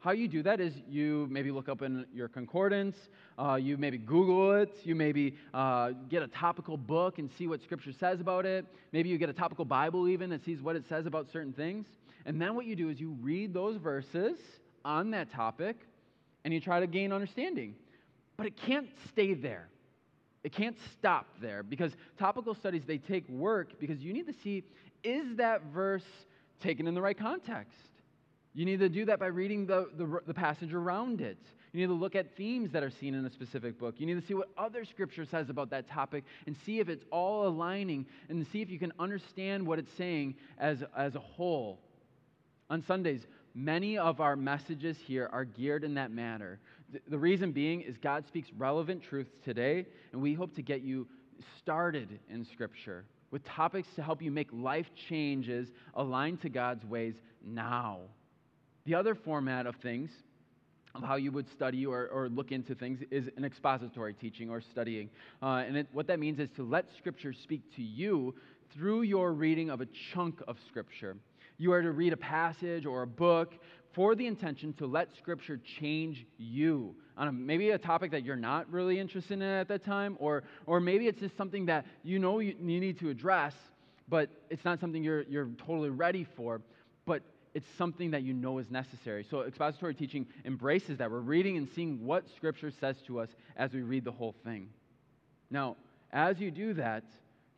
How 0.00 0.12
you 0.12 0.28
do 0.28 0.44
that 0.44 0.60
is 0.60 0.74
you 0.88 1.26
maybe 1.28 1.50
look 1.50 1.68
up 1.68 1.82
in 1.82 2.06
your 2.14 2.28
concordance, 2.28 2.96
uh, 3.36 3.54
you 3.54 3.76
maybe 3.76 3.98
Google 3.98 4.52
it, 4.52 4.72
you 4.84 4.94
maybe 4.94 5.34
uh, 5.52 5.90
get 6.08 6.22
a 6.22 6.28
topical 6.28 6.76
book 6.76 7.18
and 7.18 7.28
see 7.36 7.48
what 7.48 7.60
Scripture 7.62 7.92
says 7.92 8.20
about 8.20 8.46
it. 8.46 8.64
Maybe 8.92 9.08
you 9.08 9.18
get 9.18 9.28
a 9.28 9.32
topical 9.32 9.64
Bible 9.64 10.08
even 10.08 10.30
that 10.30 10.44
sees 10.44 10.62
what 10.62 10.76
it 10.76 10.84
says 10.88 11.06
about 11.06 11.26
certain 11.32 11.52
things. 11.52 11.86
And 12.26 12.40
then 12.40 12.54
what 12.54 12.66
you 12.66 12.76
do 12.76 12.90
is 12.90 13.00
you 13.00 13.16
read 13.20 13.52
those 13.52 13.76
verses 13.76 14.38
on 14.84 15.10
that 15.10 15.32
topic 15.32 15.76
and 16.44 16.54
you 16.54 16.60
try 16.60 16.78
to 16.78 16.86
gain 16.86 17.12
understanding. 17.12 17.74
But 18.36 18.46
it 18.46 18.56
can't 18.56 18.88
stay 19.08 19.34
there. 19.34 19.68
It 20.44 20.52
can't 20.52 20.76
stop 20.92 21.26
there 21.40 21.64
because 21.64 21.90
topical 22.16 22.54
studies, 22.54 22.82
they 22.86 22.98
take 22.98 23.28
work 23.28 23.80
because 23.80 23.98
you 23.98 24.12
need 24.12 24.28
to 24.28 24.34
see 24.44 24.62
is 25.02 25.36
that 25.36 25.62
verse 25.74 26.04
taken 26.60 26.86
in 26.86 26.94
the 26.94 27.02
right 27.02 27.18
context? 27.18 27.87
You 28.54 28.64
need 28.64 28.80
to 28.80 28.88
do 28.88 29.04
that 29.06 29.18
by 29.20 29.26
reading 29.26 29.66
the, 29.66 29.88
the, 29.96 30.20
the, 30.26 30.34
passage 30.34 30.72
around 30.72 31.20
it. 31.20 31.38
You 31.72 31.80
need 31.80 31.86
to 31.86 31.92
look 31.92 32.16
at 32.16 32.34
themes 32.36 32.72
that 32.72 32.82
are 32.82 32.90
seen 32.90 33.14
in 33.14 33.24
a 33.24 33.30
specific 33.30 33.78
book. 33.78 33.96
You 33.98 34.06
need 34.06 34.20
to 34.20 34.26
see 34.26 34.34
what 34.34 34.48
other 34.56 34.84
scripture 34.84 35.24
says 35.24 35.50
about 35.50 35.70
that 35.70 35.88
topic 35.88 36.24
and 36.46 36.56
see 36.64 36.80
if 36.80 36.88
it's 36.88 37.04
all 37.12 37.46
aligning 37.46 38.06
and 38.28 38.46
see 38.52 38.62
if 38.62 38.70
you 38.70 38.78
can 38.78 38.92
understand 38.98 39.66
what 39.66 39.78
it's 39.78 39.92
saying 39.96 40.34
as, 40.58 40.82
as 40.96 41.14
a 41.14 41.20
whole. 41.20 41.78
On 42.70 42.82
Sundays, 42.82 43.26
Many 43.54 43.98
of 43.98 44.20
our 44.20 44.36
messages 44.36 44.96
here 44.98 45.28
are 45.32 45.44
geared 45.44 45.82
in 45.82 45.94
that 45.94 46.12
manner. 46.12 46.60
The 47.08 47.18
reason 47.18 47.50
being 47.50 47.80
is 47.80 47.96
God 47.98 48.24
speaks 48.24 48.48
relevant 48.56 49.02
truths 49.02 49.32
today, 49.44 49.84
and 50.12 50.22
we 50.22 50.32
hope 50.34 50.54
to 50.54 50.62
get 50.62 50.82
you 50.82 51.08
started 51.58 52.20
in 52.30 52.44
Scripture 52.44 53.04
with 53.32 53.44
topics 53.44 53.88
to 53.96 54.02
help 54.02 54.22
you 54.22 54.30
make 54.30 54.48
life 54.52 54.90
changes 55.08 55.72
aligned 55.94 56.40
to 56.42 56.48
God's 56.48 56.84
ways 56.84 57.14
now. 57.44 58.02
The 58.88 58.94
other 58.94 59.14
format 59.14 59.66
of 59.66 59.76
things, 59.76 60.08
of 60.94 61.02
how 61.02 61.16
you 61.16 61.30
would 61.32 61.46
study 61.50 61.84
or, 61.84 62.08
or 62.08 62.30
look 62.30 62.52
into 62.52 62.74
things, 62.74 63.00
is 63.10 63.28
an 63.36 63.44
expository 63.44 64.14
teaching 64.14 64.48
or 64.48 64.62
studying. 64.62 65.10
Uh, 65.42 65.62
and 65.66 65.76
it, 65.76 65.88
what 65.92 66.06
that 66.06 66.18
means 66.18 66.38
is 66.38 66.48
to 66.56 66.62
let 66.62 66.86
Scripture 66.96 67.34
speak 67.34 67.60
to 67.76 67.82
you 67.82 68.34
through 68.72 69.02
your 69.02 69.34
reading 69.34 69.68
of 69.68 69.82
a 69.82 69.86
chunk 70.14 70.40
of 70.48 70.56
Scripture. 70.68 71.18
You 71.58 71.72
are 71.72 71.82
to 71.82 71.92
read 71.92 72.14
a 72.14 72.16
passage 72.16 72.86
or 72.86 73.02
a 73.02 73.06
book 73.06 73.52
for 73.92 74.14
the 74.14 74.26
intention 74.26 74.72
to 74.78 74.86
let 74.86 75.14
Scripture 75.18 75.60
change 75.78 76.24
you. 76.38 76.94
On 77.18 77.28
a, 77.28 77.32
maybe 77.32 77.68
a 77.72 77.78
topic 77.78 78.10
that 78.12 78.24
you're 78.24 78.36
not 78.36 78.72
really 78.72 78.98
interested 78.98 79.34
in 79.34 79.42
at 79.42 79.68
that 79.68 79.84
time, 79.84 80.16
or, 80.18 80.44
or 80.64 80.80
maybe 80.80 81.08
it's 81.08 81.20
just 81.20 81.36
something 81.36 81.66
that 81.66 81.84
you 82.04 82.18
know 82.18 82.38
you, 82.38 82.54
you 82.58 82.80
need 82.80 82.98
to 83.00 83.10
address, 83.10 83.52
but 84.08 84.30
it's 84.48 84.64
not 84.64 84.80
something 84.80 85.04
you're, 85.04 85.24
you're 85.24 85.50
totally 85.66 85.90
ready 85.90 86.26
for, 86.38 86.62
but 87.04 87.22
it's 87.58 87.66
something 87.76 88.12
that 88.12 88.22
you 88.22 88.32
know 88.32 88.58
is 88.58 88.70
necessary. 88.70 89.26
So 89.28 89.40
expository 89.40 89.92
teaching 89.92 90.28
embraces 90.44 90.98
that. 90.98 91.10
We're 91.10 91.18
reading 91.18 91.56
and 91.56 91.68
seeing 91.74 92.06
what 92.06 92.22
Scripture 92.36 92.70
says 92.70 92.94
to 93.08 93.18
us 93.18 93.30
as 93.56 93.72
we 93.72 93.82
read 93.82 94.04
the 94.04 94.12
whole 94.12 94.36
thing. 94.44 94.68
Now, 95.50 95.76
as 96.12 96.38
you 96.38 96.52
do 96.52 96.74
that, 96.74 97.02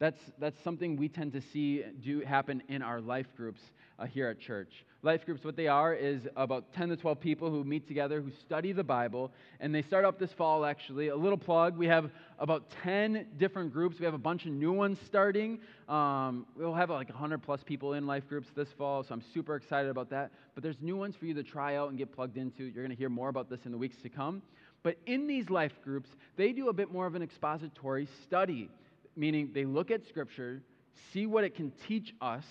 that's, 0.01 0.21
that's 0.39 0.61
something 0.65 0.97
we 0.97 1.09
tend 1.11 1.35
to 1.35 1.43
see 1.53 1.85
do 2.03 2.21
happen 2.21 2.63
in 2.69 2.81
our 2.81 3.03
life 3.03 3.27
groups 3.37 3.61
uh, 3.99 4.07
here 4.07 4.29
at 4.29 4.41
church. 4.41 4.87
Life 5.03 5.27
groups, 5.27 5.45
what 5.45 5.57
they 5.57 5.69
are, 5.69 5.95
is 5.95 6.23
about 6.37 6.73
10 6.73 6.89
to 6.89 6.97
12 6.97 7.21
people 7.21 7.51
who 7.51 7.65
meet 7.65 7.87
together, 7.87 8.23
who 8.23 8.31
study 8.41 8.73
the 8.73 8.83
Bible, 8.83 9.31
and 9.61 9.75
they 9.75 9.83
start 9.83 10.07
up 10.07 10.19
this 10.19 10.33
fall, 10.33 10.65
actually. 10.65 11.09
A 11.09 11.17
little 11.17 11.37
plug 11.37 11.77
we 11.77 11.87
have 11.87 12.11
about 12.39 12.71
10 12.83 13.27
different 13.39 13.75
groups. 13.75 13.99
We 13.99 14.07
have 14.07 14.15
a 14.15 14.19
bunch 14.19 14.47
of 14.47 14.53
new 14.53 14.73
ones 14.73 14.99
starting. 15.05 15.59
Um, 15.87 16.47
we'll 16.57 16.75
have 16.75 16.89
like 16.89 17.11
100 17.11 17.43
plus 17.43 17.63
people 17.63 17.93
in 17.93 18.07
life 18.07 18.27
groups 18.27 18.49
this 18.57 18.69
fall, 18.79 19.03
so 19.03 19.13
I'm 19.13 19.23
super 19.35 19.55
excited 19.55 19.91
about 19.91 20.09
that. 20.11 20.31
But 20.55 20.63
there's 20.63 20.81
new 20.81 20.97
ones 20.97 21.15
for 21.15 21.27
you 21.27 21.35
to 21.35 21.43
try 21.43 21.77
out 21.77 21.91
and 21.91 21.99
get 21.99 22.11
plugged 22.11 22.39
into. 22.39 22.65
You're 22.65 22.85
going 22.85 22.89
to 22.89 22.97
hear 22.97 23.11
more 23.11 23.29
about 23.29 23.51
this 23.51 23.61
in 23.67 23.73
the 23.73 23.79
weeks 23.79 23.97
to 24.03 24.09
come. 24.09 24.41
But 24.83 24.97
in 25.05 25.27
these 25.27 25.51
life 25.51 25.73
groups, 25.85 26.09
they 26.37 26.53
do 26.53 26.71
a 26.71 26.73
bit 26.73 26.91
more 26.91 27.07
of 27.07 27.15
an 27.15 27.23
expository 27.23 28.09
study 28.23 28.71
meaning 29.21 29.51
they 29.53 29.67
look 29.67 29.91
at 29.91 30.07
Scripture, 30.09 30.63
see 31.13 31.27
what 31.27 31.45
it 31.45 31.55
can 31.55 31.71
teach 31.87 32.15
us, 32.23 32.45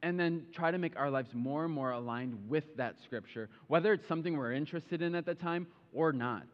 and 0.00 0.18
then 0.18 0.46
try 0.54 0.70
to 0.70 0.78
make 0.78 0.96
our 0.96 1.10
lives 1.10 1.30
more 1.34 1.64
and 1.64 1.74
more 1.74 1.90
aligned 1.90 2.38
with 2.48 2.76
that 2.76 2.94
Scripture, 3.02 3.48
whether 3.66 3.92
it's 3.92 4.06
something 4.06 4.36
we're 4.36 4.52
interested 4.52 5.02
in 5.02 5.14
at 5.16 5.26
the 5.26 5.34
time 5.34 5.66
or 5.92 6.12
not. 6.12 6.46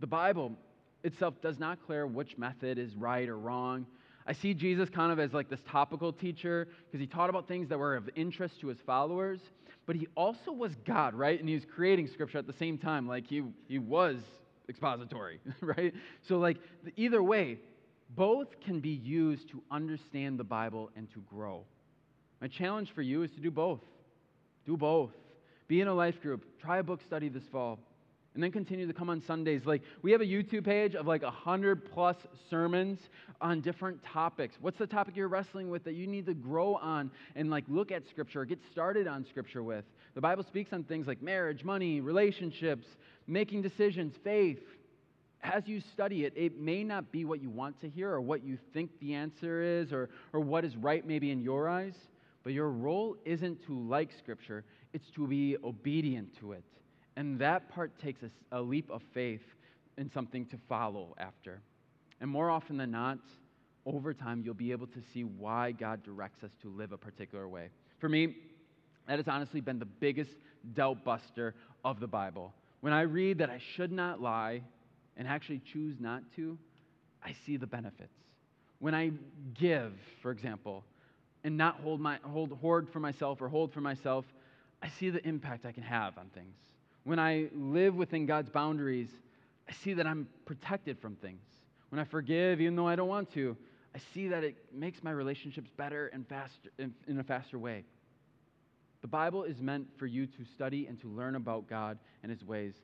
The 0.00 0.08
Bible 0.08 0.52
itself 1.04 1.34
does 1.40 1.60
not 1.60 1.78
clear 1.86 2.06
which 2.06 2.36
method 2.36 2.78
is 2.78 2.96
right 2.96 3.28
or 3.28 3.38
wrong. 3.38 3.86
I 4.26 4.32
see 4.32 4.54
Jesus 4.54 4.88
kind 4.88 5.12
of 5.12 5.20
as 5.20 5.32
like 5.32 5.48
this 5.48 5.60
topical 5.68 6.12
teacher 6.12 6.66
because 6.86 7.00
he 7.00 7.06
taught 7.06 7.30
about 7.30 7.46
things 7.46 7.68
that 7.68 7.78
were 7.78 7.94
of 7.94 8.10
interest 8.16 8.60
to 8.62 8.68
his 8.68 8.78
followers, 8.84 9.38
but 9.86 9.94
he 9.94 10.08
also 10.16 10.50
was 10.50 10.74
God, 10.84 11.14
right? 11.14 11.38
And 11.38 11.48
he 11.48 11.54
was 11.54 11.66
creating 11.66 12.08
scripture 12.08 12.38
at 12.38 12.46
the 12.46 12.54
same 12.54 12.78
time. 12.78 13.06
Like 13.06 13.26
he, 13.26 13.44
he 13.68 13.78
was 13.78 14.16
expository, 14.68 15.40
right? 15.60 15.94
So, 16.22 16.38
like, 16.38 16.58
either 16.96 17.22
way, 17.22 17.58
both 18.14 18.60
can 18.60 18.80
be 18.80 18.90
used 18.90 19.48
to 19.50 19.62
understand 19.70 20.38
the 20.38 20.44
Bible 20.44 20.90
and 20.96 21.10
to 21.12 21.20
grow. 21.20 21.64
My 22.40 22.48
challenge 22.48 22.90
for 22.92 23.02
you 23.02 23.22
is 23.22 23.30
to 23.32 23.40
do 23.40 23.50
both. 23.50 23.80
Do 24.66 24.76
both. 24.76 25.12
Be 25.68 25.80
in 25.80 25.88
a 25.88 25.94
life 25.94 26.20
group. 26.20 26.44
Try 26.60 26.78
a 26.78 26.82
book 26.82 27.00
study 27.06 27.28
this 27.28 27.44
fall. 27.50 27.78
And 28.34 28.42
then 28.42 28.50
continue 28.50 28.86
to 28.86 28.92
come 28.92 29.10
on 29.10 29.22
Sundays. 29.22 29.64
Like, 29.64 29.82
we 30.02 30.10
have 30.10 30.20
a 30.20 30.26
YouTube 30.26 30.64
page 30.64 30.96
of 30.96 31.06
like 31.06 31.22
100 31.22 31.92
plus 31.92 32.16
sermons 32.50 32.98
on 33.40 33.60
different 33.60 34.04
topics. 34.04 34.56
What's 34.60 34.78
the 34.78 34.88
topic 34.88 35.14
you're 35.16 35.28
wrestling 35.28 35.70
with 35.70 35.84
that 35.84 35.94
you 35.94 36.08
need 36.08 36.26
to 36.26 36.34
grow 36.34 36.74
on 36.74 37.12
and 37.36 37.48
like 37.48 37.64
look 37.68 37.92
at 37.92 38.08
Scripture 38.08 38.44
get 38.44 38.58
started 38.72 39.06
on 39.06 39.24
Scripture 39.24 39.62
with? 39.62 39.84
The 40.16 40.20
Bible 40.20 40.42
speaks 40.42 40.72
on 40.72 40.82
things 40.82 41.06
like 41.06 41.22
marriage, 41.22 41.62
money, 41.62 42.00
relationships, 42.00 42.86
making 43.28 43.62
decisions, 43.62 44.14
faith, 44.24 44.60
as 45.44 45.68
you 45.68 45.80
study 45.92 46.24
it, 46.24 46.32
it 46.34 46.58
may 46.58 46.82
not 46.82 47.12
be 47.12 47.24
what 47.24 47.40
you 47.42 47.50
want 47.50 47.80
to 47.82 47.88
hear 47.88 48.10
or 48.10 48.20
what 48.20 48.42
you 48.42 48.58
think 48.72 48.90
the 49.00 49.14
answer 49.14 49.62
is 49.62 49.92
or, 49.92 50.08
or 50.32 50.40
what 50.40 50.64
is 50.64 50.74
right 50.76 51.06
maybe 51.06 51.30
in 51.30 51.40
your 51.40 51.68
eyes, 51.68 51.94
but 52.42 52.52
your 52.52 52.70
role 52.70 53.16
isn't 53.24 53.64
to 53.66 53.78
like 53.78 54.10
Scripture, 54.18 54.64
it's 54.92 55.10
to 55.14 55.26
be 55.26 55.56
obedient 55.62 56.36
to 56.40 56.52
it. 56.52 56.64
And 57.16 57.38
that 57.38 57.68
part 57.68 57.98
takes 58.00 58.22
a, 58.22 58.58
a 58.58 58.60
leap 58.60 58.90
of 58.90 59.02
faith 59.12 59.42
in 59.98 60.10
something 60.10 60.46
to 60.46 60.56
follow 60.68 61.14
after. 61.18 61.60
And 62.20 62.30
more 62.30 62.50
often 62.50 62.76
than 62.76 62.90
not, 62.90 63.18
over 63.86 64.14
time, 64.14 64.42
you'll 64.44 64.54
be 64.54 64.72
able 64.72 64.86
to 64.88 65.02
see 65.12 65.24
why 65.24 65.72
God 65.72 66.02
directs 66.02 66.42
us 66.42 66.50
to 66.62 66.70
live 66.70 66.92
a 66.92 66.96
particular 66.96 67.46
way. 67.46 67.68
For 67.98 68.08
me, 68.08 68.36
that 69.06 69.18
has 69.18 69.28
honestly 69.28 69.60
been 69.60 69.78
the 69.78 69.84
biggest 69.84 70.30
doubt 70.72 71.04
buster 71.04 71.54
of 71.84 72.00
the 72.00 72.06
Bible. 72.06 72.54
When 72.80 72.94
I 72.94 73.02
read 73.02 73.38
that 73.38 73.50
I 73.50 73.60
should 73.76 73.92
not 73.92 74.22
lie, 74.22 74.62
and 75.16 75.28
actually 75.28 75.60
choose 75.72 75.96
not 76.00 76.22
to, 76.36 76.58
I 77.24 77.34
see 77.46 77.56
the 77.56 77.66
benefits. 77.66 78.14
When 78.78 78.94
I 78.94 79.12
give, 79.54 79.92
for 80.20 80.30
example, 80.30 80.84
and 81.42 81.56
not 81.56 81.80
hold, 81.80 82.00
my, 82.00 82.18
hold 82.22 82.52
hoard 82.60 82.88
for 82.88 83.00
myself 83.00 83.40
or 83.40 83.48
hold 83.48 83.72
for 83.72 83.80
myself, 83.80 84.24
I 84.82 84.88
see 84.88 85.10
the 85.10 85.26
impact 85.26 85.64
I 85.64 85.72
can 85.72 85.82
have 85.82 86.18
on 86.18 86.26
things. 86.34 86.54
When 87.04 87.18
I 87.18 87.48
live 87.54 87.94
within 87.94 88.26
God's 88.26 88.50
boundaries, 88.50 89.08
I 89.68 89.72
see 89.72 89.94
that 89.94 90.06
I'm 90.06 90.26
protected 90.46 90.98
from 90.98 91.16
things. 91.16 91.42
When 91.90 92.00
I 92.00 92.04
forgive, 92.04 92.60
even 92.60 92.76
though 92.76 92.88
I 92.88 92.96
don't 92.96 93.08
want 93.08 93.32
to, 93.34 93.56
I 93.94 93.98
see 94.12 94.28
that 94.28 94.42
it 94.42 94.56
makes 94.72 95.02
my 95.02 95.12
relationships 95.12 95.70
better 95.76 96.08
and 96.08 96.26
faster 96.26 96.70
in, 96.78 97.18
a 97.18 97.22
faster 97.22 97.58
way. 97.58 97.84
The 99.02 99.08
Bible 99.08 99.44
is 99.44 99.60
meant 99.60 99.86
for 99.96 100.06
you 100.06 100.26
to 100.26 100.44
study 100.54 100.86
and 100.86 101.00
to 101.02 101.08
learn 101.08 101.36
about 101.36 101.68
God 101.68 101.98
and 102.22 102.32
His 102.32 102.42
ways, 102.44 102.74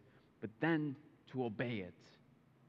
but 0.40 0.50
then 0.60 0.94
to 1.32 1.44
obey 1.44 1.78
it. 1.78 1.94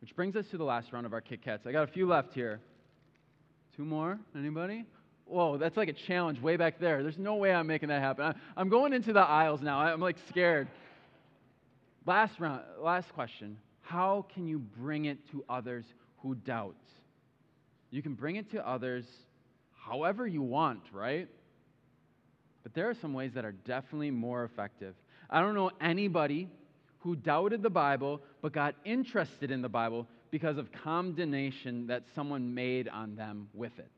Which 0.01 0.15
brings 0.15 0.35
us 0.35 0.47
to 0.47 0.57
the 0.57 0.63
last 0.63 0.91
round 0.91 1.05
of 1.05 1.13
our 1.13 1.21
Kit 1.21 1.43
Kats. 1.43 1.65
I 1.67 1.71
got 1.71 1.83
a 1.83 1.91
few 1.91 2.07
left 2.07 2.33
here. 2.33 2.59
Two 3.77 3.85
more? 3.85 4.19
Anybody? 4.35 4.85
Whoa, 5.25 5.57
that's 5.57 5.77
like 5.77 5.89
a 5.89 5.93
challenge 5.93 6.41
way 6.41 6.57
back 6.57 6.79
there. 6.79 7.03
There's 7.03 7.19
no 7.19 7.35
way 7.35 7.53
I'm 7.53 7.67
making 7.67 7.89
that 7.89 8.01
happen. 8.01 8.33
I'm 8.57 8.67
going 8.67 8.93
into 8.93 9.13
the 9.13 9.21
aisles 9.21 9.61
now. 9.61 9.79
I'm 9.79 10.01
like 10.01 10.17
scared. 10.27 10.67
Last 12.05 12.39
round, 12.39 12.63
last 12.79 13.13
question. 13.13 13.57
How 13.81 14.25
can 14.33 14.47
you 14.47 14.59
bring 14.59 15.05
it 15.05 15.19
to 15.31 15.45
others 15.47 15.85
who 16.17 16.35
doubt? 16.35 16.75
You 17.91 18.01
can 18.01 18.15
bring 18.15 18.37
it 18.37 18.51
to 18.51 18.67
others 18.67 19.05
however 19.85 20.25
you 20.25 20.41
want, 20.41 20.81
right? 20.91 21.29
But 22.63 22.73
there 22.73 22.89
are 22.89 22.95
some 22.95 23.13
ways 23.13 23.33
that 23.35 23.45
are 23.45 23.51
definitely 23.51 24.11
more 24.11 24.43
effective. 24.43 24.95
I 25.29 25.41
don't 25.41 25.53
know 25.53 25.71
anybody 25.79 26.49
who 27.01 27.15
doubted 27.15 27.61
the 27.61 27.69
Bible 27.69 28.21
but 28.41 28.53
got 28.53 28.75
interested 28.85 29.51
in 29.51 29.61
the 29.61 29.69
Bible 29.69 30.07
because 30.29 30.57
of 30.57 30.71
condemnation 30.71 31.87
that 31.87 32.03
someone 32.15 32.53
made 32.53 32.87
on 32.87 33.15
them 33.15 33.49
with 33.53 33.77
it. 33.79 33.89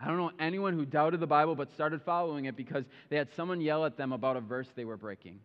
I 0.00 0.06
don't 0.06 0.16
know 0.16 0.30
anyone 0.38 0.74
who 0.74 0.86
doubted 0.86 1.20
the 1.20 1.26
Bible 1.26 1.54
but 1.54 1.72
started 1.72 2.02
following 2.02 2.46
it 2.46 2.56
because 2.56 2.84
they 3.10 3.16
had 3.16 3.28
someone 3.34 3.60
yell 3.60 3.84
at 3.84 3.96
them 3.96 4.12
about 4.12 4.36
a 4.36 4.40
verse 4.40 4.68
they 4.74 4.84
were 4.84 4.96
breaking. 4.96 5.40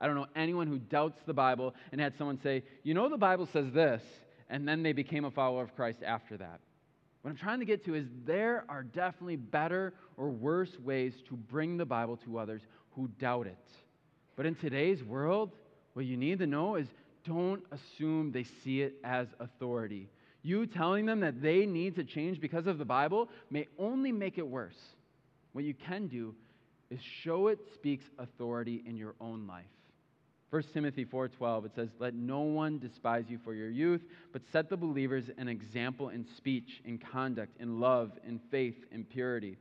I 0.00 0.06
don't 0.06 0.16
know 0.16 0.26
anyone 0.34 0.66
who 0.66 0.78
doubts 0.78 1.20
the 1.26 1.34
Bible 1.34 1.74
and 1.92 2.00
had 2.00 2.16
someone 2.16 2.40
say, 2.42 2.64
You 2.82 2.94
know, 2.94 3.08
the 3.08 3.18
Bible 3.18 3.46
says 3.52 3.70
this, 3.72 4.02
and 4.48 4.66
then 4.66 4.82
they 4.82 4.92
became 4.92 5.24
a 5.24 5.30
follower 5.30 5.62
of 5.62 5.76
Christ 5.76 6.00
after 6.04 6.36
that. 6.38 6.60
What 7.20 7.30
I'm 7.30 7.36
trying 7.36 7.60
to 7.60 7.64
get 7.64 7.84
to 7.84 7.94
is 7.94 8.06
there 8.24 8.64
are 8.68 8.82
definitely 8.82 9.36
better 9.36 9.94
or 10.16 10.30
worse 10.30 10.76
ways 10.80 11.14
to 11.28 11.36
bring 11.36 11.76
the 11.76 11.86
Bible 11.86 12.16
to 12.24 12.38
others 12.38 12.62
who 12.96 13.08
doubt 13.20 13.46
it. 13.46 13.56
But 14.34 14.46
in 14.46 14.54
today's 14.56 15.04
world, 15.04 15.52
what 15.94 16.06
you 16.06 16.16
need 16.16 16.38
to 16.38 16.46
know 16.46 16.76
is 16.76 16.86
don't 17.24 17.62
assume 17.70 18.32
they 18.32 18.46
see 18.64 18.82
it 18.82 18.94
as 19.04 19.28
authority. 19.38 20.08
You 20.42 20.66
telling 20.66 21.06
them 21.06 21.20
that 21.20 21.40
they 21.40 21.66
need 21.66 21.94
to 21.96 22.04
change 22.04 22.40
because 22.40 22.66
of 22.66 22.78
the 22.78 22.84
Bible 22.84 23.28
may 23.50 23.68
only 23.78 24.10
make 24.10 24.38
it 24.38 24.46
worse. 24.46 24.78
What 25.52 25.64
you 25.64 25.74
can 25.74 26.08
do 26.08 26.34
is 26.90 27.00
show 27.22 27.48
it 27.48 27.58
speaks 27.74 28.04
authority 28.18 28.82
in 28.86 28.96
your 28.96 29.14
own 29.20 29.46
life. 29.46 29.64
1 30.50 30.62
Timothy 30.74 31.06
4:12 31.06 31.64
it 31.64 31.74
says 31.74 31.88
let 31.98 32.14
no 32.14 32.40
one 32.40 32.78
despise 32.78 33.24
you 33.28 33.38
for 33.42 33.54
your 33.54 33.70
youth 33.70 34.02
but 34.34 34.42
set 34.52 34.68
the 34.68 34.76
believers 34.76 35.24
an 35.38 35.48
example 35.48 36.10
in 36.10 36.26
speech 36.36 36.82
in 36.84 36.98
conduct 36.98 37.58
in 37.58 37.80
love 37.80 38.12
in 38.26 38.38
faith 38.50 38.76
in 38.90 39.02
purity. 39.04 39.56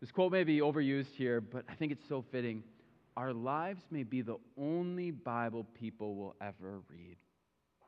This 0.00 0.10
quote 0.10 0.32
may 0.32 0.44
be 0.44 0.60
overused 0.60 1.14
here 1.16 1.42
but 1.42 1.66
I 1.68 1.74
think 1.74 1.92
it's 1.92 2.08
so 2.08 2.24
fitting. 2.32 2.62
Our 3.16 3.32
lives 3.32 3.82
may 3.90 4.02
be 4.02 4.22
the 4.22 4.36
only 4.58 5.10
Bible 5.10 5.64
people 5.74 6.16
will 6.16 6.34
ever 6.40 6.80
read. 6.88 7.16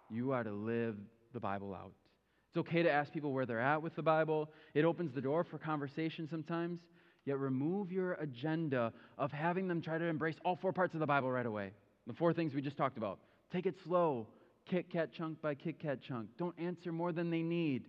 You 0.08 0.32
are 0.32 0.44
to 0.44 0.52
live 0.52 0.96
the 1.32 1.40
Bible 1.40 1.74
out. 1.74 1.92
It's 2.50 2.58
okay 2.58 2.82
to 2.82 2.90
ask 2.90 3.12
people 3.12 3.32
where 3.32 3.44
they're 3.44 3.60
at 3.60 3.82
with 3.82 3.96
the 3.96 4.02
Bible. 4.02 4.50
It 4.74 4.84
opens 4.84 5.12
the 5.12 5.20
door 5.20 5.42
for 5.44 5.58
conversation 5.58 6.28
sometimes. 6.28 6.80
Yet 7.24 7.38
remove 7.38 7.90
your 7.90 8.12
agenda 8.14 8.92
of 9.18 9.32
having 9.32 9.66
them 9.66 9.82
try 9.82 9.98
to 9.98 10.04
embrace 10.04 10.36
all 10.44 10.54
four 10.54 10.72
parts 10.72 10.94
of 10.94 11.00
the 11.00 11.06
Bible 11.06 11.30
right 11.30 11.44
away. 11.44 11.72
The 12.06 12.12
four 12.12 12.32
things 12.32 12.54
we 12.54 12.62
just 12.62 12.76
talked 12.76 12.96
about. 12.96 13.18
Take 13.52 13.66
it 13.66 13.74
slow, 13.84 14.28
Kit 14.64 14.90
Kat 14.90 15.12
chunk 15.12 15.42
by 15.42 15.56
Kit 15.56 15.80
Kat 15.80 16.00
chunk. 16.00 16.28
Don't 16.38 16.54
answer 16.56 16.92
more 16.92 17.10
than 17.12 17.30
they 17.30 17.42
need. 17.42 17.86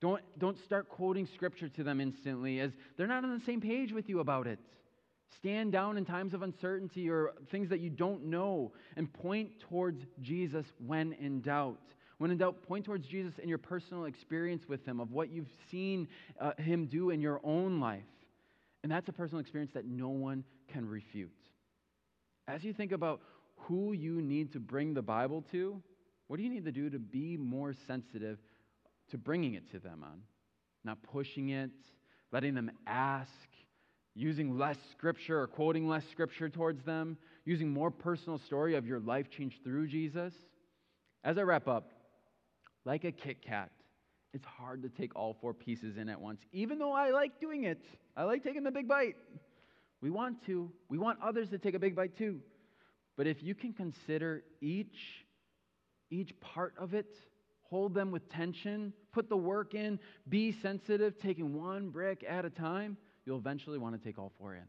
Don't, 0.00 0.20
don't 0.38 0.58
start 0.58 0.90
quoting 0.90 1.26
scripture 1.34 1.70
to 1.70 1.82
them 1.82 2.00
instantly 2.00 2.60
as 2.60 2.72
they're 2.98 3.06
not 3.06 3.24
on 3.24 3.38
the 3.38 3.44
same 3.44 3.62
page 3.62 3.92
with 3.92 4.10
you 4.10 4.20
about 4.20 4.46
it. 4.46 4.58
Stand 5.36 5.72
down 5.72 5.96
in 5.96 6.04
times 6.04 6.34
of 6.34 6.42
uncertainty 6.42 7.08
or 7.08 7.32
things 7.50 7.68
that 7.70 7.80
you 7.80 7.90
don't 7.90 8.24
know 8.24 8.72
and 8.96 9.12
point 9.12 9.60
towards 9.60 10.00
Jesus 10.20 10.66
when 10.86 11.12
in 11.14 11.40
doubt. 11.40 11.80
When 12.18 12.30
in 12.30 12.38
doubt, 12.38 12.62
point 12.62 12.84
towards 12.84 13.06
Jesus 13.06 13.34
in 13.42 13.48
your 13.48 13.58
personal 13.58 14.04
experience 14.04 14.68
with 14.68 14.84
Him, 14.86 15.00
of 15.00 15.10
what 15.10 15.30
you've 15.30 15.50
seen 15.70 16.08
uh, 16.40 16.52
Him 16.58 16.86
do 16.86 17.10
in 17.10 17.20
your 17.20 17.40
own 17.42 17.80
life. 17.80 18.02
And 18.82 18.92
that's 18.92 19.08
a 19.08 19.12
personal 19.12 19.40
experience 19.40 19.72
that 19.74 19.86
no 19.86 20.08
one 20.10 20.44
can 20.72 20.88
refute. 20.88 21.30
As 22.46 22.62
you 22.62 22.72
think 22.72 22.92
about 22.92 23.20
who 23.56 23.92
you 23.92 24.20
need 24.20 24.52
to 24.52 24.60
bring 24.60 24.94
the 24.94 25.02
Bible 25.02 25.44
to, 25.52 25.82
what 26.28 26.36
do 26.36 26.42
you 26.42 26.50
need 26.50 26.64
to 26.64 26.72
do 26.72 26.90
to 26.90 26.98
be 26.98 27.36
more 27.36 27.74
sensitive 27.86 28.38
to 29.10 29.18
bringing 29.18 29.54
it 29.54 29.70
to 29.72 29.78
them 29.78 30.04
on? 30.04 30.22
Not 30.84 31.02
pushing 31.02 31.50
it, 31.50 31.70
letting 32.32 32.54
them 32.54 32.70
ask, 32.86 33.30
using 34.14 34.56
less 34.56 34.76
scripture 34.92 35.40
or 35.40 35.46
quoting 35.46 35.88
less 35.88 36.04
scripture 36.10 36.48
towards 36.48 36.82
them, 36.84 37.18
using 37.44 37.70
more 37.70 37.90
personal 37.90 38.38
story 38.38 38.76
of 38.76 38.86
your 38.86 39.00
life 39.00 39.28
changed 39.30 39.62
through 39.64 39.88
Jesus. 39.88 40.32
As 41.24 41.38
I 41.38 41.42
wrap 41.42 41.66
up, 41.68 41.90
like 42.84 43.04
a 43.04 43.12
Kit 43.12 43.42
Kat, 43.42 43.70
it's 44.32 44.44
hard 44.44 44.82
to 44.82 44.88
take 44.88 45.16
all 45.16 45.36
four 45.40 45.54
pieces 45.54 45.96
in 45.96 46.08
at 46.08 46.20
once, 46.20 46.40
even 46.52 46.78
though 46.78 46.92
I 46.92 47.10
like 47.10 47.40
doing 47.40 47.64
it. 47.64 47.84
I 48.16 48.24
like 48.24 48.42
taking 48.42 48.62
the 48.62 48.70
big 48.70 48.88
bite. 48.88 49.16
We 50.00 50.10
want 50.10 50.44
to. 50.46 50.70
We 50.88 50.98
want 50.98 51.18
others 51.22 51.48
to 51.50 51.58
take 51.58 51.74
a 51.74 51.78
big 51.78 51.96
bite 51.96 52.16
too. 52.16 52.40
But 53.16 53.26
if 53.26 53.42
you 53.42 53.54
can 53.54 53.72
consider 53.72 54.42
each 54.60 55.24
each 56.10 56.38
part 56.40 56.74
of 56.78 56.94
it, 56.94 57.16
hold 57.62 57.94
them 57.94 58.10
with 58.10 58.28
tension, 58.28 58.92
put 59.12 59.28
the 59.28 59.36
work 59.36 59.74
in, 59.74 59.98
be 60.28 60.52
sensitive, 60.52 61.18
taking 61.18 61.54
one 61.54 61.88
brick 61.88 62.24
at 62.28 62.44
a 62.44 62.50
time, 62.50 62.96
you'll 63.26 63.38
eventually 63.38 63.78
want 63.78 63.98
to 63.98 64.04
take 64.04 64.18
all 64.18 64.32
four 64.38 64.54
in. 64.54 64.62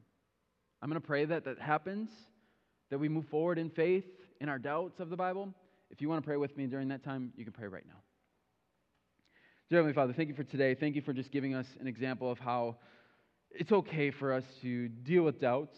I'm 0.82 0.89
going 0.89 1.01
to 1.01 1.08
pray 1.08 1.26
that 1.26 1.45
that 1.45 1.60
happens, 1.60 2.10
that 2.89 2.99
we 2.99 3.10
move 3.10 3.28
forward 3.28 3.58
in 3.58 3.70
faith 3.70 4.06
in 4.39 4.49
our 4.49 4.60
doubts 4.60 4.99
of 4.99 5.10
the 5.10 5.16
Bible. 5.16 5.53
If 5.89 6.01
you 6.01 6.10
want 6.10 6.22
to 6.24 6.28
pray 6.28 6.38
with 6.38 6.56
me 6.58 6.68
during 6.68 6.89
that 6.89 7.03
time, 7.03 7.32
you 7.36 7.43
can 7.43 7.53
pray 7.53 7.68
right 7.68 7.86
now. 7.88 7.99
Dear 9.70 9.80
Heavenly 9.80 9.93
Father, 9.93 10.14
thank 10.14 10.30
you 10.30 10.36
for 10.36 10.43
today. 10.43 10.76
Thank 10.76 10.95
you 10.95 11.01
for 11.01 11.14
just 11.14 11.32
giving 11.32 11.56
us 11.56 11.66
an 11.80 11.88
example 11.88 12.30
of 12.30 12.38
how 12.39 12.76
it's 13.49 13.72
okay 13.72 14.12
for 14.12 14.34
us 14.34 14.43
to 14.62 14.89
deal 14.89 15.24
with 15.24 15.39
doubts. 15.39 15.78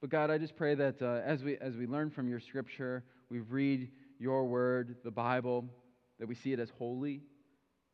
But 0.00 0.10
God, 0.10 0.30
I 0.30 0.36
just 0.36 0.56
pray 0.56 0.74
that 0.74 1.00
uh, 1.00 1.22
as, 1.24 1.42
we, 1.42 1.56
as 1.58 1.76
we 1.76 1.86
learn 1.86 2.10
from 2.10 2.28
your 2.28 2.40
scripture, 2.40 3.04
we 3.30 3.40
read 3.40 3.90
your 4.18 4.44
word, 4.44 4.96
the 5.02 5.10
Bible, 5.10 5.64
that 6.18 6.26
we 6.26 6.34
see 6.34 6.52
it 6.52 6.60
as 6.60 6.68
holy, 6.78 7.22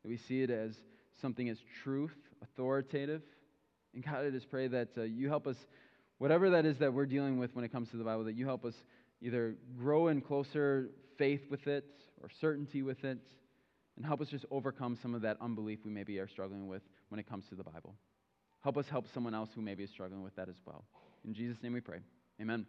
that 0.02 0.08
we 0.08 0.16
see 0.16 0.42
it 0.42 0.50
as 0.50 0.74
something 1.20 1.48
as 1.48 1.58
truth, 1.84 2.16
authoritative. 2.42 3.22
And 3.94 4.04
God, 4.04 4.26
I 4.26 4.30
just 4.30 4.50
pray 4.50 4.68
that 4.68 4.88
uh, 4.96 5.02
you 5.02 5.28
help 5.28 5.46
us, 5.46 5.56
whatever 6.18 6.50
that 6.50 6.64
is 6.64 6.78
that 6.78 6.92
we're 6.92 7.06
dealing 7.06 7.38
with 7.38 7.54
when 7.54 7.64
it 7.64 7.72
comes 7.72 7.90
to 7.90 7.96
the 7.96 8.04
Bible, 8.04 8.24
that 8.24 8.34
you 8.34 8.46
help 8.46 8.64
us 8.64 8.74
either 9.20 9.56
grow 9.78 10.08
in 10.08 10.20
closer 10.20 10.90
faith 11.18 11.42
with 11.50 11.66
it 11.66 11.84
or 12.22 12.28
certainty 12.40 12.82
with 12.82 13.04
it, 13.04 13.18
and 13.96 14.06
help 14.06 14.20
us 14.20 14.28
just 14.28 14.44
overcome 14.50 14.98
some 15.02 15.14
of 15.14 15.22
that 15.22 15.36
unbelief 15.40 15.80
we 15.84 15.90
maybe 15.90 16.18
are 16.18 16.28
struggling 16.28 16.68
with 16.68 16.82
when 17.08 17.18
it 17.18 17.28
comes 17.28 17.44
to 17.48 17.54
the 17.54 17.64
Bible. 17.64 17.94
Help 18.62 18.76
us 18.76 18.86
help 18.90 19.06
someone 19.12 19.34
else 19.34 19.50
who 19.54 19.60
maybe 19.60 19.82
is 19.82 19.90
struggling 19.90 20.22
with 20.22 20.34
that 20.36 20.48
as 20.48 20.56
well. 20.66 20.84
In 21.24 21.34
Jesus' 21.34 21.62
name 21.62 21.72
we 21.72 21.80
pray. 21.80 21.98
Amen. 22.40 22.66